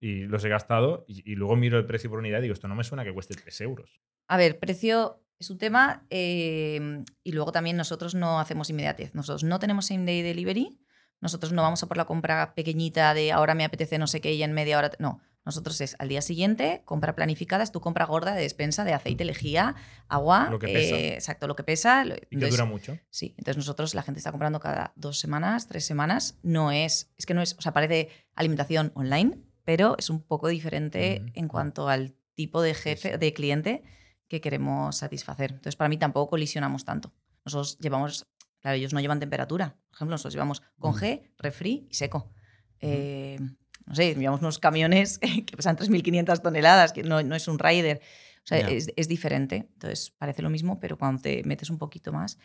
[0.00, 2.68] y los he gastado y, y luego miro el precio por unidad y digo, esto
[2.68, 4.00] no me suena que cueste 3 euros.
[4.28, 9.14] A ver, precio es un tema eh, y luego también nosotros no hacemos inmediatez.
[9.14, 10.78] Nosotros no tenemos same day delivery.
[11.20, 14.32] Nosotros no vamos a por la compra pequeñita de ahora me apetece no sé qué
[14.34, 14.90] y en media hora.
[14.98, 18.92] No, nosotros es al día siguiente, compra planificada, es tu compra gorda de despensa de
[18.92, 19.74] aceite, lejía,
[20.08, 20.48] agua.
[20.50, 20.96] Lo que pesa.
[20.96, 22.04] eh, exacto, lo que pesa.
[22.04, 22.98] lo- Y que dura mucho.
[23.10, 26.36] Sí, entonces nosotros la gente está comprando cada dos semanas, tres semanas.
[26.42, 30.48] No es, es que no es, o sea, parece alimentación online, pero es un poco
[30.48, 33.82] diferente en cuanto al tipo de jefe, de cliente
[34.28, 35.50] que queremos satisfacer.
[35.52, 37.12] Entonces, para mí tampoco colisionamos tanto.
[37.44, 38.26] Nosotros llevamos,
[38.60, 39.76] claro, ellos no llevan temperatura.
[39.88, 41.00] Por ejemplo, nosotros llevamos con Ujú.
[41.00, 42.32] G, refri y seco.
[42.80, 43.38] Eh,
[43.86, 48.00] no sé, llevamos unos camiones que pesan 3.500 toneladas, que no, no es un rider.
[48.44, 49.68] O sea, es, es diferente.
[49.74, 52.38] Entonces, parece lo mismo, pero cuando te metes un poquito más,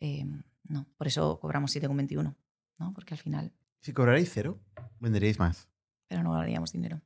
[0.00, 0.24] eh,
[0.64, 0.86] no.
[0.96, 2.34] Por eso cobramos 7,21,
[2.78, 2.92] ¿no?
[2.94, 3.52] Porque al final,
[3.82, 4.58] Si cobrarais cero,
[5.00, 5.68] venderíais más.
[6.08, 7.02] pero no ganaríamos dinero.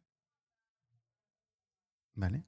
[2.14, 2.44] ¿Vale?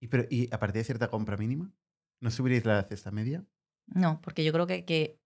[0.00, 1.72] Y, pero, ¿Y a partir de cierta compra mínima?
[2.20, 3.44] ¿No subiréis la cesta media?
[3.86, 5.18] No, porque yo creo que, que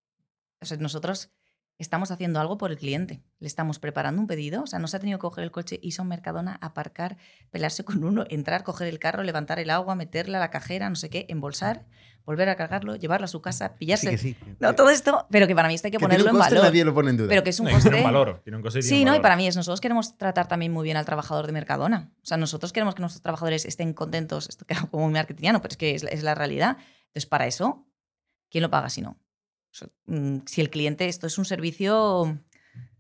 [0.63, 1.31] o sea, nosotros
[1.79, 3.23] estamos haciendo algo por el cliente.
[3.41, 4.63] Le estamos preparando un pedido.
[4.63, 7.17] O sea, no se ha tenido que coger el coche, irse a un Mercadona, aparcar,
[7.51, 10.95] pelarse con uno, entrar, coger el carro, levantar el agua, meterla a la cajera, no
[10.95, 11.87] sé qué, embolsar,
[12.25, 14.17] volver a cargarlo, llevarlo a su casa, pillarse.
[14.17, 14.57] Sí, que sí.
[14.61, 16.41] No, todo esto, pero que para mí esto hay que, Que tiene ponerlo un en
[16.43, 16.71] coste, valor.
[16.71, 17.29] nadie lo pone en duda.
[17.29, 17.99] Pero que es un No, y tiene coste.
[17.99, 18.41] un valor.
[18.45, 19.17] Tiene un coste y tiene Sí, un ¿no?
[19.17, 22.13] Y para mí es, nosotros queremos tratar también muy bien al trabajador de Mercadona.
[22.23, 24.49] O sea, nosotros queremos que nuestros trabajadores estén contentos.
[24.49, 26.77] Esto queda como muy marketingiano, pero es que es, la- es la realidad.
[27.07, 27.89] Entonces, para eso,
[28.51, 29.19] ¿quién lo paga si no?
[30.07, 32.39] Mm, si el cliente, esto es un servicio,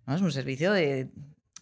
[0.06, 1.10] no es un servicio de,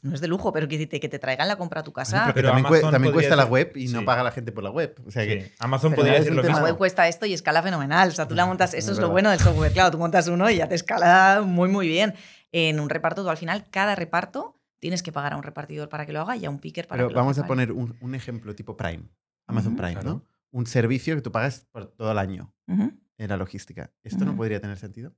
[0.03, 2.23] no es de lujo, pero que te, que te traigan la compra a tu casa.
[2.27, 4.71] Pero, Pero también, Amazon también cuesta la web y no paga la gente por la
[4.71, 4.99] web.
[5.07, 5.53] O sea que Sí.
[5.59, 6.65] Amazon Pero podría decir un lo la mismo.
[6.65, 8.09] web cuesta esto y escala fenomenal.
[8.09, 9.73] O sea, tú la montas, eso Es es, lo bueno del software.
[9.73, 12.15] Claro, tú montas uno y ya te escala muy, muy bien.
[12.53, 16.07] En un reparto, tú al final, cada reparto tienes que pagar a un repartidor para
[16.07, 17.97] que lo haga y a un picker para Pero que lo vamos a poner un,
[18.01, 19.03] un ejemplo tipo Prime.
[19.47, 19.77] Amazon.
[19.77, 20.25] Prime, ¿no?
[20.53, 22.93] Un servicio que tú pagas por todo el año Ujú.
[23.21, 23.93] En la logística.
[24.03, 25.13] ¿Esto no podría tener sentido?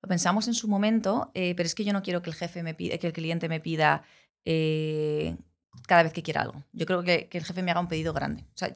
[0.00, 2.62] Lo pensamos en su momento, eh, pero es que yo no quiero que el jefe
[2.62, 4.04] me pida, que el cliente me pida
[4.44, 5.36] eh,
[5.88, 6.62] cada vez que quiera algo.
[6.72, 8.42] Yo creo que, que el jefe me haga un pedido grande.
[8.54, 8.72] O sea,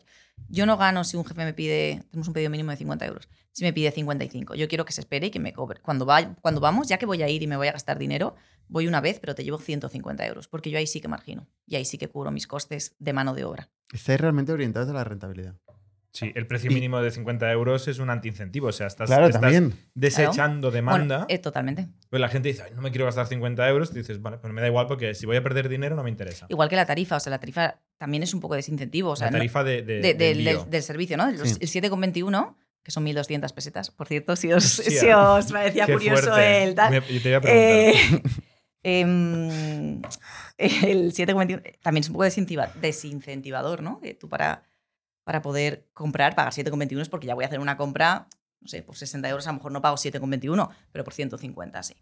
[0.48, 3.28] yo no gano si un jefe me pide, tenemos un pedido mínimo de 50 euros,
[3.52, 4.56] si me pide 55.
[4.56, 5.80] Yo quiero que se espere y que me cobre.
[5.80, 8.34] Cuando, va, cuando vamos, ya que voy a ir y me voy a gastar dinero,
[8.66, 11.76] voy una vez, pero te llevo 150 euros, porque yo ahí sí que margino y
[11.76, 13.70] ahí sí que cubro mis costes de mano de obra.
[13.92, 15.54] Estáis realmente orientados a la rentabilidad.
[16.10, 18.68] Sí, el precio Y- mínimo de 50 euros es un antiincentivo.
[18.68, 19.74] O sea, estás, claro, estás también.
[19.94, 21.18] desechando demanda.
[21.18, 21.88] Bueno, eh, totalmente.
[22.08, 23.90] Pues la gente dice, "Ay, no me quiero gastar 50 euros.
[23.92, 26.10] Y dices, vale, pues me da igual porque si voy a perder dinero no me
[26.10, 26.46] interesa.
[26.48, 29.10] Igual que la tarifa, o sea, la tarifa también es un poco desincentivo.
[29.10, 31.30] O sea, la no- tarifa de, de- de- de del, servicio, ¿no?
[31.30, 31.56] Los- Sí.
[31.60, 33.90] El 7,21, que son 1.200 pesetas.
[33.90, 34.64] Por cierto, si os,
[35.06, 36.64] si os parecía Qué curioso fuerte.
[36.64, 36.90] el tal.
[36.90, 37.52] Me- yo te iba a preguntar.
[37.52, 37.92] Eh,
[38.82, 40.00] em,
[40.56, 44.00] el 7,21 también es un poco desincentiva- desincentivador, ¿no?
[44.00, 44.62] Que tú para,
[45.28, 48.28] para poder comprar pagas 7,21 es porque ya voy a hacer una compra,
[48.62, 51.94] no sé, por 60 euros a lo mejor no pago 7,21, pero por 150 sí.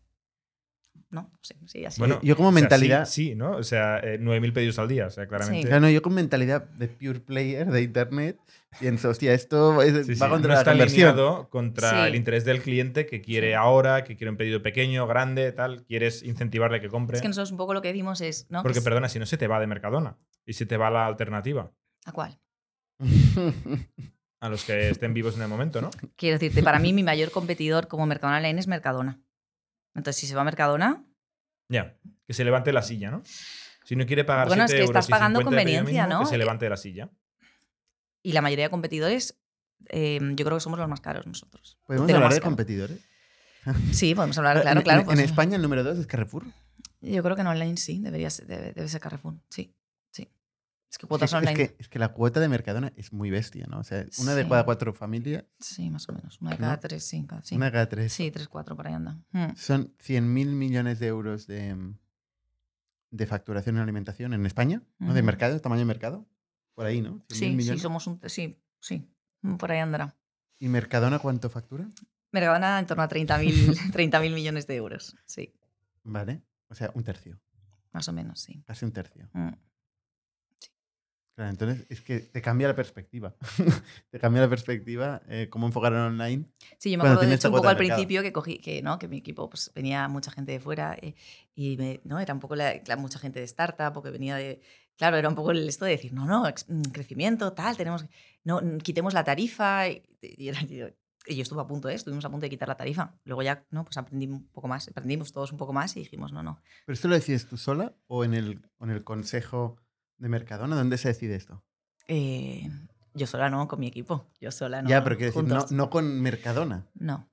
[1.10, 1.22] ¿no?
[1.22, 2.00] No sé, sí, así.
[2.00, 3.56] Bueno, yo como o sea, mentalidad- Sí, sí, ¿no?
[3.56, 5.06] O sea, eh, 9.000 pedidos al día.
[5.06, 5.66] O sea, claramente.
[5.66, 8.38] Claro, no, yo con mentalidad de pure player de internet
[8.78, 11.08] pienso, hostia, esto es- Sí, sí, va contra no la está conversión.
[11.10, 11.96] alineado contra Sí.
[12.08, 13.54] el interés del cliente que quiere Sí.
[13.54, 15.84] ahora, que quiere un pedido pequeño, grande, tal.
[15.84, 17.16] Quieres incentivarle que compre.
[17.16, 18.62] es que nosotros un poco lo que decimos es, ¿no?
[18.62, 20.16] Porque, Que perdona, si no se te va de Mercadona
[20.46, 21.72] y se te va la alternativa
[22.04, 22.38] ¿A cuál?
[24.40, 25.90] a los que estén vivos en el momento, ¿no?
[26.16, 29.20] Quiero decirte, para mí mi mayor competidor como Mercadona Online es Mercadona.
[29.94, 31.04] Entonces, si se va a Mercadona,
[31.68, 33.22] Ya, que se levante la silla, ¿no?
[33.84, 36.04] Si no quiere pagar Bueno, es 7 que estás euros pagando 50 de pedido conveniencia,
[36.04, 36.26] mínimo, ¿no?
[36.26, 37.10] Que se levante de la silla.
[38.22, 39.38] y la mayoría de competidores,
[39.88, 41.78] eh, yo creo que somos los más caros nosotros.
[41.84, 42.98] ¿Podemos De hablar de competidores?
[43.92, 45.00] Sí, podemos hablar, claro, en, claro.
[45.00, 46.44] en pues, España el número 2 es Carrefour.
[47.00, 49.34] Yo creo que en online sí, debería ser, debe, debe ser Carrefour.
[49.50, 49.74] Sí.
[50.96, 51.54] Es que Es cuotas es online.
[51.54, 53.80] que- es que la cuota de Mercadona es muy bestia, ¿no?
[53.80, 56.40] O sea, una de cada cuatro familias, Sí, más o menos.
[56.40, 56.60] Una de ¿No?
[56.62, 57.26] cada tres, sí.
[57.26, 57.54] cada- sí.
[57.54, 58.14] una de cada tres.
[58.14, 59.18] Sí, tres, cuatro, por ahí anda.
[59.32, 59.54] Mm.
[59.56, 61.76] Son 100.000 millones de euros de,
[63.10, 65.12] de facturación en alimentación en España, ¿no?
[65.12, 65.26] De Ujú.
[65.26, 66.26] mercado, tamaño de mercado.
[66.74, 67.22] Por ahí, ¿no?
[67.28, 68.18] 100.000 Sí, sí, somos un.
[68.24, 69.06] Sí, sí.
[69.42, 70.16] Mm, Por ahí andará.
[70.58, 71.86] ¿Y Mercadona cuánto factura?
[72.32, 75.14] Mercadona en torno a 30.000 30.000 millones de euros.
[75.26, 75.52] Sí,
[76.04, 76.42] Vale.
[76.68, 77.38] O sea, un tercio.
[77.92, 78.62] más o menos, sí.
[78.66, 79.28] Casi un tercio.
[79.34, 79.48] Mm.
[81.36, 83.34] Claro, entonces es que te cambia la perspectiva.
[84.10, 86.46] te cambia la perspectiva eh, cómo enfocar en online.
[86.78, 88.98] Sí, yo me acuerdo de hecho un poco al principio que cogí, que, ¿no?
[88.98, 91.14] que mi equipo pues, venía mucha gente de fuera eh,
[91.54, 92.18] y me- ¿no?
[92.20, 94.60] era un poco la, la- mucha gente de startup porque venía de...
[94.96, 98.06] Claro, era un poco el esto de decir, no, no, ex- mm, crecimiento, tal, tenemos...
[98.44, 99.88] No, mm, quitemos la tarifa.
[99.90, 100.62] Y, y era-
[101.28, 101.94] y yo, estuve a punto, ¿eh?
[101.94, 103.14] estuvimos a punto de quitar la tarifa.
[103.24, 106.32] Luego ya, no, pues aprendí un poco más, aprendimos todos un poco más y dijimos,
[106.32, 106.62] no, no.
[106.86, 109.76] ¿Pero esto lo decides tú sola o en el, en el consejo
[110.18, 110.76] de Mercadona?
[110.76, 111.62] ¿Dónde se decide esto?
[112.08, 112.70] Eh,
[113.14, 114.26] yo sola no, con mi equipo.
[114.40, 114.88] Yo sola no.
[114.88, 116.86] ya, pero quiero decir, no, no con Mercadona.
[116.94, 117.28] No.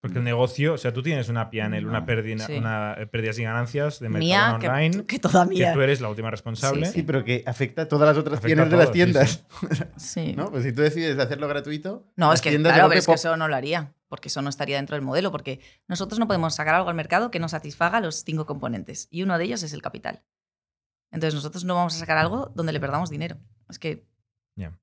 [0.00, 2.54] Porque el negocio, o sea, tú tienes una PNL, una pérdida, sí.
[2.54, 5.74] una eh, pérdidas y ganancias de Mía, Mercadona que, Online, que toda que mía.
[5.74, 6.86] tú eres la última responsable.
[6.86, 9.44] Sí, pero que afecta a todas las otras tiendas de las tiendas.
[9.98, 10.32] Sí.
[10.34, 10.50] ¿no?
[10.50, 13.46] Pues si tú decides hacerlo gratuito, No, es que, claro, pero es que eso no
[13.46, 16.88] lo haría, porque eso no estaría dentro del modelo, porque nosotros no podemos sacar algo
[16.88, 20.22] al mercado que no satisfaga los cinco componentes, y uno de ellos es el capital.
[21.12, 23.36] Entonces nosotros no vamos a sacar algo donde le perdamos dinero.
[23.68, 24.04] Es que
[24.56, 24.76] Ya.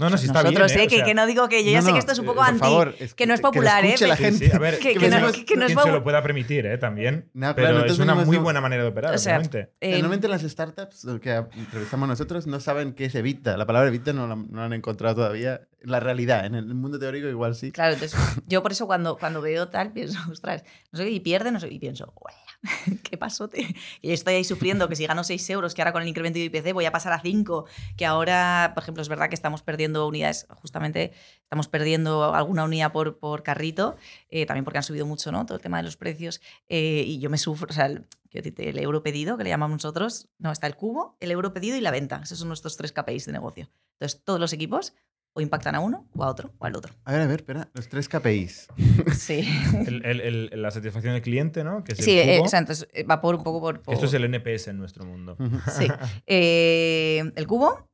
[0.00, 0.78] No, no, si está nosotros, bien.
[0.78, 0.86] eh, ¿eh?
[0.86, 2.24] O que, sea, que no digo que yo ya No, sé que esto es un
[2.24, 3.88] eh, poco por anti, favor, es que no es que popular, ¿eh?
[3.88, 4.46] escuche la Sí, gente.
[4.46, 6.22] sí, a ver, Que- que que no, no- es- que no es se lo pueda
[6.22, 6.78] permitir, ¿eh?
[6.78, 7.28] También.
[7.34, 9.72] No, claro, pero es nosotros una muy buena manera de operar, O sea, obviamente.
[9.80, 13.56] eh, Normalmente las startups lo que entrevistamos nosotros no saben qué es Evita.
[13.56, 15.62] La palabra Evita no la, no la han encontrado todavía.
[15.82, 17.72] En la realidad, en el mundo teórico igual sí.
[17.72, 18.16] Claro, entonces
[18.46, 20.62] yo por eso cuando, cuando veo tal pienso, ostras,
[20.92, 22.36] no sé qué, y pierde, no sé, y pienso, "Hola,
[23.02, 23.74] ¿qué pasote?
[24.02, 26.46] Y estoy ahí sufriendo que si gano 6 euros, que ahora con el incremento de
[26.46, 30.06] IPC voy a pasar a 5, que ahora, por ejemplo, es verdad que estamos perdiendo
[30.06, 33.96] unidades, justamente estamos perdiendo alguna unidad por, por carrito,
[34.30, 35.46] eh, también porque han subido mucho, ¿no?
[35.46, 38.78] Todo el tema de los precios, eh, y yo me sufro, o sea, el, el
[38.78, 41.90] euro pedido, que le llamamos nosotros, no, está el cubo, el euro pedido y la
[41.90, 43.70] venta, esos son nuestros tres KPIs de negocio.
[43.94, 44.94] Entonces, todos los equipos
[45.38, 46.92] o impactan a uno, o a otro, o al otro.
[47.04, 47.68] A ver, a ver, espera.
[47.74, 48.66] Los tres KPIs.
[49.16, 49.48] Sí.
[49.86, 50.20] El- el-
[50.52, 51.84] el- la satisfacción del cliente, ¿no?
[51.84, 52.46] Que es el Sí, eh, cubo.
[52.46, 53.80] o sea, entonces eh, va por un poco por.
[53.82, 55.36] por- Esto es el NPS en nuestro mundo.
[55.78, 55.86] Sí.
[56.26, 57.86] Eh, el cubo,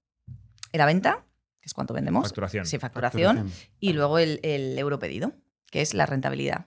[0.72, 1.24] la venta,
[1.60, 2.24] que es cuánto vendemos.
[2.24, 2.66] Facturación.
[2.66, 3.50] Sí, facturación.
[3.78, 5.32] Y luego el, el euro pedido,
[5.70, 6.66] que es la rentabilidad.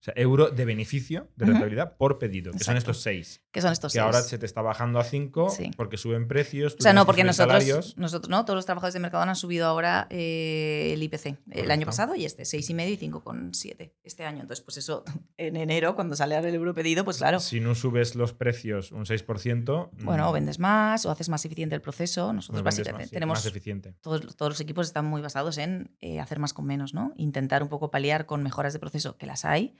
[0.00, 3.42] O sea, euro de beneficio, de rentabilidad por pedido, que son estos seis.
[3.50, 4.04] Que son estos Que seis.
[4.04, 5.70] ahora se te está bajando a cinco Sí.
[5.76, 6.76] porque suben precios.
[6.78, 7.96] O sea, no, porque nosotros, salarios.
[7.98, 11.84] nosotros, no, todos los trabajadores de Mercadona han subido ahora eh, el IPC el año
[11.86, 14.42] pasado y este, 6,5 y 5,7 este año.
[14.42, 15.04] Entonces, pues eso,
[15.36, 17.40] en enero, cuando sale ahora el euro pedido, pues claro.
[17.40, 19.90] Si no subes los precios un 6%.
[20.04, 22.32] Bueno, mm, o vendes más o haces más eficiente el proceso.
[22.32, 23.94] Nosotros básicamente más, tenemos más eficiente.
[24.00, 27.12] todos, todos los equipos están muy basados en eh, hacer más con menos, ¿no?
[27.16, 29.74] Intentar un poco paliar con mejoras de proceso, que las hay.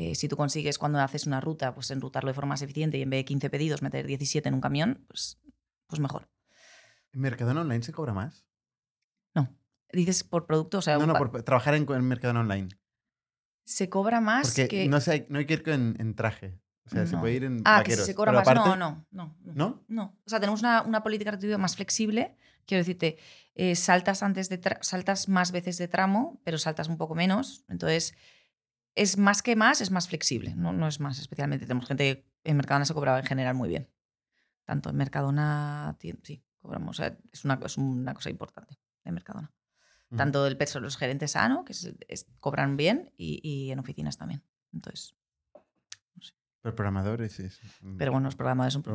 [0.00, 3.02] Eh, si tú consigues cuando haces una ruta, pues enrutarlo de forma más eficiente y
[3.02, 5.40] en vez de 15 pedidos meter 17 en un camión, pues,
[5.88, 6.28] pues mejor.
[7.12, 8.46] ¿En Mercadona Online se cobra más?
[9.34, 9.52] No.
[9.92, 12.68] Dices por producto, o sea, No, no, por trabajar en, en Mercadona Online.
[13.64, 14.88] se cobra más Porque que...
[14.88, 16.60] no, sé, no hay que ir en, en traje.
[16.86, 17.20] O sea, se No.
[17.20, 18.00] puede ir en Ah, que vaqueros.
[18.06, 18.46] si se cobra más.
[18.46, 19.52] aparte- No, no, no, no.
[19.54, 19.84] ¿No?
[19.88, 20.18] No.
[20.24, 22.36] O sea, tenemos una, una política retributiva más flexible.
[22.66, 23.18] Quiero decirte,
[23.56, 27.64] eh, saltas, antes de saltas más veces de tramo, pero saltas un poco menos.
[27.68, 28.14] Entonces,
[29.02, 30.54] es más que más, es más flexible.
[30.54, 31.66] No, no es más, especialmente.
[31.66, 33.90] Tenemos gente que en Mercadona se cobraba en general muy bien.
[34.64, 37.00] Tanto en Mercadona, sí, cobramos.
[37.00, 39.52] es, una, es una cosa importante en Mercadona.
[40.10, 40.16] Ujú.
[40.16, 44.16] Tanto el peso, los gerentes sano, que es- es- cobran bien, y, y en oficinas
[44.18, 44.42] también.
[44.72, 45.14] Entonces,
[46.60, 47.60] Pero programadores es.
[47.98, 48.82] Pero bueno, los programadores son.
[48.84, 48.94] ¿no?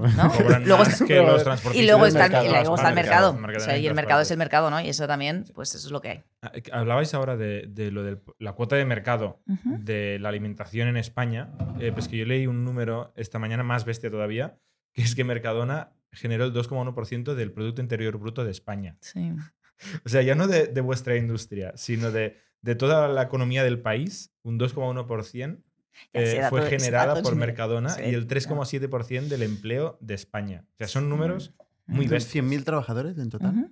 [0.66, 3.40] Luego más está- que los y luego está, el- mercado, y luego está el mercado.
[3.56, 4.82] O sea, y el mercado es el mercado, ¿no?
[4.82, 6.24] Y eso también, pues eso es lo que hay.
[6.42, 10.98] Ah, Hablabais ahora de, de lo de la cuota de mercado de la alimentación en
[10.98, 11.52] España.
[11.80, 14.58] Eh, pues que yo leí un número esta mañana más bestia todavía,
[14.92, 18.98] que es que Mercadona generó el 2,1% del Producto Interior Bruto de España.
[19.00, 19.32] Sí.
[20.06, 23.80] O sea, ya no de, de vuestra industria, sino de, de toda la economía del
[23.82, 25.62] país, un 2,1% Ya, ese
[26.14, 28.28] eh, fue generada por Mercadona sí, y el no.
[28.28, 30.66] 3,7% del empleo de España.
[30.74, 31.54] O sea, son números
[31.86, 32.14] muy Ujú.
[32.14, 32.46] bestias.
[32.46, 33.72] ¿100.000 trabajadores en total?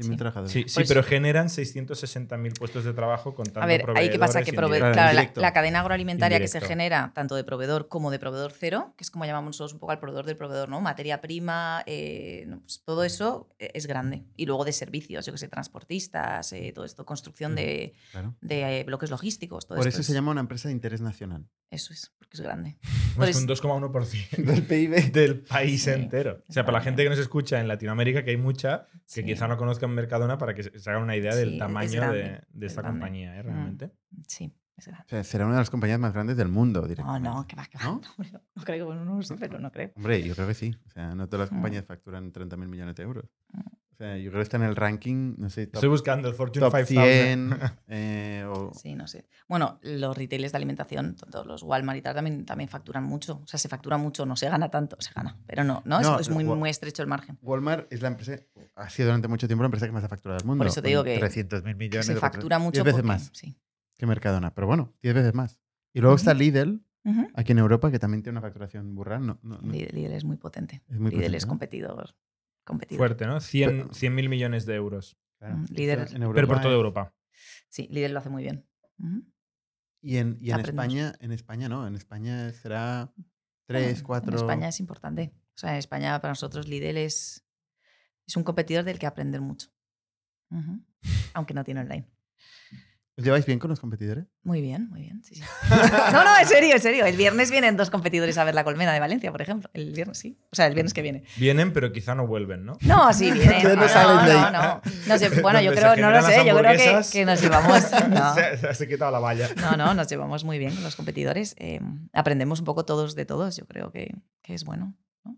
[0.00, 0.16] 100.000 Sí.
[0.16, 0.52] trabajadores.
[0.52, 4.42] Sí, sí, Pues- pero generan 660.000 puestos de trabajo contando A ver, ahí qué pasa
[4.42, 4.78] que prove-.
[4.78, 8.94] Claro, claro, la, cadena agroalimentaria que se genera tanto de proveedor como de proveedor cero,
[8.96, 10.80] que es como llamamos nosotros un poco al proveedor del proveedor, ¿no?
[10.80, 14.24] Materia prima, eh, no, pues todo eso eh, es grande.
[14.36, 18.34] Y luego de servicios, yo que sé, transportistas, eh, todo esto, construcción de, Claro.
[18.40, 21.46] de, eh, bloques logísticos, todo Por esto eso se llama una empresa de interés nacional.
[21.70, 22.76] Eso es, porque es grande.
[22.82, 24.90] Pues Pues- un 2,1% Del PIB.
[25.12, 25.90] del país Sí.
[25.90, 26.42] entero.
[26.48, 29.24] O sea, para la gente que nos escucha en Latinoamérica, que hay mucha, que Sí.
[29.24, 32.18] quizá no conozcan Mercadona para que se hagan una idea Sí, del es tamaño grande,
[32.18, 33.00] de, de es esta grande.
[33.00, 33.42] compañía, ¿eh?
[33.42, 33.92] Realmente.
[34.26, 35.04] Sí, es grande.
[35.06, 37.28] O sea, será una de las compañías más grandes del mundo, No, directamente.
[37.28, 37.84] no, que va, que va.
[37.84, 38.00] ¿No?
[38.18, 39.92] No, no, no creo, bueno, no lo sé, pero no creo.
[39.96, 40.74] Hombre, yo creo que sí.
[40.86, 43.24] O sea, no todas las compañías facturan 30.000 millones de euros.
[44.00, 46.32] O sea, yo creo que está en el ranking, no sé, top, Estoy buscando el
[46.34, 46.96] Fortune top 5000.
[47.50, 47.50] 100.
[47.88, 49.26] eh, o- Sí, no sé.
[49.46, 53.42] Bueno, los retailers de alimentación, todos los Walmart y tal, también, también facturan mucho.
[53.44, 55.36] O sea, se factura mucho, no se gana tanto, se gana.
[55.46, 57.38] Pero no, no, es- No, es, muy, muy estrecho el margen.
[57.42, 58.36] Walmart es la empresa,
[58.74, 60.60] ha sido durante mucho tiempo la empresa que más ha facturado al mundo.
[60.62, 62.06] Por eso te digo que- 300.000 Que millones.
[62.06, 62.76] se factura mucho.
[62.82, 63.54] Diez veces porque- más Sí.
[63.98, 64.54] que Mercadona.
[64.54, 65.60] Pero bueno, 10 veces más.
[65.92, 66.32] Y luego está.
[66.32, 66.82] Lidl,
[67.34, 69.26] aquí en Europa, que también tiene una facturación burral.
[69.26, 70.82] No, no- no- Lidl, Lidl es muy potente.
[70.88, 71.48] es muy Lidl potente, es ¿no?
[71.50, 72.14] competidor.
[72.64, 72.98] Competidor.
[72.98, 73.40] Fuerte, ¿no?
[73.40, 75.16] 100 Pero- mil millones de euros.
[75.38, 75.56] Claro.
[75.58, 75.98] Mm, Líder.
[76.12, 77.14] En Europa Pero por toda Europa.
[77.68, 78.68] Sí, Lidl lo hace muy bien.
[80.02, 80.60] Y en, y en.
[80.60, 83.12] España, en España no, en España será
[83.66, 84.30] 3, Bueno, 4.
[84.32, 85.32] En España es importante.
[85.54, 87.46] O sea, en España para nosotros Lidl es,
[88.26, 89.68] es un competidor del que aprender mucho.
[91.34, 92.10] Aunque no tiene online.
[93.20, 94.24] ¿Os lleváis bien con los competidores?
[94.44, 95.22] Muy bien, muy bien.
[95.22, 95.42] Sí, sí.
[96.12, 97.04] No, no, en serio, en serio.
[97.04, 99.68] El viernes vienen dos competidores a ver la colmena de Valencia, por ejemplo.
[99.74, 100.38] El viernes, sí.
[100.50, 101.24] O sea, el viernes que viene.
[101.36, 102.78] Vienen, pero quizá no vuelven, ¿no?
[102.80, 103.62] No, sí, vienen.
[103.62, 104.52] No no, no, ahí.
[104.52, 104.80] no.
[105.06, 107.84] No sé, bueno, yo creo, no lo sé, yo creo que, nos llevamos.
[108.08, 109.48] No, se, se- ha quitado la valla.
[109.60, 111.54] no, no, nos llevamos muy bien con los competidores.
[111.58, 111.80] Eh,
[112.14, 114.96] aprendemos un poco todos de todos, yo creo que, que es bueno.
[115.24, 115.36] ¿no?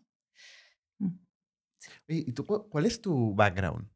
[2.08, 3.88] Oye, ¿Y tú cu- cuál es tu background?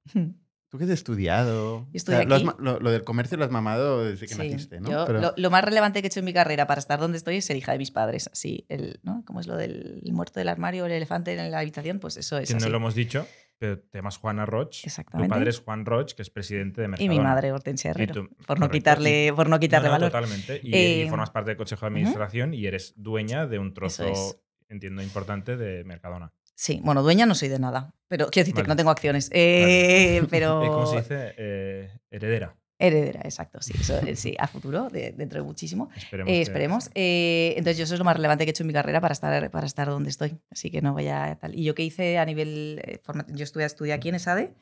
[0.68, 1.86] ¿Tú qué has estudiado?
[1.92, 2.44] lo, has aquí.
[2.44, 4.90] ma- lo- lo del comercio lo has mamado desde que Sí, naciste, ¿no?
[4.90, 7.18] yo- Pero- lo, lo más relevante que he hecho en mi carrera para estar donde
[7.18, 8.28] estoy es ser hija de mis padres.
[8.32, 9.22] Así, el, ¿no?
[9.26, 12.00] ¿Cómo es lo del el muerto del armario, el elefante en la habitación?
[12.00, 13.26] Pues eso es Que no lo hemos dicho,
[13.58, 14.80] pero te llamas Juana Roch.
[14.82, 15.32] Tu Exactamente.
[15.32, 17.12] padre es Juan Roch, que es presidente de Y Mercadona.
[17.14, 18.14] mi madre, Hortensia Y Herrero.
[18.14, 20.10] tú- por, no quitarle, por no quitarle No, no, valor.
[20.10, 20.60] Totalmente.
[20.64, 24.04] Y, Eh, y formas parte del Consejo de Administración y eres dueña de un trozo,
[24.08, 24.36] es.
[24.68, 26.32] entiendo, importante de Mercadona.
[26.58, 27.92] Sí, bueno, dueña no soy de nada.
[28.08, 29.30] Pero quiero decirte que no tengo acciones.
[29.34, 30.60] Eh, pero.
[30.66, 31.34] ¿Cómo se dice?
[31.36, 32.56] Eh, heredera.
[32.78, 33.60] Heredera, exacto.
[33.62, 35.88] Sí, eso, eh, sí, a futuro, de- dentro de muchísimo.
[35.96, 36.30] Esperemos.
[36.30, 36.90] Eh, que- esperemos.
[36.94, 39.12] Eh, entonces, yo eso es lo más relevante que he hecho en mi carrera para
[39.12, 40.38] estar, para estar donde estoy.
[40.50, 41.54] Así que no voy a tal.
[41.54, 42.80] Y yo qué hice a nivel.
[42.84, 44.54] eh, yo estudié, estudié aquí en ESADE,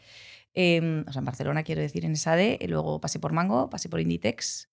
[0.55, 2.59] eh, o sea, en Barcelona, quiero decir, en ESADE.
[2.61, 4.69] y luego pasé por Mango, pasé por Inditex.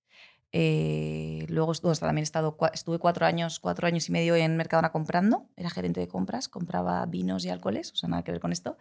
[0.53, 4.91] Eh, luego estuve, también he estado, estuve cuatro años, cuatro años y medio en Mercadona
[4.91, 5.47] comprando.
[5.55, 8.77] Era gerente de compras, compraba vinos y alcoholes, o sea, nada que ver con esto.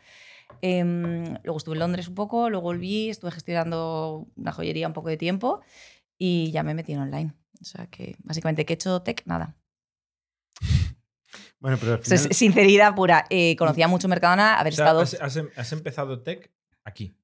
[0.62, 5.08] Em, luego estuve en Londres un poco, luego volví, estuve gestionando una joyería un poco
[5.08, 5.60] de tiempo
[6.18, 7.34] y ya me metí en online.
[7.60, 9.56] O sea que básicamente que he hecho tech, nada.
[11.60, 13.26] Bueno, pero al final- sinceridad pura.
[13.28, 15.00] Eh, conocía mucho Mercadona, haber O sea, estado...
[15.02, 16.50] has, em- has empezado tech
[16.84, 17.14] aquí.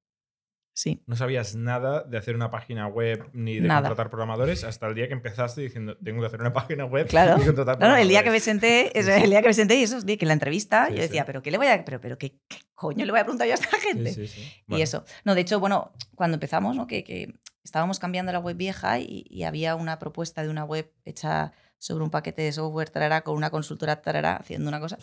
[0.79, 3.81] Sí, No sabías nada de hacer una página web ni de Nada.
[3.81, 7.41] contratar programadores hasta el día que empezaste diciendo tengo que hacer una página web Claro.
[7.41, 8.93] y contratar No, no, el día que me programadores".
[8.93, 11.23] senté, el día que me senté y eso, que en la entrevista Sí, yo decía,
[11.23, 11.27] sí.
[11.27, 13.55] pero ¿qué le voy a, pero, pero qué, qué coño le voy a preguntar yo
[13.55, 14.13] a esta gente?
[14.13, 14.41] Sí, sí, sí.
[14.43, 15.05] Y Bueno, eso.
[15.25, 16.87] No, de hecho, bueno, cuando empezamos, ¿no?
[16.87, 17.33] que, que
[17.65, 22.05] estábamos cambiando la web vieja y, y había una propuesta de una web hecha sobre
[22.05, 24.99] un paquete de software tarara, con una consultora tarara, haciendo una cosa,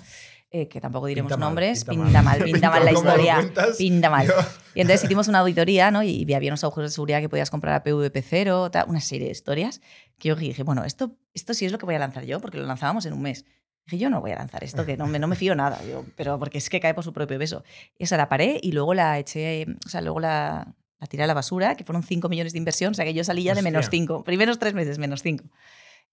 [0.51, 2.39] eh, que tampoco diremos Pinta mal, nombres, pinta pinta, mal.
[2.39, 4.27] mal, pinta mal la historia, cuentas, pinta mal.
[4.27, 4.33] yo-
[4.75, 6.03] Y entonces hicimos una auditoría, ¿no?
[6.03, 9.31] Y había unos agujeros de seguridad que podías comprar a PVP0, tal, una serie de
[9.31, 9.81] historias,
[10.17, 12.57] que yo dije, bueno, esto, esto sí es lo que voy a lanzar yo, porque
[12.57, 13.45] lo lanzábamos en un mes.
[13.85, 16.05] Dije, yo no voy a lanzar esto, que no me, no me fío nada, yo,
[16.15, 17.63] pero porque es que cae por su propio peso.
[17.99, 21.33] Esa la paré y luego la eché, o sea, luego la, la tiré a la
[21.33, 23.85] basura, que fueron 5 millones de inversión, o sea que yo salí ya de menos
[23.85, 23.99] Hostia.
[23.99, 24.23] 5.
[24.23, 25.43] Primeros tres meses, menos 5.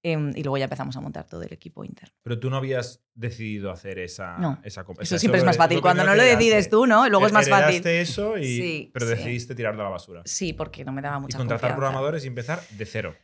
[0.03, 2.15] Y luego ya empezamos a montar todo el equipo interno.
[2.23, 4.59] Pero tú no habías decidido hacer esa, No.
[4.65, 5.81] esa comp- o Eso siempre es más fácil.
[5.83, 7.09] Cuando no lo decides tú, ¿no?
[7.09, 7.87] Luego es más fácil.
[7.87, 9.13] Eso, y, Sí, pero sí.
[9.15, 10.23] decidiste tirarlo a la basura.
[10.25, 11.77] Sí, porque no me daba Y mucha contratar confianza.
[11.77, 13.15] programadores y empezar de cero.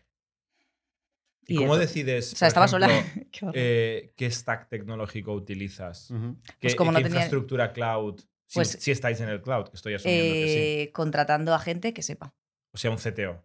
[1.49, 2.33] ¿Y, Y cómo decides?
[2.33, 2.89] O sea, estaba ejemplo,
[3.33, 3.53] sola.
[3.55, 6.09] Eh, ¿qué stack tecnológico utilizas?
[6.09, 8.21] ¿Qué, Pues como no qué tenía- infraestructura cloud?
[8.49, 10.59] Si, Pues- si estáis en el cloud, que estoy asumiendo que sí.
[10.59, 12.35] Eh, Contratando a gente que sepa.
[12.73, 13.43] O sea, un CTO.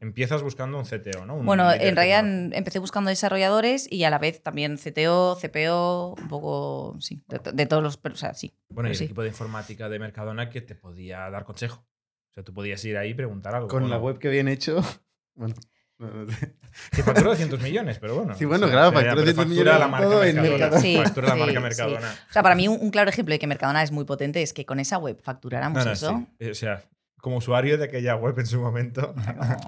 [0.00, 1.36] Empiezas buscando un CTO, ¿no?
[1.36, 6.16] Un Bueno, en realidad en- empecé buscando desarrolladores y a la vez también CTO, CPO,
[6.20, 8.52] un poco, sí, de, to- de todos los, pero, o sea, sí.
[8.68, 9.04] Bueno, y el sí.
[9.04, 11.86] equipo de informática de Mercadona que te podía dar consejo.
[12.30, 13.68] O sea, tú podías ir ahí y preguntar algo.
[13.68, 14.80] Con la web que habían hecho.
[15.36, 15.54] Bueno,
[15.98, 16.54] no, no sé.
[16.90, 18.34] Que factura 200 millones, pero bueno.
[18.34, 20.58] Sí, bueno, claro, factura factura 200 factura la millones marca todo en Mercadona.
[20.58, 20.80] Mercadona.
[20.82, 21.60] Sí, Factura la sí, marca sí.
[21.62, 22.14] Mercadona.
[22.28, 24.52] O sea, para mí un, un claro ejemplo de que Mercadona es muy potente es
[24.52, 26.26] que con esa web facturáramos No, no, eso.
[26.40, 26.50] sí.
[26.50, 26.82] O sea,
[27.20, 29.14] como usuario de aquella web en su momento.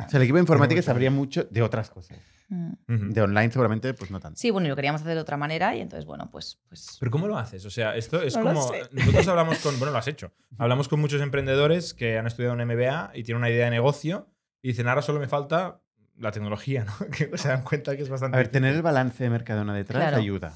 [0.07, 0.87] O sea, el equipo de informática mucho.
[0.87, 2.19] sabría mucho de otras cosas.
[2.49, 3.11] Mm.
[3.13, 4.39] De online seguramente, pues no tanto.
[4.39, 6.59] Sí, bueno, y lo queríamos hacer de otra manera y entonces, bueno, pues...
[6.69, 7.65] pues Pero ¿cómo lo haces?
[7.65, 8.71] O sea, esto es No como...
[8.93, 9.79] Nosotros hablamos con...
[9.79, 10.33] Bueno, lo has hecho.
[10.59, 14.29] Hablamos con muchos emprendedores que han estudiado un MBA y tienen una idea de negocio
[14.61, 15.81] y dicen, ahora solo me falta
[16.19, 16.93] la tecnología, ¿no?
[17.11, 18.61] Que se dan cuenta que es bastante A ver, difícil.
[18.63, 20.19] tener el balance de Mercadona detrás Claro.
[20.19, 20.53] ayuda.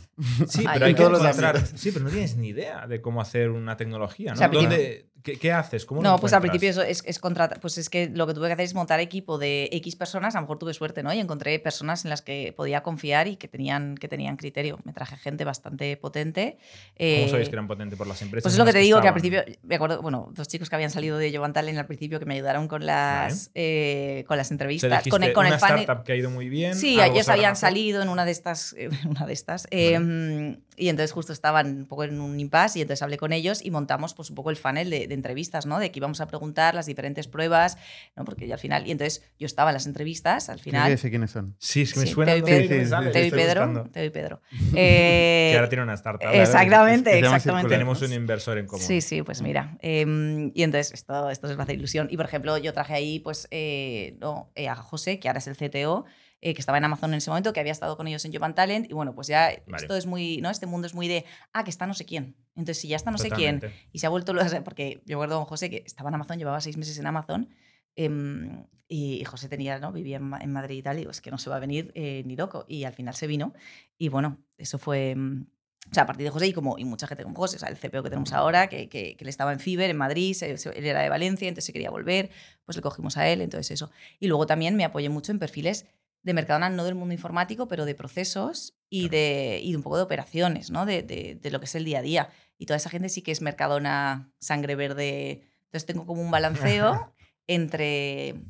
[0.49, 1.67] Sí, pero hay que todos los encontrar...
[1.67, 4.35] Sí, pero no tienes ni idea de cómo hacer una tecnología, ¿no?
[4.35, 5.85] O sea, ¿Dónde- qué, qué haces?
[5.87, 8.47] ¿Cómo No, pues al principio eso es, es contratar, pues es que lo que tuve
[8.47, 11.13] que hacer es montar equipo de X personas, a lo mejor tuve suerte, ¿no?
[11.13, 14.79] Y encontré personas en las que podía confiar y que tenían, que tenían criterio.
[14.85, 16.59] Me traje gente bastante potente.
[16.59, 18.45] ¿Cómo eh, sabéis que eran potentes por las empresas?
[18.45, 19.45] Pues es lo que te digo, que al estaban?
[19.45, 22.27] principio, me acuerdo, bueno, dos chicos que habían salido de Jovan Talent al principio que
[22.27, 25.81] me ayudaron con las, eh, con las entrevistas, con, el, con el una funnel.
[25.81, 26.75] startup que ha ido muy bien.
[26.75, 31.13] Sí, ellos habían salido en una de estas, en una de estas eh, y entonces
[31.13, 34.31] justo estaban un poco en un impasse y entonces hablé con ellos y montamos pues
[34.31, 35.79] un poco el funnel de, de entrevistas, ¿no?
[35.79, 37.79] De que íbamos a preguntar las diferentes pruebas,
[38.17, 38.25] ¿no?
[38.25, 40.97] Porque yo al final, y entonces yo estaba en las entrevistas, al final...
[40.99, 41.55] sé quiénes son.
[41.59, 42.33] Sí, es que me Sí, suena.
[42.33, 43.11] Teo y Pedro.
[43.13, 43.91] Teo y Pedro, buscando.
[43.91, 44.41] Teo y Pedro.
[44.75, 46.29] Eh, Que ahora tiene una startup.
[46.33, 47.69] exactamente, exactamente.
[47.69, 48.85] Tenemos un inversor en común.
[48.85, 49.77] Sí, sí, pues mira.
[49.81, 52.09] eh, y entonces esto, esto a hacer ilusión.
[52.11, 55.47] Y por ejemplo, yo traje ahí pues, eh, no, eh, a José, que ahora es
[55.47, 56.05] el CTO,
[56.41, 58.55] eh, que estaba en Amazon en ese momento, que había estado con ellos en Jovan
[58.55, 58.91] Talent.
[58.91, 59.83] Y bueno, pues ya Vale.
[59.83, 60.51] esto es muy, ¿no?
[60.51, 62.37] Este mundo es muy de, ah, que está no sé quién.
[62.55, 63.61] Entonces, si ya está no sé quién
[63.93, 66.61] y se ha vuelto, lo- porque yo recuerdo con José que estaba en Amazon, llevaba
[66.61, 67.49] seis meses en Amazon.
[67.95, 69.91] em, y José tenía, ¿no?
[69.93, 71.59] Vivía en, Ma- en Madrid y tal, y digo, es que no se va a
[71.61, 72.65] venir eh, ni loco.
[72.69, 73.53] Y al final se vino.
[73.99, 75.15] Y bueno, eso fue.
[75.17, 75.47] mm,
[75.91, 77.69] O sea, a partir de José y, como, y mucha gente como José, o sea,
[77.69, 80.57] el CPO que tenemos ahora, que, que, que él estaba en Fiber, en Madrid, se-
[80.59, 82.31] se- él era de Valencia, entonces se quería volver,
[82.65, 83.91] pues le cogimos a él, entonces eso.
[84.21, 85.87] Y luego también me apoyé mucho en perfiles
[86.27, 89.97] de Mercadona, no del mundo informático, pero de procesos y, de, y de un poco
[89.97, 90.85] de operaciones, ¿no?
[90.85, 92.31] De, de, de lo que es el día a día.
[92.59, 95.45] Y toda esa gente sí que es Mercadona sangre verde.
[95.67, 97.15] Entonces tengo como un balanceo
[97.47, 98.43] entre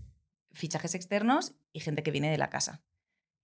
[0.53, 2.83] fichajes externos y gente que viene de la casa.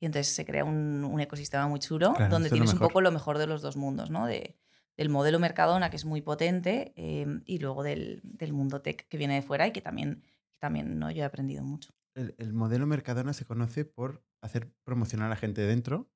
[0.01, 3.12] Y entonces se crea un, un ecosistema muy chulo Claro, donde tienes un poco lo
[3.12, 4.24] mejor de los dos mundos, ¿no?
[4.24, 4.57] De,
[4.97, 9.18] del modelo Mercadona, que es muy potente, eh, y luego del, del mundo tech que
[9.18, 10.22] viene de fuera y que también,
[10.59, 11.11] también ¿no?
[11.11, 11.93] yo he aprendido mucho.
[12.15, 16.11] El, el modelo Mercadona se conoce por hacer promocionar a la gente dentro,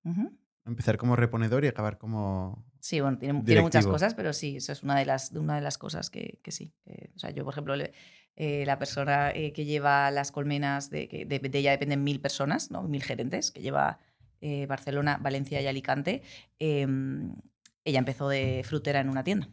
[0.65, 2.67] empezar como reponedor y acabar como...
[2.81, 5.61] Sí, bueno, tiene, tiene muchas cosas, pero sí, eso es una de las, una de
[5.63, 6.75] las cosas que, que sí.
[6.85, 7.93] que- o sea, yo, por ejemplo, le-
[8.37, 12.21] eh, la persona eh, que lleva las colmenas, de, que de, de ella dependen mil
[12.21, 12.83] personas, ¿no?
[12.83, 13.99] mil gerentes, que lleva
[14.41, 16.23] eh, Barcelona, Valencia y Alicante,
[16.59, 17.35] em,
[17.85, 19.49] ella empezó de frutera en una tienda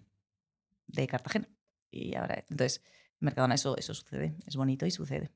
[0.88, 1.48] de Cartagena.
[1.92, 2.82] Y ahora, entonces,
[3.22, 5.32] en Mercadona eso, eso sucede, es bonito y sucede.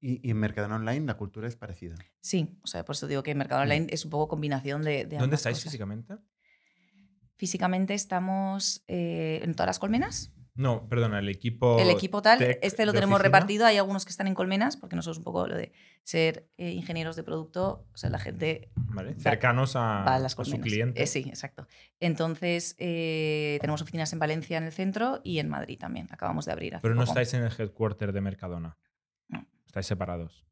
[0.00, 1.94] Y, y en Mercadona Online la cultura es parecida.
[2.20, 3.64] Sí, o sea, por eso digo que Mercado Mm.
[3.64, 5.64] Online es un poco combinación de, de ¿Dónde ambas estáis cosas.
[5.72, 6.16] físicamente?
[7.36, 10.32] Físicamente estamos eh, en todas las colmenas.
[10.54, 11.78] No, perdona, el equipo.
[11.78, 13.28] el equipo tal, tech este lo tenemos oficina.
[13.28, 13.66] repartido.
[13.66, 15.70] Hay algunos que están en colmenas, porque nosotros un poco lo de
[16.02, 20.32] ser eh, ingenieros de producto, o sea, la gente Vale, Cercanos a, va a las
[20.32, 20.64] a su colmenas.
[20.66, 21.02] cliente.
[21.02, 21.66] Eh, sí, exacto.
[22.00, 26.08] Entonces, eh, tenemos oficinas en Valencia, en el centro, y en Madrid también.
[26.10, 26.74] Acabamos de abrir.
[26.76, 27.10] hace Pero no poco.
[27.20, 28.78] estáis en el headquarter de Mercadona.
[29.76, 29.80] No.
[29.80, 30.46] Estáis separados.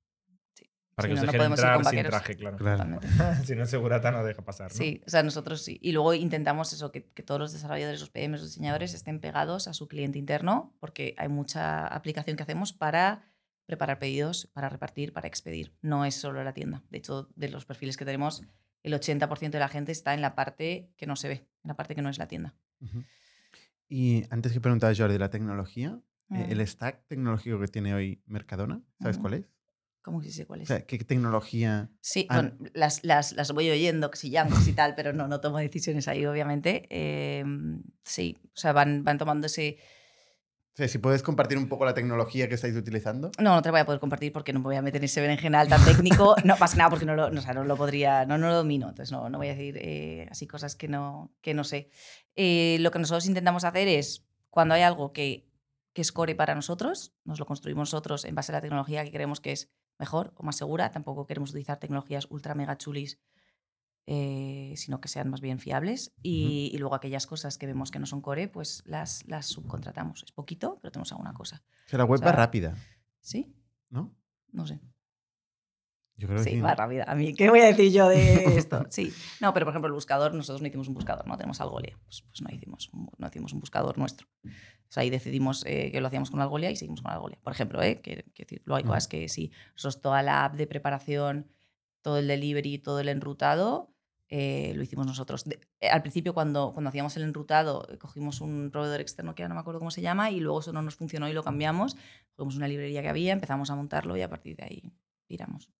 [0.54, 0.70] Sí.
[0.94, 3.00] Para que os no, no dejen podemos ir entrar con sin traje, claro.
[3.44, 4.70] Si no, Segurata no deja pasar.
[4.70, 4.76] ¿no?
[4.76, 5.78] Sí, o sea, nosotros sí.
[5.82, 9.66] Y luego intentamos eso, que, que todos los desarrolladores, los PMs, los diseñadores estén pegados
[9.68, 13.22] a su cliente interno, porque hay mucha aplicación que hacemos para
[13.66, 15.74] preparar pedidos, para repartir, para expedir.
[15.80, 16.82] No es solo la tienda.
[16.90, 18.42] De hecho, de los perfiles que tenemos,
[18.82, 21.76] el 80% de la gente está en la parte que no se ve, en la
[21.76, 22.54] parte que no es la tienda.
[23.88, 25.98] Y antes que preguntaba Jordi de la tecnología,
[26.30, 26.50] eh, Mm.
[26.52, 29.44] el stack tecnológico que tiene hoy Mercadona, ¿sabes cuál es?
[30.02, 30.68] ¿Cómo que sé cuál O es?
[30.68, 31.90] sea, ¿qué tecnología?
[32.00, 32.34] Sí, Ah.
[32.42, 35.58] bueno, las, las, las voy oyendo, que si Yankees y tal, pero no, no tomo
[35.58, 36.86] decisiones ahí, obviamente.
[36.90, 37.44] Eh,
[38.02, 39.78] sí, o sea, van, van tomando ese...
[40.74, 43.30] O sea, si puedes compartir un poco la tecnología que estáis utilizando.
[43.40, 45.04] No, no te la voy a poder compartir porque no me voy a meter en
[45.04, 46.34] ese berenjenal tan técnico.
[46.44, 48.56] No pasa nada porque no lo, no, o sea, no lo podría, no, no lo
[48.56, 48.88] domino.
[48.88, 51.90] Entonces no, no voy a decir eh, así cosas que no, que no sé.
[52.34, 55.48] Eh, lo que nosotros intentamos hacer es, cuando hay algo que,
[55.94, 59.12] que es core para nosotros, nos lo construimos nosotros en base a la tecnología que
[59.12, 60.90] creemos que es mejor o más segura.
[60.90, 63.20] Tampoco queremos utilizar tecnologías ultra mega chulis
[64.06, 66.12] eh, sino que sean más bien fiables.
[66.22, 70.22] Y, y luego aquellas cosas que vemos que no son core, pues las, las subcontratamos.
[70.24, 71.62] Es poquito, pero tenemos alguna cosa.
[71.86, 72.76] Sea, la web O sea, va rápida,
[73.20, 73.54] ¿Sí?
[73.88, 74.14] ¿no?
[74.52, 74.80] No sé.
[76.16, 76.60] Yo creo que Sí, sí.
[76.60, 77.04] va rápida.
[77.08, 78.84] A mí, ¿qué voy a decir yo de esto?
[78.90, 79.12] Sí.
[79.40, 81.98] No, pero por ejemplo, el buscador, nosotros no hicimos un buscador, no tenemos Algolia.
[82.04, 84.28] Pues, pues no, hicimos un, no hicimos un buscador nuestro.
[84.94, 87.36] Sea, ahí decidimos eh, que lo hacíamos con Algolia y seguimos con Algolia.
[87.42, 88.00] Por ejemplo, ¿eh?
[88.00, 91.48] que, que decir, luego hay cosas que sí, nosotros toda la app de preparación,
[92.00, 93.90] todo el delivery, todo el enrutado,
[94.28, 95.44] eh, lo hicimos nosotros.
[95.44, 99.42] De- eh, al principio, cuando, cuando hacíamos el enrutado, eh, cogimos un proveedor externo que
[99.42, 101.42] ahora no me acuerdo cómo se llama y luego eso no nos funcionó y lo
[101.42, 101.96] cambiamos.
[102.36, 104.92] Cogimos una librería que había, empezamos a montarlo y a partir de ahí
[105.26, 105.70] tiramos.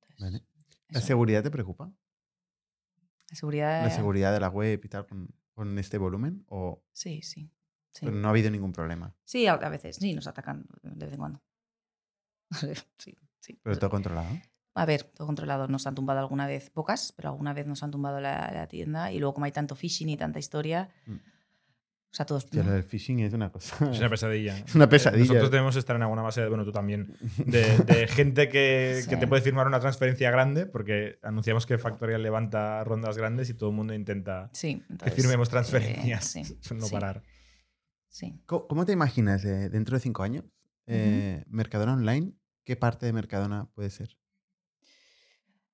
[0.00, 0.42] Entonces, Vale.
[0.88, 1.06] ¿La eso.
[1.08, 1.92] seguridad te preocupa?
[3.30, 3.82] La seguridad.
[3.84, 6.44] ¿La seguridad de la web y tal con, con este volumen?
[6.48, 7.50] ¿O Sí, sí.
[7.90, 9.14] Sí, pero no ha habido ningún problema?
[9.24, 11.42] Sí, a, a veces, sí, nos atacan de vez en cuando.
[12.98, 13.58] sí, sí.
[13.62, 14.28] Pero todo controlado.
[14.74, 15.66] A ver, todo controlado.
[15.68, 19.10] Nos han tumbado alguna vez, pocas, pero alguna vez nos han tumbado la, la tienda
[19.12, 21.14] y luego como hay tanto phishing y tanta historia, Mm.
[21.14, 22.44] o sea, todos...
[22.44, 23.90] Hostia, lo del phishing es una cosa.
[23.90, 24.56] Es una pesadilla.
[24.66, 25.24] Es una Eh, pesadilla.
[25.24, 27.12] Nosotros debemos estar en alguna base, de, bueno, tú también,
[27.44, 29.20] de, de gente que, que Sí.
[29.20, 33.70] te puede firmar una transferencia grande, porque anunciamos que Factorial levanta rondas grandes y todo
[33.70, 36.24] el mundo intenta Sí, que entonces, firmemos eh, transferencias.
[36.24, 36.42] sí,
[36.74, 37.22] no sí, parar.
[38.08, 38.40] Sí.
[38.46, 40.44] ¿Cómo, te imaginas eh, dentro de cinco años?
[40.86, 42.32] eh, Mercadona Online,
[42.64, 44.18] ¿qué parte de Mercadona puede ser?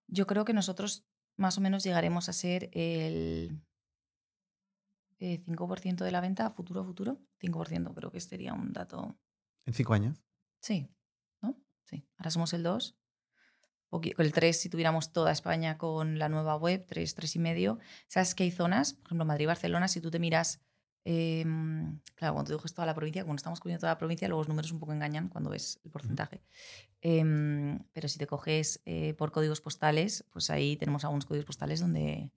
[0.09, 1.07] Yo creo que nosotros
[1.37, 3.62] más o menos llegaremos a ser el
[5.18, 7.20] eh, 5% de la venta futuro futuro.
[7.41, 9.16] 5% creo que sería un dato
[9.66, 10.22] ¿En cinco años?
[10.61, 10.91] Sí,
[11.41, 11.57] ¿no?
[11.85, 12.07] Sí.
[12.18, 12.99] Ahora somos el 2.
[14.18, 17.78] El 3, si tuviéramos toda España con la nueva web, 3, 3 y medio.
[18.09, 18.95] ¿Sabes que hay zonas?
[18.95, 20.61] Por ejemplo, Madrid, Barcelona, si tú te miras.
[21.05, 24.40] Em, claro, cuando tú dices toda la provincia, no estamos cubriendo toda la provincia, luego
[24.42, 26.42] los números un poco engañan cuando ves el porcentaje.
[27.02, 31.80] Em, pero si te coges eh, por códigos postales, pues ahí tenemos algunos códigos postales
[31.80, 32.32] donde,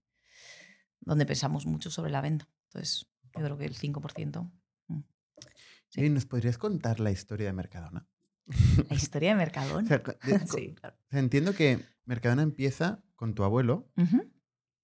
[1.00, 2.48] donde pensamos mucho sobre la venta.
[2.66, 4.52] Entonces, yo creo que el 5%.
[4.88, 5.00] mm.
[5.90, 6.02] Sí.
[6.06, 8.06] ¿Y ¿Nos podrías contar la historia de Mercadona?
[8.90, 9.88] La historia de O Mercadona.
[9.88, 10.98] sea, co- de- sí, claro.
[11.00, 14.30] o sea, entiendo que Mercadona empieza con tu abuelo, Ujú.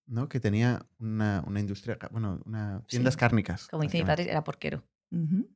[0.06, 0.30] ¿No?
[0.30, 3.68] Que tenía una, una industria, bueno, una tiendas Sí, cárnicas.
[3.68, 4.84] Como dice mi padre, era porquero.
[5.12, 5.49] Ujú.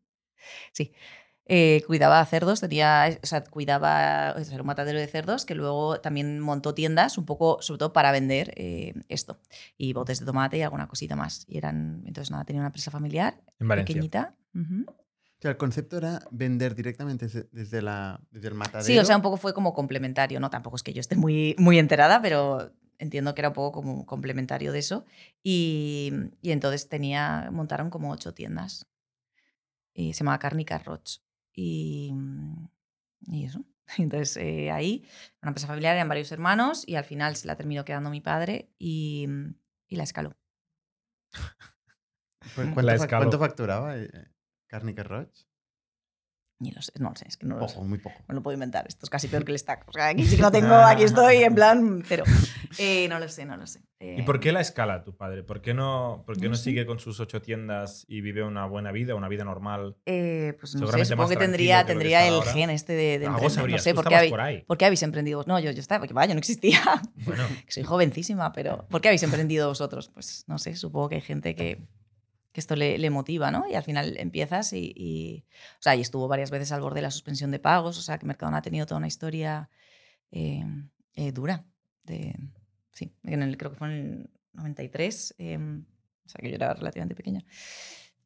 [0.72, 0.94] Sí.
[1.50, 5.56] Eh, cuidaba cerdos, tenía, o sea, cuidaba, o sea, era un matadero de cerdos que
[5.56, 9.40] luego también montó tiendas un poco, sobre todo para vender eh, esto.
[9.78, 11.46] Y botes de tomate y alguna cosita más.
[11.48, 14.36] Y eran, entonces nada, tenía una empresa familiar, En pequeñita.
[14.54, 14.86] Ujú.
[14.90, 18.86] O sea, el concepto era vender directamente desde, desde la, desde el matadero.
[18.86, 20.50] Sí, o sea, un poco fue como complementario, ¿no?
[20.50, 24.06] Tampoco es que yo esté muy, muy enterada, pero entiendo que era un poco como
[24.06, 25.06] complementario de eso.
[25.44, 28.88] Y, y entonces tenía, montaron como ocho tiendas.
[29.94, 31.20] Y se llamaba Cárnica Roch.
[31.54, 32.14] Y,
[33.28, 33.66] y eso.
[33.98, 35.08] Entonces eh, ahí,
[35.42, 38.70] una empresa familiar, eran varios hermanos y al final se la terminó quedando mi padre
[38.78, 39.28] y,
[39.88, 40.36] y la escaló.
[42.56, 43.20] ¿Cu- La ¿Cuánto, fa- escaló.
[43.22, 44.10] cuánto facturaba eh,
[44.68, 45.47] Cárnica Roche?
[46.60, 47.76] Y lo sé, no lo sé, es que no lo sé.
[47.76, 48.16] Poco, muy poco.
[48.28, 48.86] Me lo puedo inventar.
[48.88, 49.88] Esto es casi peor que el stack.
[49.88, 52.24] O sea, aquí sí que no tengo, aquí estoy en plan cero.
[52.80, 53.82] Eh, no lo sé, no lo sé.
[54.00, 55.44] ¿Y por qué la escala tu padre?
[55.44, 56.64] ¿Por qué no, por qué no no sé.
[56.66, 59.96] sigue con sus ocho tiendas y vive una buena vida, una vida normal?
[60.08, 62.52] Eh, pues no sé, Seguramente supongo que tendría, que que tendría está el ahora.
[62.54, 63.52] gen este de, de Algo emprender.
[63.52, 64.62] sabrías, No sé, ¿por qué, habéis, por ahí.
[64.68, 65.44] por qué habéis emprendido?
[65.48, 66.80] No, yo, yo estaba, porque vaya, no existía.
[67.26, 70.10] Bueno, que soy jovencísima, pero ¿por qué habéis emprendido vosotros?
[70.10, 71.82] Pues no sé, supongo que hay gente que,
[72.58, 73.68] que esto le, le motiva, ¿no?
[73.70, 75.46] Y al final empiezas y, y-
[75.80, 78.18] O sea, y estuvo varias veces al borde de la suspensión de pagos, o sea,
[78.18, 79.70] que Mercadona ha tenido toda una historia
[80.32, 80.64] eh,
[81.16, 81.66] eh, dura.
[82.04, 82.36] De,
[82.94, 86.74] sí, en el- creo que fue en el 93, eh, o sea, que yo era
[86.74, 87.46] relativamente pequeña.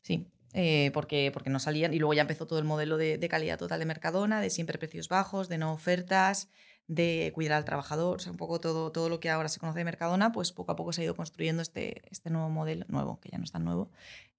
[0.01, 1.93] Sí, eh, porque, porque no salían.
[1.93, 4.77] Y luego ya empezó todo el modelo de, de calidad total de Mercadona, de siempre
[4.77, 6.49] precios bajos, de no ofertas,
[6.87, 9.79] de cuidar al trabajador, o sea, un poco todo, todo lo que ahora se conoce
[9.79, 13.19] de Mercadona, pues poco a poco se ha ido construyendo este, este nuevo modelo, nuevo,
[13.21, 13.91] que ya no es tan nuevo,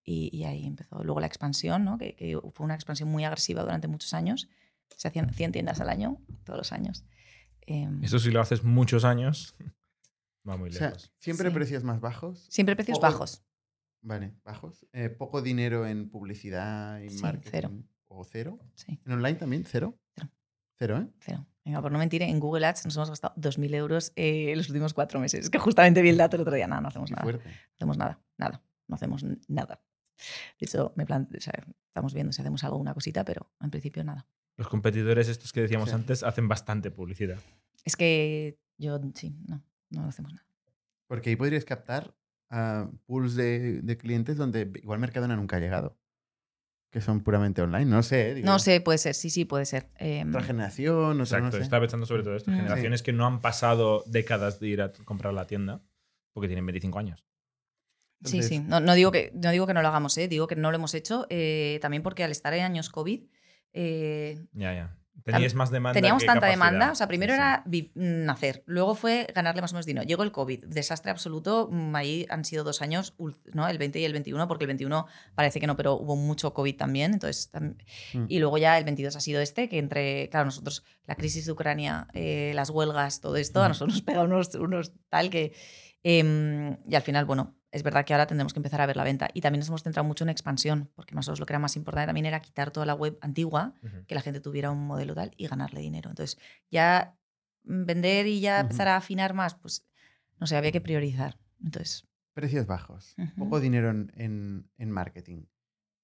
[0.05, 1.03] y, y ahí empezó.
[1.03, 1.97] Luego la expansión, ¿no?
[1.99, 4.49] que, que fue una expansión muy agresiva durante muchos años,
[4.97, 7.05] se hacían 100 tiendas al año, todos los años.
[7.63, 9.55] Em, eso si lo haces muchos años,
[10.49, 11.13] va muy O sea, lejos.
[11.21, 11.55] siempre Sí.
[11.55, 12.47] precios más bajos.
[12.51, 13.43] siempre precios Poco- bajos,
[14.05, 14.85] Vale, bajos.
[14.93, 17.51] Eh, poco dinero en publicidad y Sí, marketing.
[17.53, 17.71] cero.
[18.09, 18.59] ¿O cero?
[18.75, 19.65] sí, ¿En online también?
[19.65, 19.97] ¿Cero?
[20.17, 20.29] Cero.
[20.77, 21.07] Cero, ¿eh?
[21.21, 21.47] cero.
[21.65, 24.69] Venga, por no mentir, en Google Ads nos hemos gastado 2.000 euros eh, en los
[24.69, 25.45] últimos cuatro meses.
[25.45, 26.67] Es que justamente vi el dato el otro día.
[26.67, 27.23] Nada, no hacemos Qué nada.
[27.23, 27.45] fuerte.
[27.49, 28.63] No hacemos nada, nada.
[28.89, 29.81] No hacemos nada.
[30.59, 31.53] De hecho, me plan- o sea,
[31.87, 34.27] estamos viendo si hacemos algo, una cosita, pero en principio nada.
[34.57, 35.95] Los competidores estos que decíamos Sí.
[35.95, 37.39] antes hacen bastante publicidad.
[37.85, 40.47] Es que yo, sí, no, no hacemos nada.
[41.07, 42.15] Porque ahí podrías captar
[42.51, 45.97] ah, pools de, de clientes donde igual Mercadona nunca ha llegado.
[46.93, 47.87] Que son puramente online.
[47.87, 48.35] No sé.
[48.35, 49.89] Digo, No sé, puede ser, sí, sí, puede ser.
[49.99, 51.63] Em, Otra generación, otra Exacto, no sé.
[51.63, 52.51] estaba pensando sobre todo esto.
[52.51, 52.55] Mm.
[52.57, 55.83] Generaciones que no han pasado décadas de ir a comprar la tienda
[56.35, 57.25] porque tienen 25 años.
[58.25, 58.59] Sí, Entonces- sí.
[58.61, 60.29] No, no digo que, no digo que no lo hagamos, ¿eh?
[60.29, 61.27] digo que no lo hemos hecho.
[61.31, 63.23] eh, también porque al estar en años COVID,
[63.73, 64.97] eh, Ya, ya.
[65.25, 65.95] Teníais más demanda.
[65.95, 66.67] teníamos que tanta capacidad.
[66.71, 66.93] demanda.
[66.93, 67.43] O sea, primero Sí, sí.
[67.43, 67.63] era
[67.95, 70.05] nacer, luego fue ganarle más o menos dinero.
[70.05, 71.69] Llegó el COVID, desastre absoluto.
[71.71, 73.15] mm, Ahí han sido dos años,
[73.53, 73.69] ¿no?
[73.69, 75.07] el 20 y el 21, porque el 21
[75.37, 77.13] parece que no, pero hubo mucho COVID también.
[77.13, 77.77] Entonces, tam-
[78.15, 78.25] Mm.
[78.29, 81.53] Y luego ya el 22 ha sido este, que entre, claro, nosotros, la crisis de
[81.53, 83.69] Ucrania, eh, las huelgas, todo esto, a Ujú.
[83.69, 85.53] nosotros nos pega unos, unos tal que...
[86.03, 89.05] em, y al final, bueno, es verdad que ahora tendremos que empezar a ver la
[89.05, 89.29] venta.
[89.33, 92.07] Y también nos hemos centrado mucho en expansión, porque nosotros lo que era más importante
[92.07, 93.75] también era quitar toda la web antigua,
[94.07, 96.11] que la gente tuviera un modelo tal y ganarle dinero.
[96.11, 96.39] Entonces,
[96.71, 97.17] ya
[97.65, 99.87] mm, vender y ya empezar a afinar más, pues,
[100.39, 101.39] no sé, había que priorizar.
[101.65, 102.05] Entonces,
[102.35, 105.45] Precios bajos, poco dinero en, en- en marketing,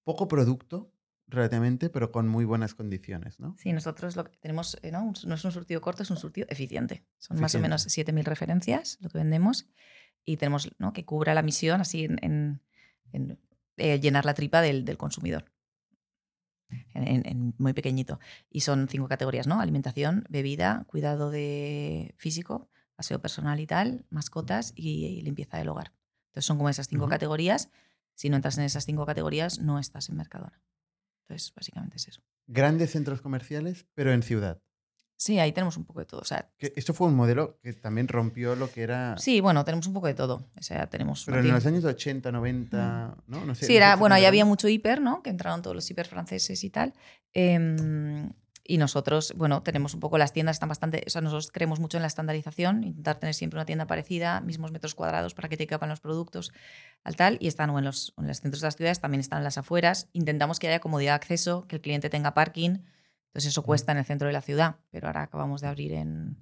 [0.05, 0.93] poco producto
[1.28, 3.55] relativamente, pero con muy buenas condiciones, ¿no?
[3.59, 5.05] Sí, nosotros lo que tenemos, eh, ¿no?
[5.05, 7.05] Un- no es un surtido corto, es un surtido eficiente.
[7.18, 7.62] Son más o Eficiente.
[7.68, 9.66] menos 7.000 referencias lo que vendemos
[10.24, 10.92] y tenemos ¿no?
[10.92, 12.62] que cubra la misión así en, en-
[13.12, 13.38] en,
[13.76, 15.44] eh, llenar la tripa del, del consumidor.
[16.94, 18.18] En, en- muy pequeñito.
[18.50, 19.60] Y son cinco categorías, ¿no?
[19.60, 22.68] Alimentación, bebida, cuidado de físico,
[22.98, 25.92] aseo personal y tal, mascotas y, y limpieza del hogar.
[26.28, 27.10] Entonces son como esas cinco Ujú.
[27.10, 27.70] categorías.
[28.14, 30.60] Si no entras en esas cinco categorías, no estás en Mercadona.
[31.28, 32.22] Entonces, básicamente es eso.
[32.46, 34.62] Grandes centros comerciales, pero en ciudad.
[35.16, 36.20] Sí, ahí tenemos un poco de todo.
[36.20, 39.18] O sea, Que esto fue un modelo que también rompió lo que era...
[39.18, 40.48] sí, bueno, tenemos un poco de todo.
[40.56, 41.24] O sea, tenemos.
[41.26, 43.44] Pero en los años 80, 90, ¿no?
[43.44, 43.66] No sé.
[43.66, 45.22] Sí, era, bueno, ahí había mucho hiper, ¿no?
[45.22, 46.94] Que entraron todos los hiper franceses y tal.
[48.70, 51.03] Y nosotros, bueno, tenemos un poco las tiendas, están bastante.
[51.07, 54.73] O sea, nosotros creemos mucho en la estandarización, intentar tener siempre una tienda parecida, mismos
[54.73, 56.53] metros cuadrados para que te quepan los productos,
[57.03, 57.39] al tal.
[57.40, 59.57] Y están o en los, en los centros de las ciudades, también están en las
[59.57, 60.11] afueras.
[60.12, 62.81] Intentamos que haya comodidad de acceso, que el cliente tenga parking.
[63.28, 64.77] Entonces, eso cuesta en el centro de la ciudad.
[64.90, 66.36] Pero ahora acabamos de abrir en.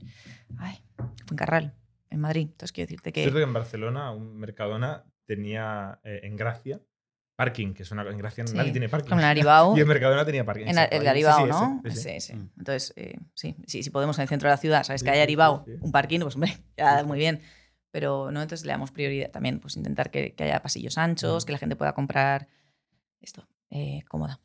[0.58, 0.82] Ay,
[1.26, 1.76] Fuencarral,
[2.10, 2.48] en Madrid.
[2.50, 3.20] Entonces, quiero decirte Es que.
[3.20, 6.80] cierto que en Barcelona, un Mercadona tenía eh, en Gracia
[7.36, 8.56] parking, que es una en Gracia Sí.
[8.56, 9.10] nadie tiene parking.
[9.10, 9.76] Como en Aribau.
[9.78, 10.66] y en Mercadona tenía parking.
[10.66, 11.06] En el ahí.
[11.06, 11.82] Aribao, Sí, sí, ¿no?
[11.84, 12.20] ese, ese.
[12.20, 12.34] Sí, sí.
[12.34, 12.50] Mm.
[12.58, 15.00] Entonces, eh, sí, sí, si podemos en el centro de la ciudad, ¿sabes?
[15.02, 17.40] Sí, que hay Aribao, un parking, pues hombre, ya muy bien.
[17.92, 21.46] Pero no, entonces le damos prioridad también, pues intentar que, que haya pasillos anchos, Mm.
[21.46, 22.48] que la gente pueda comprar
[23.20, 24.40] esto, eh, cómoda.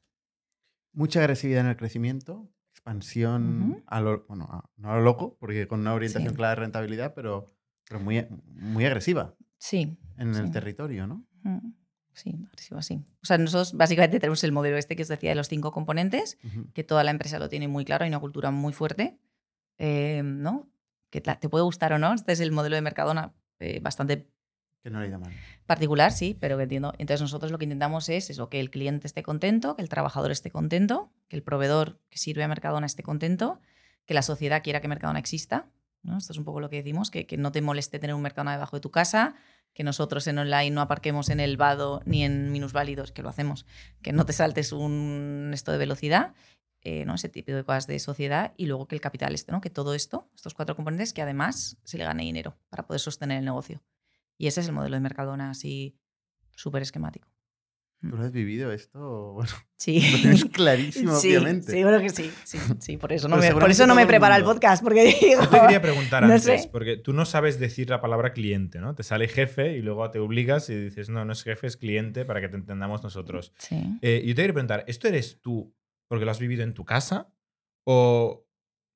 [0.93, 5.67] Mucha agresividad en el crecimiento, expansión a lo, bueno, a- no a lo loco, porque
[5.67, 6.35] con una orientación Sí.
[6.35, 7.53] clara de rentabilidad, pero,
[7.87, 9.97] pero muy, muy agresiva Sí.
[10.17, 11.25] en el territorio, ¿no?
[11.43, 11.73] Mm,
[12.13, 13.01] Sí, agresivo así.
[13.21, 16.37] O sea, nosotros básicamente tenemos el modelo este que os decía de los cinco componentes,
[16.73, 19.17] que toda la empresa lo tiene muy claro, hay una cultura muy fuerte,
[19.77, 20.69] eh, ¿no?
[21.09, 24.27] Que te puede gustar o no, este es el modelo de Mercadona eh, bastante
[24.83, 25.31] Que no le da mal.
[25.65, 26.93] particular, sí, pero que entiendo.
[26.97, 30.31] Entonces nosotros lo que intentamos es eso, que el cliente esté contento, que el trabajador
[30.31, 33.61] esté contento, que el proveedor que sirve a Mercadona esté contento,
[34.05, 35.67] que la sociedad quiera que Mercadona exista.
[36.03, 38.53] Esto es un poco lo que decimos, que, que no te moleste tener un Mercadona
[38.53, 39.35] debajo de tu casa,
[39.73, 43.65] que nosotros en online no aparquemos en el vado ni en minusválidos, que lo hacemos,
[44.01, 46.33] que no te saltes un esto de velocidad,
[46.81, 47.15] eh, ¿no?
[47.15, 49.61] ese tipo de cosas de sociedad, y luego que el capital esté, ¿no?
[49.61, 53.37] que todo esto, estos cuatro componentes, que además se le gane dinero para poder sostener
[53.37, 53.83] el negocio.
[54.37, 55.99] Y ese es el modelo de Mercadona así
[56.55, 57.30] súper esquemático.
[58.01, 59.33] ¿Tú lo has vivido esto?
[59.35, 59.99] Bueno, Sí.
[60.11, 61.71] lo tienes clarísimo, sí, obviamente.
[61.71, 62.31] seguro que sí.
[62.43, 64.83] Sí, sí, por eso no Pero me, por eso no me el prepara el podcast,
[64.83, 66.69] porque digo, Yo te quería preguntar No antes, sé.
[66.71, 68.93] porque tú no sabes decir la palabra cliente, ¿no?
[68.95, 72.25] Te sale jefe y luego te obligas y dices, no, no es jefe, es cliente
[72.25, 73.53] para que te entendamos nosotros.
[73.57, 73.75] Sí.
[74.01, 75.73] Eh, yo te quería preguntar, ¿esto eres tú
[76.07, 77.31] porque lo has vivido en tu casa?
[77.85, 78.45] ¿O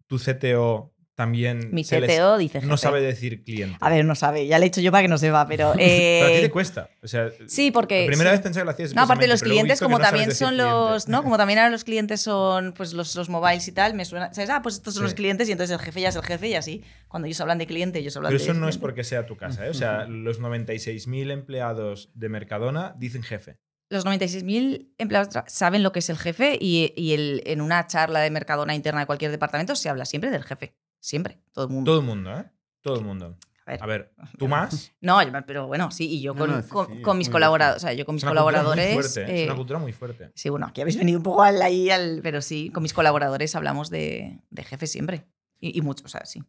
[0.08, 3.78] tu CTO también Mi CTO dice no sabe decir cliente?
[3.80, 5.74] A ver, no sabe, ya le he hecho yo para que no sepa, pero...
[5.76, 6.90] Pero a ti eh, te cuesta.
[7.02, 8.36] O sea, sí, porque- La primera sí.
[8.36, 11.08] vez pensé que lo hacías No, aparte los pero clientes, como no también son los,
[11.08, 11.24] ¿no?
[11.24, 14.50] Como también ahora los clientes son pues los, los mobiles y tal, me suena, ¿sabes?
[14.50, 15.06] Ah, pues estos son Sí.
[15.06, 16.84] los clientes y entonces el jefe ya es el jefe y así.
[17.08, 19.38] Cuando ellos hablan de cliente, ellos hablan Pero de eso no es porque sea tu
[19.38, 19.70] casa, ¿eh?
[19.70, 23.58] O sea, los 96.000 empleados de Mercadona dicen jefe.
[23.90, 28.20] Los 96.000 empleados saben lo que es el jefe y, y el- en una charla
[28.20, 30.76] de Mercadona interna de cualquier departamento se habla siempre del jefe.
[31.06, 31.92] Siempre, todo el mundo.
[31.92, 32.46] Todo el mundo, ¿eh?
[32.82, 33.38] Todo el mundo.
[33.68, 33.84] A ver.
[33.84, 34.92] A ver, tú más.
[35.02, 37.84] No, pero bueno, sí, y yo con, no, sí, con- sí, con es mis colaboradores,
[37.84, 38.94] o sea, yo con mis Es una cultura colaboradores.
[38.96, 39.24] muy fuerte.
[39.36, 40.32] es eh, una cultura muy fuerte.
[40.34, 43.54] sí, bueno, aquí habéis venido un poco al, ahí, al, pero sí, con mis colaboradores
[43.56, 45.28] hablamos de, de jefe siempre.
[45.60, 46.44] Y, y mucho, o sea, sí.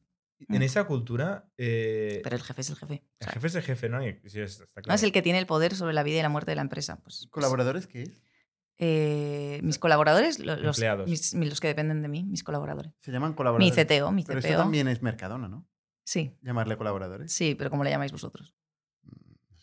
[0.49, 2.95] En esa cultura, eh, Pero el jefe es el jefe.
[2.95, 4.07] o el sea, jefe es el jefe, ¿no?
[4.07, 4.39] Y- sí,
[4.87, 6.62] no es el que tiene el poder sobre la vida y la muerte de la
[6.62, 6.97] empresa.
[7.03, 8.23] Pues, pues, ¿Colaboradores qué es?
[8.78, 11.09] Eh, mis colaboradores, lo- los, Empleados.
[11.09, 12.93] mis- mis- los que dependen de mí, mis colaboradores.
[13.01, 13.74] Se llaman Mi colaboradores.
[13.86, 14.48] CTO, mi Pero CPO.
[14.48, 15.66] esto también es Mercadona, ¿no?
[16.05, 17.32] Sí, Llamarle colaboradores.
[17.32, 18.55] sí, pero ¿cómo le llamáis vosotros?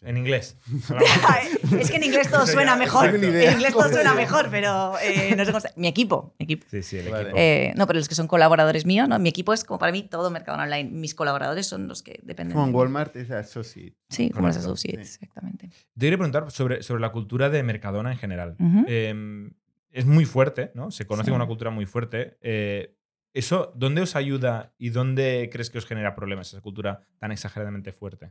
[0.06, 0.58] En inglés.
[1.80, 3.08] es que en inglés todo suena mejor.
[3.16, 6.66] En inglés todo suena mejor, pero eh, no sé cómo Mi equipo, mi equipo.
[6.70, 7.24] Sí, sí, el Vale.
[7.24, 7.38] equipo.
[7.40, 9.18] Eh, no, pero los que son colaboradores míos, ¿no?
[9.20, 10.90] Mi equipo es como para mí todo Mercadona Online.
[10.92, 12.56] Mis colaboradores son los que dependen.
[12.56, 12.76] Como en.
[12.76, 13.96] Walmart es Associate.
[14.10, 14.74] Sí, como los Correcto.
[14.74, 15.14] associates, Sí.
[15.22, 15.68] exactamente.
[15.70, 18.56] Te quería preguntar sobre, sobre la cultura de Mercadona en general.
[18.88, 19.50] Eh,
[19.92, 20.92] es muy fuerte, ¿no?
[20.92, 21.32] Se conoce Sí.
[21.32, 22.38] como una cultura muy fuerte.
[22.42, 22.96] Eh,
[23.36, 27.92] ¿Eso dónde os ayuda y dónde crees que os genera problemas esa cultura tan exageradamente
[27.92, 28.30] fuerte?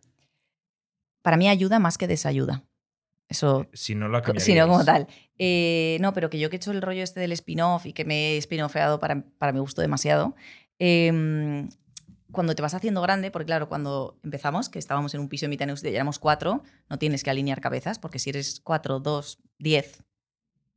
[1.22, 2.64] Para mí ayuda más que desayuda.
[3.28, 4.44] Eso Si no cambiaríais.
[4.44, 5.06] Sí, no como tal.
[5.38, 8.04] Eh, no, pero que yo que he hecho el rollo este del spin-off y que
[8.04, 10.34] me he spin-offeado para, para mi gusto demasiado,
[10.78, 11.68] em,
[12.30, 15.50] cuando te vas haciendo grande, porque claro, cuando empezamos, que estábamos en un piso de
[15.50, 20.02] mitad y éramos cuatro, no tienes que alinear cabezas, porque si eres cuatro, dos, diez,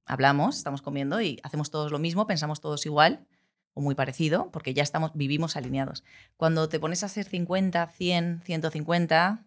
[0.05, 3.25] hablamos, estamos comiendo y hacemos todos lo mismo, pensamos todos igual
[3.73, 6.03] o muy parecido, porque ya estamos, vivimos alineados.
[6.37, 9.45] Cuando te pones a ser 50, 100, 150,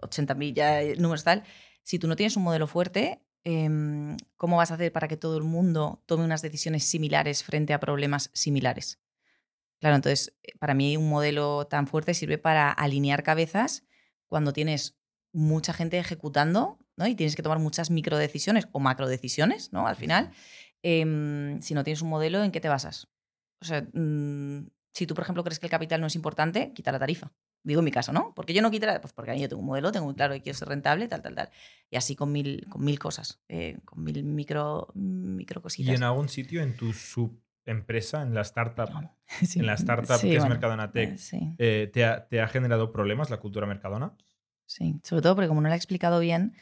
[0.00, 1.44] 80 mil, ya eh, números tal,
[1.82, 5.36] si tú no tienes un modelo fuerte, em, ¿cómo vas a hacer para que todo
[5.36, 9.00] el mundo tome unas decisiones similares frente a problemas similares?
[9.80, 13.84] Claro, entonces, eh, para mí un modelo tan fuerte sirve para alinear cabezas
[14.28, 14.96] cuando tienes
[15.32, 17.06] mucha gente ejecutando ¿no?
[17.06, 19.86] y tienes que tomar muchas microdecisiones o macrodecisiones, ¿no?
[19.86, 20.30] Al final,
[20.82, 23.08] em, si no tienes un modelo, ¿en qué te basas?
[23.60, 26.92] O sea, mm, si tú, por ejemplo, crees que el capital no es importante, quita
[26.92, 27.32] la tarifa.
[27.64, 28.32] Digo en mi caso, ¿no?
[28.34, 29.00] Porque yo no quito la...
[29.00, 31.34] Pues porque yo tengo un modelo, tengo muy claro que quiero ser rentable, tal, tal,
[31.34, 31.50] tal.
[31.90, 36.28] Y así con mil, con mil cosas, eh, con mil micro, micro ¿Y en algún
[36.28, 38.88] sitio en tu subempresa, en la startup,
[39.26, 39.60] Sí.
[39.60, 42.48] en la startup Sí, que es Mercadona Tech, eh, Sí, eh, ¿te, ha, te ha
[42.48, 44.16] generado problemas la cultura Mercadona?
[44.66, 44.98] sí.
[45.04, 46.54] Sobre todo porque como no lo he explicado bien,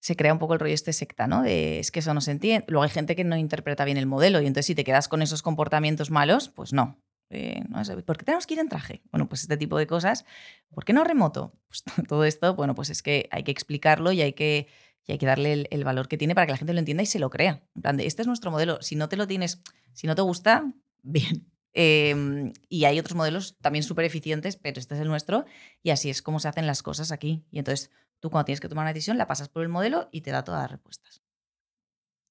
[0.00, 1.42] se crea un poco el rollo este secta, ¿no?
[1.42, 2.64] De es que eso no se entiende.
[2.68, 5.22] Luego hay gente que no interpreta bien el modelo y entonces si te quedas con
[5.22, 6.98] esos comportamientos malos, pues no.
[7.30, 9.02] Eh, no ¿Por qué tenemos que ir en traje?
[9.10, 10.24] Bueno, pues este tipo de cosas.
[10.70, 11.52] ¿Por qué no remoto?
[11.68, 14.68] Pues todo esto, bueno, pues es que hay que explicarlo y hay que,
[15.06, 17.06] y hay que darle el, valor que tiene para que la gente lo entienda y
[17.06, 17.62] se lo crea.
[17.74, 18.80] En plan de, este es nuestro modelo.
[18.80, 19.60] Si no te lo tienes,
[19.92, 20.72] si no te gusta,
[21.02, 21.46] bien.
[21.74, 25.44] Eh, y hay otros modelos también súper eficientes, pero este es el nuestro
[25.82, 27.44] y así es como se hacen las cosas aquí.
[27.50, 27.90] Y entonces
[28.20, 30.44] tú cuando tienes que tomar una decisión la pasas por el modelo y te da
[30.44, 31.22] todas las respuestas.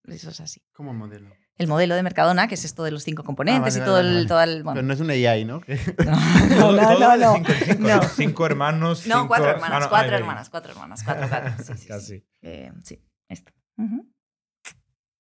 [0.06, 0.62] Eso es así.
[0.74, 1.36] Como modelo.
[1.58, 4.20] El modelo de Mercadona, que es esto de los cinco componentes vale, y todo, vale,
[4.20, 5.60] el, todo el- bueno, Pero no es un AI, ¿no?
[5.66, 7.34] Que- no, no, no, no.
[7.36, 8.08] Cinco.
[8.16, 9.08] Cinco hermanos.
[9.08, 11.28] No, cinco- cuatro ah, hermanas, no, cuatro ay, ay, hermanas, cuatro hermanas, cuatro.
[11.58, 12.06] Sí, sí, sí, Casi.
[12.20, 13.52] Sí, Eh, sí, esto.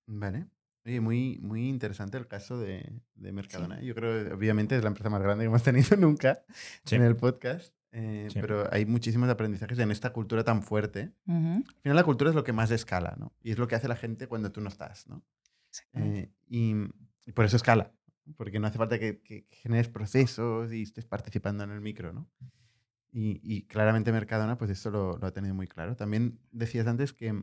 [0.08, 0.48] Vale.
[0.86, 3.82] Oye, muy, muy interesante el caso de, de Mercadona.
[3.82, 6.44] Yo creo que obviamente es la empresa más grande que hemos tenido nunca
[6.86, 6.96] Sí.
[6.96, 7.74] en el podcast.
[7.92, 8.40] eh, Sí.
[8.40, 11.12] Pero hay muchísimos aprendizajes en esta cultura tan fuerte.
[11.28, 13.34] Al final la cultura es lo que más escala, ¿no?
[13.44, 15.24] Y es lo que hace la gente cuando tú no estás, ¿no?
[15.94, 16.74] Eh, y,
[17.26, 17.94] y por eso escala.
[18.36, 22.30] Porque no hace falta que, que generes procesos y estés participando en el micro, ¿no?
[23.12, 25.96] Y, y claramente Mercadona, pues esto lo, lo ha tenido muy claro.
[25.96, 27.42] También decías antes que,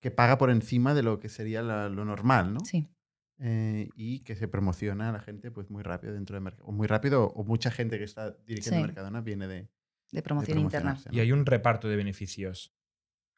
[0.00, 2.60] que paga por encima de lo que sería la- lo normal, ¿no?
[2.60, 2.86] Sí.
[3.38, 6.68] Eh, y que se promociona a la gente pues muy rápido dentro de Mercadona.
[6.68, 8.86] O muy rápido, o mucha gente que está dirigiendo Sí.
[8.86, 9.70] Mercadona viene de,
[10.12, 10.90] De promoción interna.
[10.90, 11.16] promocionarse, ¿no?
[11.16, 12.74] Y hay un reparto de beneficios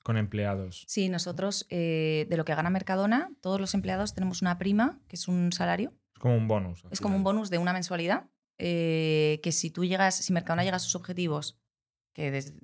[0.03, 0.85] con empleados.
[0.89, 5.16] Sí, nosotros, eh, de lo que gana Mercadona, todos los empleados tenemos una prima, que
[5.16, 5.93] es un salario.
[6.15, 6.85] Es como un bonus.
[6.91, 8.29] Es como un bonus de una mensualidad.
[8.59, 11.59] eh, que si tú llegas, si Mercadona llega a sus objetivos,
[12.12, 12.55] que, desde-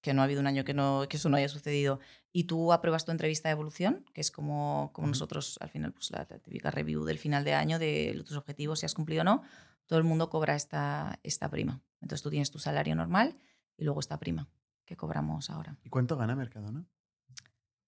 [0.00, 2.00] que no ha habido un año que, no, que eso no haya sucedido,
[2.32, 6.10] y tú apruebas tu entrevista de evolución, que es como, como nosotros al final, pues
[6.10, 9.24] la, la típica review del final de año de tus objetivos, si has cumplido o
[9.24, 9.42] no,
[9.86, 11.82] todo el mundo cobra esta, esta prima.
[12.00, 13.36] Entonces tú tienes tu salario normal
[13.76, 14.48] y luego esta prima
[14.88, 15.76] que cobramos ahora.
[15.84, 16.82] ¿Y cuánto gana Mercadona?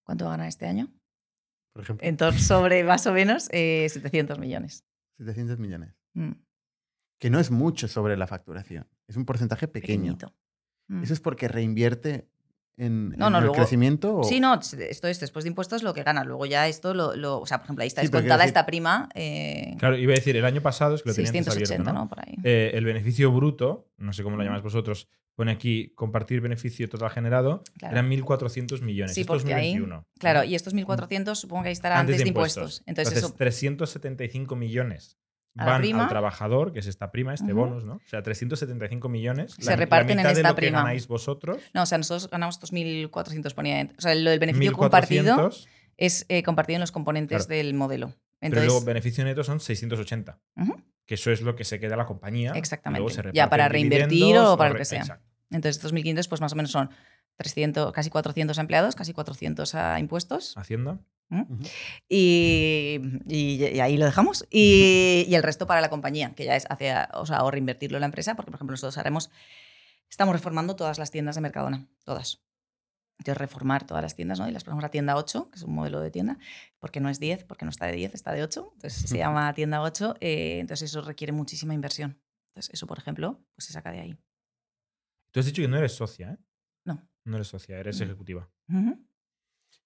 [0.04, 0.92] ¿Cuánto va a ganar este año?
[1.72, 4.84] Por ejemplo, Entonces, sobre más o menos eh, 700 millones.
[5.16, 5.94] 700 millones.
[6.14, 6.32] Mm,
[7.18, 8.86] Que no es mucho sobre la facturación.
[9.08, 10.12] Es un porcentaje pequeño.
[10.18, 10.34] pequeñito.
[10.88, 11.02] Mm.
[11.04, 12.28] ¿Eso es porque reinvierte
[12.76, 14.18] en, No, en no, el luego- crecimiento?
[14.18, 16.24] o- Sí, no, esto es después de impuestos lo que gana.
[16.24, 18.66] Luego ya esto, lo, lo- o sea, por ejemplo, ahí está Sí, descontada decir- esta
[18.66, 19.08] prima.
[19.14, 21.92] Eh, Claro, iba a decir, el año pasado, es que lo tenía antes 680, abierto,
[21.92, 22.04] ¿no?
[22.04, 22.08] ¿no?
[22.08, 22.36] Por ahí.
[22.44, 25.08] Eh, el beneficio bruto, no sé cómo lo llamáis vosotros,
[25.40, 27.94] pone aquí compartir beneficio total generado, Claro.
[27.94, 29.14] eran 1.400 millones.
[29.14, 30.06] Sí, Esto es porque ahí- 2021.
[30.18, 30.44] Claro, ¿no?
[30.44, 32.82] y estos 1.400 supongo que ahí estará antes, de impuestos.
[32.84, 35.16] Entonces, eso, 375 millones
[35.54, 36.02] la van prima.
[36.04, 37.62] al trabajador, que es esta prima, este Ujú.
[37.62, 37.94] bonus, ¿no?
[37.94, 39.56] O sea, 375 millones.
[39.58, 40.78] Se reparten en mitad de esta lo que prima.
[40.80, 41.58] ganáis vosotros.
[41.74, 43.88] no, o sea, nosotros ganamos estos 1.400 ponía.
[43.96, 47.56] O sea, lo del beneficio compartido 1.400, es eh, compartido en los componentes Claro.
[47.56, 48.08] del modelo.
[48.08, 50.38] pero Entonces, luego beneficio neto son 680.
[50.56, 50.74] Ujú.
[51.06, 52.52] Que eso es lo que se queda a la compañía.
[52.54, 53.00] Exactamente.
[53.00, 55.00] luego se Ya para en reinvertir o para lo que sea.
[55.00, 55.26] Exacto.
[55.50, 56.90] Entonces estos 1.500 pues más o menos son
[57.36, 60.56] 300, casi 400 empleados, casi 400 a impuestos.
[60.56, 60.98] Hacienda.
[61.30, 61.58] Ujú.
[62.08, 64.44] Y, y- y ahí lo dejamos.
[64.50, 67.96] Y, y el resto para la compañía, que ya es hacia, o sea, o reinvertirlo
[67.96, 69.30] en la empresa, porque por ejemplo nosotros haremos,
[70.10, 72.42] estamos reformando todas las tiendas de Mercadona, todas.
[73.18, 74.48] Entonces, reformar todas las tiendas, ¿no?
[74.48, 76.38] Y las ponemos a tienda 8, que es un modelo de tienda,
[76.78, 78.70] porque no es 10, porque no está de 10, está de 8.
[78.76, 80.14] Entonces, se llama tienda 8.
[80.20, 82.18] eh, entonces, eso requiere muchísima inversión.
[82.48, 84.18] Entonces, eso, por ejemplo, pues se saca de ahí.
[85.30, 86.38] Tú has dicho que no eres socia, ¿eh?
[86.84, 87.08] No.
[87.24, 88.06] No eres socia, eres No.
[88.06, 88.50] ejecutiva.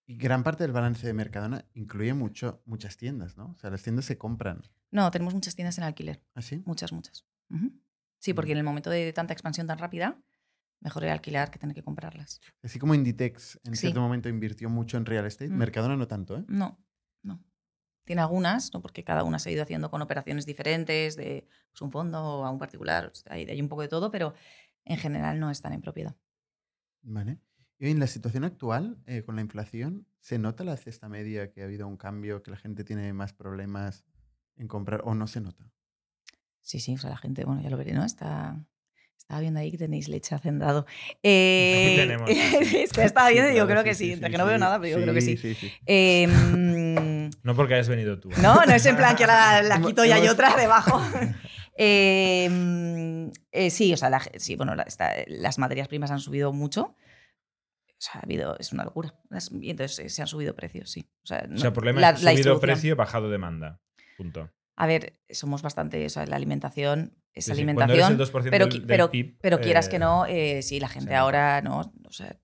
[0.07, 3.53] Y gran parte del balance de Mercadona incluye mucho, muchas tiendas, ¿no?
[3.53, 4.63] O sea, las tiendas se compran.
[4.91, 6.23] No, tenemos muchas tiendas en alquiler.
[6.35, 6.63] ¿Así?
[6.67, 7.27] Muchas, muchas.
[7.51, 7.73] Ujú.
[8.19, 10.23] Sí, porque en el momento de tanta expansión tan rápida,
[10.81, 12.41] mejor el alquilar que tener que comprarlas.
[12.63, 13.81] Así como Inditex en Sí.
[13.83, 15.57] cierto momento invirtió mucho en real estate, Mm.
[15.57, 16.45] Mercadona no tanto, ¿eh?
[16.49, 16.79] No,
[17.23, 17.43] no.
[18.05, 18.83] Tiene algunas, ¿no?
[18.83, 22.45] porque cada una se ha ido haciendo con operaciones diferentes, de pues, un fondo o
[22.45, 24.35] a un particular, o sea, hay, hay un poco de todo, pero
[24.85, 26.15] en general no están en propiedad.
[27.03, 27.39] Vale.
[27.79, 31.63] Y en la situación actual, eh, con la inflación, ¿se nota la cesta media que
[31.63, 34.05] ha habido un cambio, que la gente tiene más problemas
[34.57, 35.71] en comprar o no se nota?
[36.61, 38.05] Sí, sí, o sea, la gente, bueno, ya lo veré, ¿no?
[38.05, 38.57] Está,
[39.19, 40.87] estaba viendo ahí que tenéis leche hacendado.
[41.23, 42.31] Eh, tenemos,
[42.99, 45.13] estaba viendo y yo creo que sí, entre que no veo nada, pero yo creo
[45.15, 45.37] que sí.
[45.85, 46.27] Eh,
[47.43, 48.31] No porque hayas venido tú.
[48.41, 51.03] No, no es en plan que ahora la Hemos- quito y hay otra debajo.
[51.77, 56.21] Eh, mm, eh, sí, o sea, la sí, bueno, la- está- las materias primas han
[56.21, 56.95] subido mucho.
[57.97, 59.15] O sea, ha habido, es una locura.
[59.31, 61.09] Las- y entonces eh, se han subido precios, sí.
[61.23, 63.81] O sea, O no- sea, el problema la- es subido precio, bajado demanda.
[64.17, 64.51] Punto.
[64.77, 68.13] A ver, somos bastante, o sea, la alimentación es Sí, alimentación.
[68.13, 70.81] el 2% pero, del- qui- del pero, PIB, pero quieras que eh, no, eh, sí,
[70.81, 71.93] la gente ahora, ¿no?
[72.07, 72.37] O sea,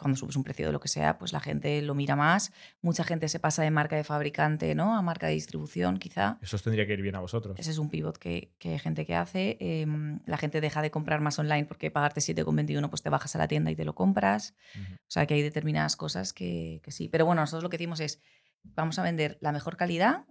[0.00, 2.52] cuando subes un precio de lo que sea, pues la gente lo mira más.
[2.82, 4.96] Mucha gente se pasa de marca de fabricante, ¿no?
[4.96, 6.38] A marca de distribución, quizá.
[6.42, 7.58] Eso os tendría que ir bien a vosotros.
[7.58, 9.56] Ese es un pivot que, que hay gente que hace.
[9.60, 13.38] Em, la gente deja de comprar más online porque pagarte 7,21 pues te bajas a
[13.38, 14.54] la tienda y te lo compras.
[14.74, 14.94] Ujú.
[14.94, 17.08] O sea que hay determinadas cosas que, que sí.
[17.08, 18.20] Pero bueno, nosotros lo que decimos es,
[18.62, 20.24] vamos a vender la mejor calidad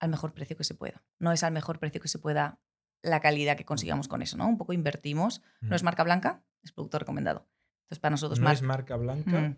[0.00, 1.04] al mejor precio que se pueda.
[1.20, 2.60] No es al mejor precio que se pueda
[3.02, 4.48] la calidad que consigamos con eso, ¿no?
[4.48, 5.42] Un poco invertimos.
[5.60, 7.48] No es marca blanca, es producto recomendado.
[7.84, 9.30] Entonces para nosotros No mar- es marca blanca.
[9.40, 9.56] Mm.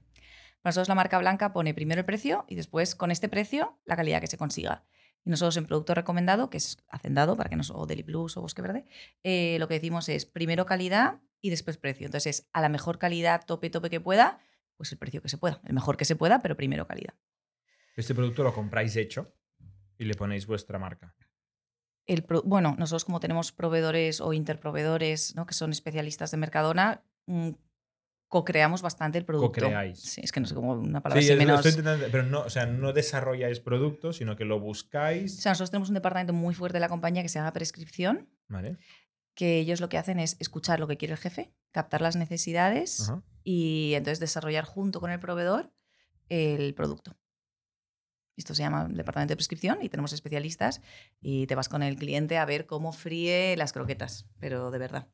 [0.63, 3.97] Para nosotros la marca blanca pone primero el precio y después con este precio la
[3.97, 4.85] calidad que se consiga.
[5.25, 8.43] Y nosotros en producto recomendado, que es Hacendado, para que no, o Deli Plus o
[8.43, 8.85] Bosque Verde,
[9.23, 12.07] eh, lo que decimos es primero calidad y después precio.
[12.07, 14.39] Entonces es a la mejor calidad, tope, tope que pueda,
[14.77, 15.61] pues el precio que se pueda.
[15.65, 17.15] El mejor que se pueda, pero primero calidad.
[17.97, 19.33] Este producto lo compráis hecho
[19.99, 21.15] y le ponéis vuestra marca.
[22.07, 25.47] El pro- bueno, nosotros como tenemos proveedores o interproveedores ¿no?
[25.47, 27.51] que son especialistas de Mercadona, mm,
[28.35, 29.61] co-creamos bastante el producto.
[29.61, 30.01] Co-creáis.
[30.01, 31.57] Sí, es que no sé cómo una palabra Sí, así es- menos...
[31.65, 35.37] estoy intentando- pero no, o sea, no desarrolláis productos, sino que lo O buscáis.
[35.41, 38.77] sea, nosotros tenemos un departamento muy fuerte de la compañía que se llama prescripción, Vale.
[39.37, 43.03] que ellos lo que hacen es escuchar lo que quiere el jefe, captar las necesidades
[43.09, 43.23] Ajá.
[43.45, 45.73] y entonces desarrollar junto con el proveedor
[46.29, 47.17] el producto.
[48.37, 50.81] Esto se llama departamento de prescripción y tenemos especialistas
[51.21, 55.07] y te vas con el cliente a ver cómo fríe las croquetas, pero de verdad.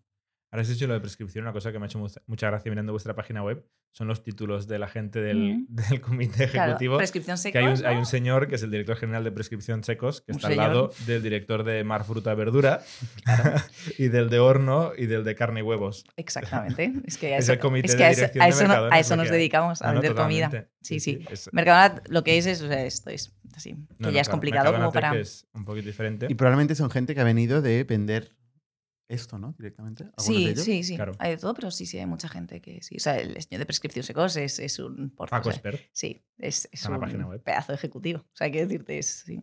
[0.53, 2.71] Ahora has dicho lo de prescripción, una cosa que me ha hecho mu- mucha gracia
[2.71, 6.97] mirando vuestra página web son los títulos de la gente del, del comité Claro, ejecutivo.
[6.97, 8.01] prescripción secos, que hay un, hay ¿no?
[8.01, 10.91] un señor que es el director general de prescripción secos, que Un está al lado
[11.07, 12.81] del director de mar, fruta, verdura,
[13.99, 16.05] y del de horno y del de carne y huevos.
[16.17, 16.93] Exactamente.
[17.05, 18.51] Es que a Es eso, el comité es de que a eso, dirección a de
[18.51, 20.69] no- Mercadona, a es eso nos dedicamos, a no, vender comida.
[20.83, 21.25] Sí, sí.
[21.31, 24.21] es- Mercadona lo que es es o sea, esto, es así, que no, no, ya
[24.21, 25.15] es claro, complicado Mercadona como para...
[25.21, 26.27] Es un poquito diferente.
[26.29, 28.35] Y probablemente son gente que ha venido de vender
[29.11, 29.55] esto, ¿no?
[29.59, 30.05] Directamente.
[30.05, 30.65] ¿Algunos de Sí, ellos?
[30.65, 30.97] sí, sí.
[30.97, 31.13] Claro.
[31.19, 32.97] Hay de todo, pero sí, sí, hay mucha gente que sí.
[32.97, 35.83] O sea, el señor de prescripción secos es, es un porco, Paco o sea, Espert.
[35.93, 37.43] Sí, es, es página un web.
[37.43, 38.21] pedazo ejecutivo.
[38.21, 39.43] O sea, hay que decirte, es, sí.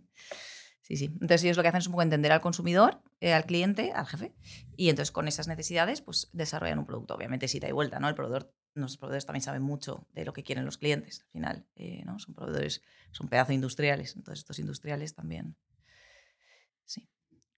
[0.81, 1.05] Sí, sí.
[1.05, 4.05] Entonces ellos lo que hacen es un poco entender al consumidor, eh, al cliente, al
[4.07, 4.33] jefe.
[4.77, 7.13] Y entonces con esas necesidades, pues desarrollan un producto.
[7.13, 8.07] Obviamente si da y vuelta, ¿no?
[8.07, 11.23] El proveedor, los proveedores también saben mucho de lo que quieren los clientes.
[11.25, 12.19] Al final, eh, ¿no?
[12.19, 12.81] Son proveedores,
[13.11, 14.15] son pedazos industriales.
[14.15, 15.57] Entonces estos industriales también.
[16.85, 17.09] Sí.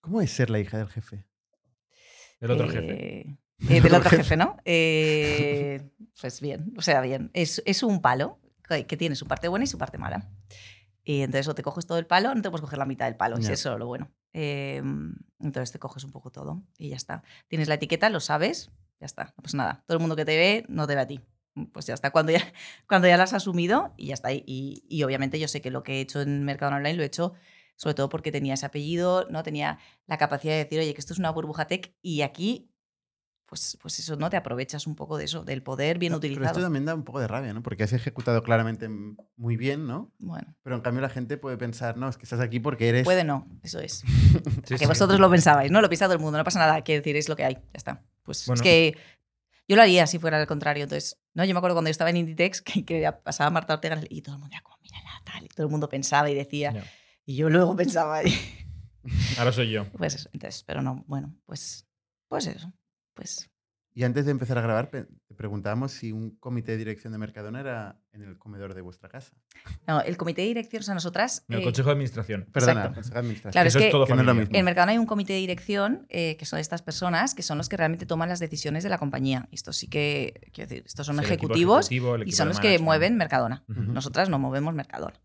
[0.02, 1.28] ¿Cómo es ser la hija del jefe?
[2.40, 3.20] El otro jefe.
[3.22, 3.38] Eh,
[3.70, 4.58] eh, del otro jefe, ¿no?
[4.66, 5.82] Eh,
[6.20, 7.30] pues bien, o sea, bien.
[7.34, 8.40] Es, es un palo
[8.88, 10.30] que tiene su parte buena y su parte mala.
[11.04, 13.16] Y entonces o te coges todo el palo, no te puedes coger la mitad del
[13.16, 13.54] palo, es Ya.
[13.54, 14.12] eso lo bueno.
[14.34, 14.80] Eh,
[15.40, 17.24] entonces te coges un poco todo y ya está.
[17.48, 19.84] Tienes la etiqueta, lo sabes, ya está, no pasa nada.
[19.88, 21.20] Todo el mundo que te ve no te ve a ti.
[21.74, 22.42] Pues ya está, cuando ya,
[22.88, 24.32] cuando ya lo has asumido y ya está.
[24.32, 27.08] Y, y obviamente yo sé que lo que he hecho en Mercado Online lo he
[27.08, 27.34] hecho
[27.80, 29.42] sobre todo porque tenía ese apellido, ¿no?
[29.42, 32.70] Tenía la capacidad de decir, oye, que esto es una burbuja tech y aquí,
[33.46, 34.30] pues, pues eso, ¿no?
[34.30, 36.62] Te aprovechas un poco de eso, del poder bien No, Pero esto utilizado.
[36.66, 37.64] también da un poco de rabia, ¿no?
[37.64, 38.90] Porque has ejecutado claramente
[39.38, 40.12] muy bien, ¿no?
[40.20, 43.06] Bueno, Pero en cambio la gente puede pensar, no, es que estás aquí porque eres...
[43.06, 44.04] puede no, eso es.
[44.66, 44.86] Sí, que sí.
[44.86, 45.80] vosotros lo pensabais, ¿no?
[45.82, 47.62] Lo piensa todo el mundo, no pasa nada, quiero decir, es lo que hay, ya
[47.76, 48.04] está.
[48.24, 48.60] Pues Bueno.
[48.60, 48.98] es que
[49.70, 50.84] yo lo haría si fuera al contrario.
[50.84, 51.46] Entonces, ¿no?
[51.46, 54.36] Yo me acuerdo cuando yo estaba en Inditex que, que pasaba Marta Ortega y todo
[54.36, 56.84] el mundo era como, mírala, tal, y todo el mundo pensaba y decía.
[57.30, 58.22] Y yo luego pensaba,
[59.38, 59.86] Ahora soy yo.
[59.98, 61.88] pues eso, entonces, pero no, bueno, pues,
[62.28, 62.74] pues eso,
[63.14, 63.50] pues
[63.94, 67.60] Y antes de empezar a grabar, te preguntábamos si un comité de dirección de Mercadona
[67.60, 69.32] era en el comedor de vuestra casa.
[69.88, 71.44] No, el comité de dirección, o sea, nosotras.
[71.50, 72.48] En el eh, Consejo de Administración.
[72.52, 72.96] Perdona, Exacto.
[72.96, 73.52] Consejo de Administración.
[73.52, 74.46] Claro, Eso es es que- todo Que no es lo familia.
[74.50, 74.58] mismo.
[74.60, 77.70] En Mercadona hay un comité de dirección eh, que son estas personas que son los
[77.70, 79.48] que realmente toman las decisiones de la compañía.
[79.52, 82.80] Esto sí que, quiero decir, estos son el ejecutivos ejecutivo, el y son los que
[82.80, 83.64] mueven Mercadona.
[83.70, 83.82] Ujú.
[83.84, 85.20] Nosotras no movemos Mercadona.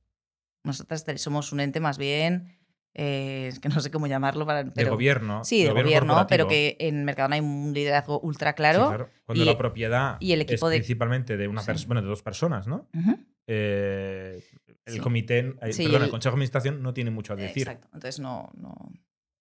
[0.65, 2.59] Nosotras somos un ente más bien,
[2.95, 5.45] eh, es que no sé cómo llamarlo, para, de pero, gobierno.
[5.45, 9.11] Sí, de gobierno, pero que en Mercadona hay un liderazgo ultra Sí, claro.
[9.27, 11.66] Cuando y- la propiedad y el equipo es de- principalmente de una Sí.
[11.66, 12.89] persona, bueno, de dos personas, ¿no?
[13.47, 14.43] Eh,
[14.86, 15.01] el Sí.
[15.01, 17.62] comité, eh, perdón, el el- Consejo de Administración no tiene mucho a decir.
[17.69, 17.89] Exacto.
[17.93, 18.74] Entonces no, no,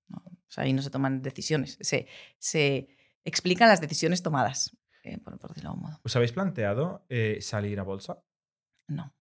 [0.09, 1.77] no- o sea, ahí no se toman decisiones.
[1.81, 2.07] Se,
[2.39, 2.87] se
[3.23, 4.75] explican las decisiones tomadas,
[5.23, 5.99] por, por decirlo de algún modo.
[6.03, 7.05] ¿Os habéis planteado
[7.39, 8.21] salir a bolsa?
[8.89, 9.13] No,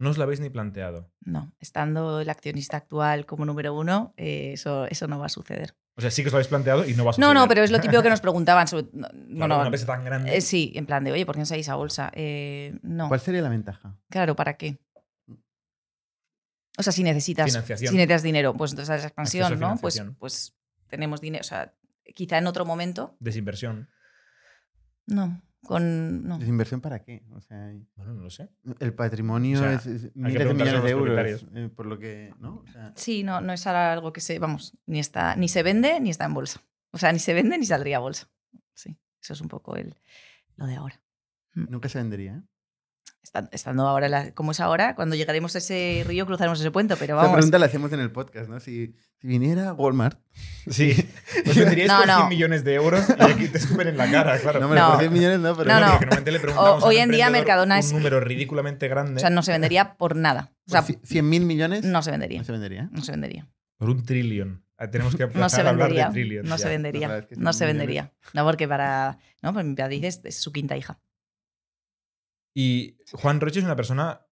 [0.00, 1.12] No os lo habéis ni planteado.
[1.20, 1.52] no.
[1.60, 5.76] Estando el accionista actual como número uno, eh, eso, eso no va a suceder.
[5.96, 7.34] O sea, sí que os lo habéis planteado y no va a No, suceder.
[7.34, 8.66] no, pero es lo típico que nos preguntaban.
[8.66, 10.34] sobre- no, Claro, una empresa tan grande.
[10.36, 12.10] eh, sí, en plan de, oye, ¿por qué no salís a bolsa?
[12.14, 13.08] Eh, no.
[13.08, 13.96] ¿Cuál sería la ventaja?
[14.08, 14.78] Claro, ¿para qué?
[16.78, 17.90] O sea, si necesitas, Financiación.
[17.90, 19.80] si necesitas dinero, pues entonces esa expansión, Acceso a ¿no?
[19.80, 20.56] Pues, pues
[20.88, 21.42] tenemos dinero.
[21.42, 21.74] O sea,
[22.14, 23.90] quizá en otro momento, Desinversión.
[25.06, 25.42] no.
[25.62, 26.38] Con, no.
[26.38, 27.22] ¿Desinversión para qué?
[27.32, 28.50] O sea, Bueno, no lo sé.
[28.80, 31.46] el patrimonio O sea, es, miles de millones de euros.
[31.54, 32.64] eh, por lo que, ¿no?
[32.66, 36.00] O sea, Sí, no, no es algo que se, vamos, ni está, ni se vende
[36.00, 36.62] ni está en bolsa.
[36.92, 38.28] O sea, ni se vende ni saldría a bolsa.
[38.74, 39.94] Sí, eso es un poco el,
[40.56, 41.00] lo de ahora.
[41.54, 42.42] nunca se vendería.
[43.22, 46.94] Estan- Estando ahora, la- como es ahora, cuando llegaremos a ese río cruzaremos ese puente,
[46.96, 47.32] pero Esta vamos.
[47.36, 48.60] pregunta la hacemos en el podcast, ¿no?
[48.60, 50.18] Si, si viniera Walmart.
[50.70, 50.92] Sí.
[51.48, 52.16] Os venderíais No, por no.
[52.16, 54.60] 100 millones de euros y aquí te escupen en la cara, claro.
[54.60, 54.90] No, hombre, No.
[54.90, 55.68] por 10 millones no, pero.
[55.72, 55.86] No, no.
[55.92, 58.88] porque normalmente le preguntamos O- a un hoy en día Mercadona un es- número ridículamente
[58.88, 60.52] grande O sea, no se vendería por nada.
[60.66, 61.84] O sea, 100 mil millones.
[61.84, 62.38] no se vendería.
[62.40, 62.88] No se vendería.
[62.92, 63.48] No se vendería.
[63.76, 64.64] por un trillón.
[64.78, 66.06] Ah, Tenemos que No se a hablar vendería.
[66.06, 66.48] de trillions.
[66.48, 66.62] No ya.
[66.62, 67.26] se vendería.
[67.26, 68.12] Que No se vendería.
[68.32, 69.18] No, porque para.
[69.42, 69.74] No, pues mi
[70.06, 70.98] es, es su quinta hija.
[72.54, 74.26] Y Juan Roche es una persona,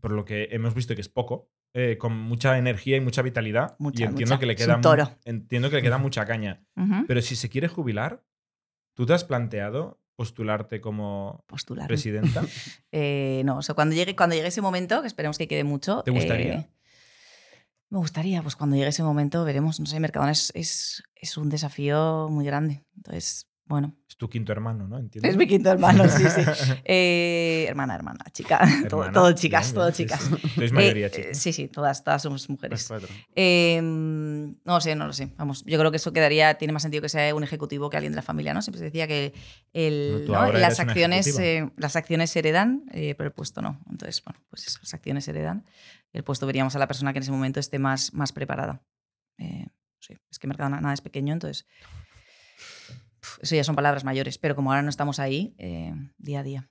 [0.00, 3.76] por lo que hemos visto que es poco, eh, con mucha energía y mucha vitalidad.
[3.78, 4.40] Mucha, y entiendo mucha.
[4.40, 5.10] que le queda toro.
[5.24, 6.64] Entiendo que le queda mucha caña.
[7.06, 8.24] Pero si se quiere jubilar,
[8.94, 11.44] ¿tú te has planteado postularte como
[11.86, 12.42] presidenta?
[12.92, 16.02] Eh, no, o sea, cuando llegue, cuando llegue ese momento, que esperemos que quede mucho.
[16.02, 16.54] ¿Te gustaría?
[16.54, 16.70] eh,
[17.90, 19.80] me gustaría, pues cuando llegue ese momento veremos.
[19.80, 22.84] No sé, Mercadona es, es, es un desafío muy grande.
[22.96, 23.96] Entonces, bueno.
[24.08, 24.98] Es tu quinto hermano, ¿no?
[24.98, 25.28] Entiendo.
[25.28, 26.42] Es mi quinto hermano, sí, sí.
[26.84, 28.58] Eh, hermana, hermana, chica.
[28.88, 29.12] todo, Hermana.
[29.12, 30.20] todo chicas, Bien, todo bien, chicas.
[30.22, 30.48] sí.
[30.56, 31.38] Sois mayoría, Eh, chicos.
[31.38, 32.90] sí, sí, todas, todas somos mujeres.
[33.36, 35.32] Eh, no sé, no lo sé.
[35.38, 38.12] Vamos, yo creo que eso quedaría, tiene más sentido que sea un ejecutivo que alguien
[38.12, 38.60] de la familia, ¿no?
[38.60, 39.32] Siempre se decía que
[39.72, 40.52] el, ¿no?
[40.52, 43.80] las, acciones, eh, las acciones se heredan, eh, pero el puesto no.
[43.90, 45.64] Entonces, bueno, pues eso, las acciones se heredan.
[46.12, 48.82] El puesto veríamos a la persona que en ese momento esté más, más preparada.
[49.38, 49.68] Eh,
[50.00, 51.66] sí, es que Mercadona nada es pequeño, entonces.
[53.40, 56.70] Eso ya son palabras mayores, pero como ahora no estamos ahí, eh, día a día.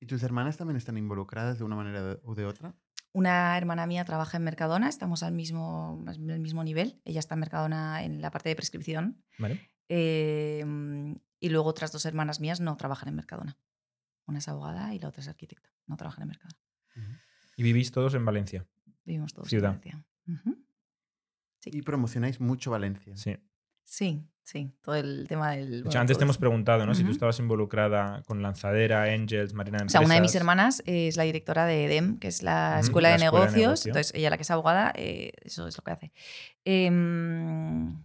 [0.00, 2.74] ¿Y tus hermanas también están involucradas de una manera o de otra?
[3.12, 7.00] Una hermana mía trabaja en Mercadona, estamos al mismo, al mismo nivel.
[7.04, 9.22] Ella está en Mercadona en la parte de prescripción.
[9.38, 9.70] Vale.
[9.88, 10.64] Eh,
[11.40, 13.56] y luego otras dos hermanas mías no trabajan en Mercadona.
[14.26, 15.70] Una es abogada y la otra es arquitecta.
[15.86, 16.58] No trabajan en Mercadona.
[17.56, 18.66] Y vivís todos en Valencia.
[19.04, 19.74] Vivimos todos Ciudad.
[19.74, 20.06] en Valencia.
[21.60, 21.70] Sí.
[21.72, 23.16] Y promocionáis mucho Valencia.
[23.16, 23.36] Sí.
[23.84, 24.72] Sí, sí.
[24.82, 25.84] Todo el tema del.
[25.84, 26.94] Bueno, antes te hemos preguntado, ¿no?
[26.94, 30.40] Si tú estabas involucrada con Lanzadera, Angels, Marina de O sea, una de mis Empresas.
[30.40, 33.56] hermanas es la directora de EDEM, que es la Escuela, la de, Escuela de Negocios.
[33.86, 33.90] Negocio.
[33.90, 36.12] Entonces, ella, la que es abogada, eh, eso es lo que hace.
[36.64, 38.02] Em,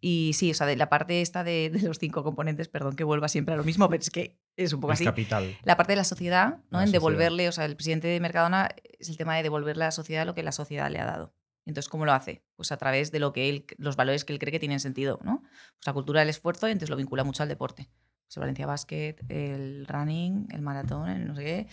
[0.00, 3.04] y sí, o sea, de la parte esta de, de los cinco componentes, perdón que
[3.04, 5.04] vuelva siempre a lo mismo, pero es que es un poco Es así.
[5.04, 5.56] capital.
[5.64, 6.78] La parte de la sociedad, ¿no?
[6.78, 6.92] La en sociedad.
[6.92, 8.68] devolverle, o sea, el presidente de Mercadona
[8.98, 11.34] es el tema de devolverle a la sociedad lo que la sociedad le ha dado.
[11.66, 12.44] Entonces, ¿cómo lo hace?
[12.56, 15.18] Pues a través de lo que él, los valores que él cree que tienen sentido,
[15.24, 15.42] ¿no?
[15.42, 17.88] Pues la cultura del esfuerzo, y entonces lo vincula mucho al deporte.
[18.26, 21.68] Pues Valencia Basket, el running, el maratón, el no sé qué,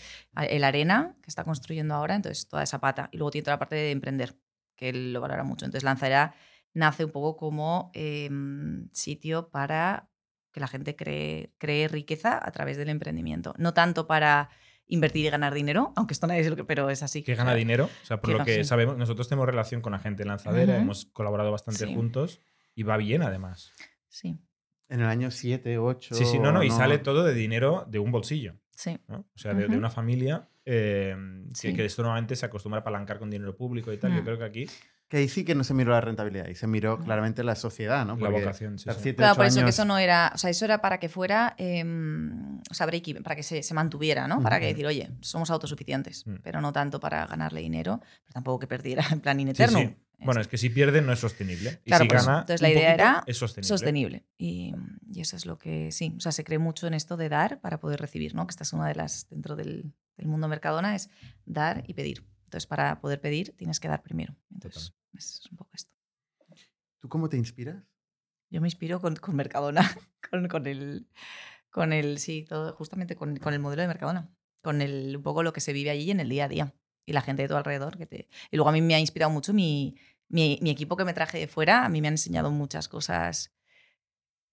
[0.48, 3.08] el arena que está construyendo ahora, entonces toda esa pata.
[3.12, 4.36] Y luego tiene toda la parte de emprender,
[4.76, 5.64] que él lo valora mucho.
[5.64, 6.34] Entonces Lanzará
[6.74, 10.08] nace un poco como em, sitio para
[10.52, 13.54] que la gente cree, cree riqueza a través del emprendimiento.
[13.58, 14.50] No tanto para
[14.86, 17.22] invertir y ganar dinero, aunque esto nadie es lo que, pero es así.
[17.22, 17.88] Que gana dinero.
[18.02, 18.64] O sea, por Que lo que sí.
[18.64, 21.94] sabemos, nosotros tenemos relación con la gente de Lanzadera, hemos colaborado bastante Sí.
[21.94, 22.40] juntos
[22.74, 23.72] y va bien además.
[24.08, 24.38] Sí,
[24.88, 26.14] En el año 7, 8.
[26.14, 28.56] Sí, sí, no, no, y sale todo de dinero de un bolsillo.
[28.74, 28.98] sí.
[29.08, 29.20] ¿no?
[29.34, 31.14] O sea, de, una familia eh,
[31.48, 31.74] que- Sí.
[31.74, 34.14] que, esto normalmente se acostumbra a apalancar con dinero público y tal.
[34.14, 34.24] Yo Mm.
[34.24, 34.66] creo que aquí
[35.12, 38.06] Que ahí sí que no se miró la rentabilidad, y se miró claramente la sociedad,
[38.06, 38.14] ¿no?
[38.16, 39.12] La Porque vocación, sí, sí.
[39.12, 42.60] Claro, por eso que eso no era, o sea, eso era para que fuera, em,
[42.70, 44.40] o sea, break even, para que se, se mantuviera, ¿no?
[44.42, 44.72] Para que Ujú.
[44.72, 46.36] decir, oye, somos autosuficientes, Mm.
[46.42, 49.78] pero no tanto para ganarle dinero, pero tampoco que perdiera en plan in Sí, eterno.
[49.80, 49.96] sí.
[50.24, 51.80] Bueno, es que si pierde no es sostenible.
[51.84, 53.68] Y Claro, si pues, gana, entonces la idea poquito, era es sostenible.
[53.68, 54.24] sostenible.
[54.38, 54.74] Y,
[55.12, 56.14] y eso es lo que sí.
[56.16, 58.46] O sea, se cree mucho en esto de dar para poder recibir, ¿no?
[58.46, 61.10] Que esta es una de las, dentro del, del mundo Mercadona, es
[61.44, 62.24] dar y pedir.
[62.44, 64.36] Entonces, para poder pedir, tienes que dar primero.
[64.54, 65.92] Entonces, es un poco esto.
[67.00, 67.82] ¿Tú cómo te inspiras?
[68.50, 69.80] Yo me inspiro con, con Mercadona,
[70.30, 71.08] con, con el,
[71.70, 74.30] con el, sí, todo, justamente con, con el modelo de Mercadona,
[74.62, 76.74] con el, un poco lo que se vive allí en el día a día
[77.06, 77.96] y la gente de tu alrededor.
[77.96, 78.28] Que te...
[78.50, 79.96] Y luego a mí me ha inspirado mucho mi,
[80.28, 83.52] mi, mi equipo que me traje de fuera, a mí me han enseñado muchas cosas,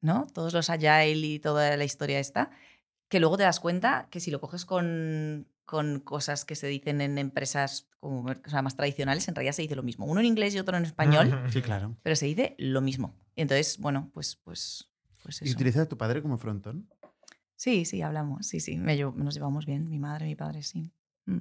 [0.01, 0.27] ¿no?
[0.33, 2.51] Todos los agile y toda la historia esta,
[3.09, 6.99] que luego te das cuenta que si lo coges con, con cosas que se dicen
[6.99, 10.07] en empresas como, o sea, más tradicionales, en realidad se dice lo mismo.
[10.07, 11.95] Uno en inglés y otro en español Sí, claro.
[12.01, 13.15] pero se dice lo mismo.
[13.35, 14.89] Y entonces, bueno, pues, pues,
[15.21, 15.53] pues ¿Y eso.
[15.53, 16.89] utilizas a tu padre como frontón?
[17.55, 20.91] Sí, sí, hablamos, sí, sí, me llevo- nos llevamos bien, mi madre, mi padre, sí.
[21.27, 21.37] Mm.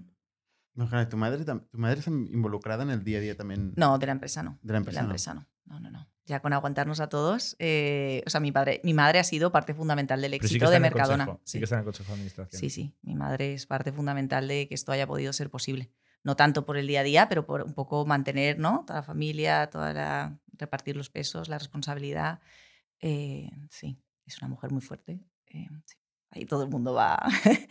[0.75, 4.05] No, tu madre, tu madre está involucrada en el día a día también No, de
[4.07, 4.59] la empresa no.
[4.63, 5.01] de la empresa.
[5.01, 5.11] de la ¿no?
[5.13, 5.49] empresa no.
[5.65, 6.07] No, no, no.
[6.29, 9.73] Ya con aguantarnos a todos, eh, o sea, mi padre, mi madre ha sido parte
[9.75, 11.25] fundamental del éxito sí de Mercadona.
[11.27, 11.59] consejo, sí Sí.
[11.59, 12.61] que está en el consejo de administración.
[12.61, 15.91] sí, sí, mi madre es parte fundamental de que esto haya podido ser posible.
[16.23, 18.85] No tanto por el día a día, pero por un poco mantener, ¿no?
[18.87, 22.41] Toda la familia, toda la repartir los pesos, la responsabilidad.
[23.01, 25.21] Eh, sí, es una mujer muy fuerte.
[25.47, 25.97] eh, sí.
[26.31, 27.17] Ahí todo el mundo va,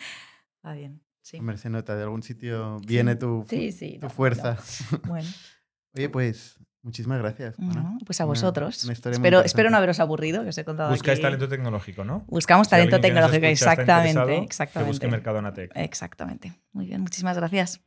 [0.65, 1.03] va bien.
[1.21, 1.37] Sí.
[1.37, 3.19] Hombre, se nota, de algún sitio viene Sí.
[3.19, 3.97] tu, Sí, sí.
[3.99, 4.57] tu no, fuerza.
[4.91, 4.99] no.
[5.09, 5.29] Bueno,
[5.95, 7.59] Oye, pues muchísimas gracias.
[7.59, 8.83] No, pues a vosotros.
[8.83, 8.93] una
[9.41, 11.23] espero, no haberos aburrido, que os he contado Buscáis aquí.
[11.23, 12.23] talento tecnológico, ¿no?
[12.27, 14.09] Buscamos Si talento tecnológico, exactamente.
[14.09, 15.07] interesado, Que busque Exactamente.
[15.07, 15.71] Mercadona Tech.
[15.75, 16.53] Exactamente.
[16.73, 17.81] Muy bien, muchísimas gracias.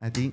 [0.00, 0.32] A ti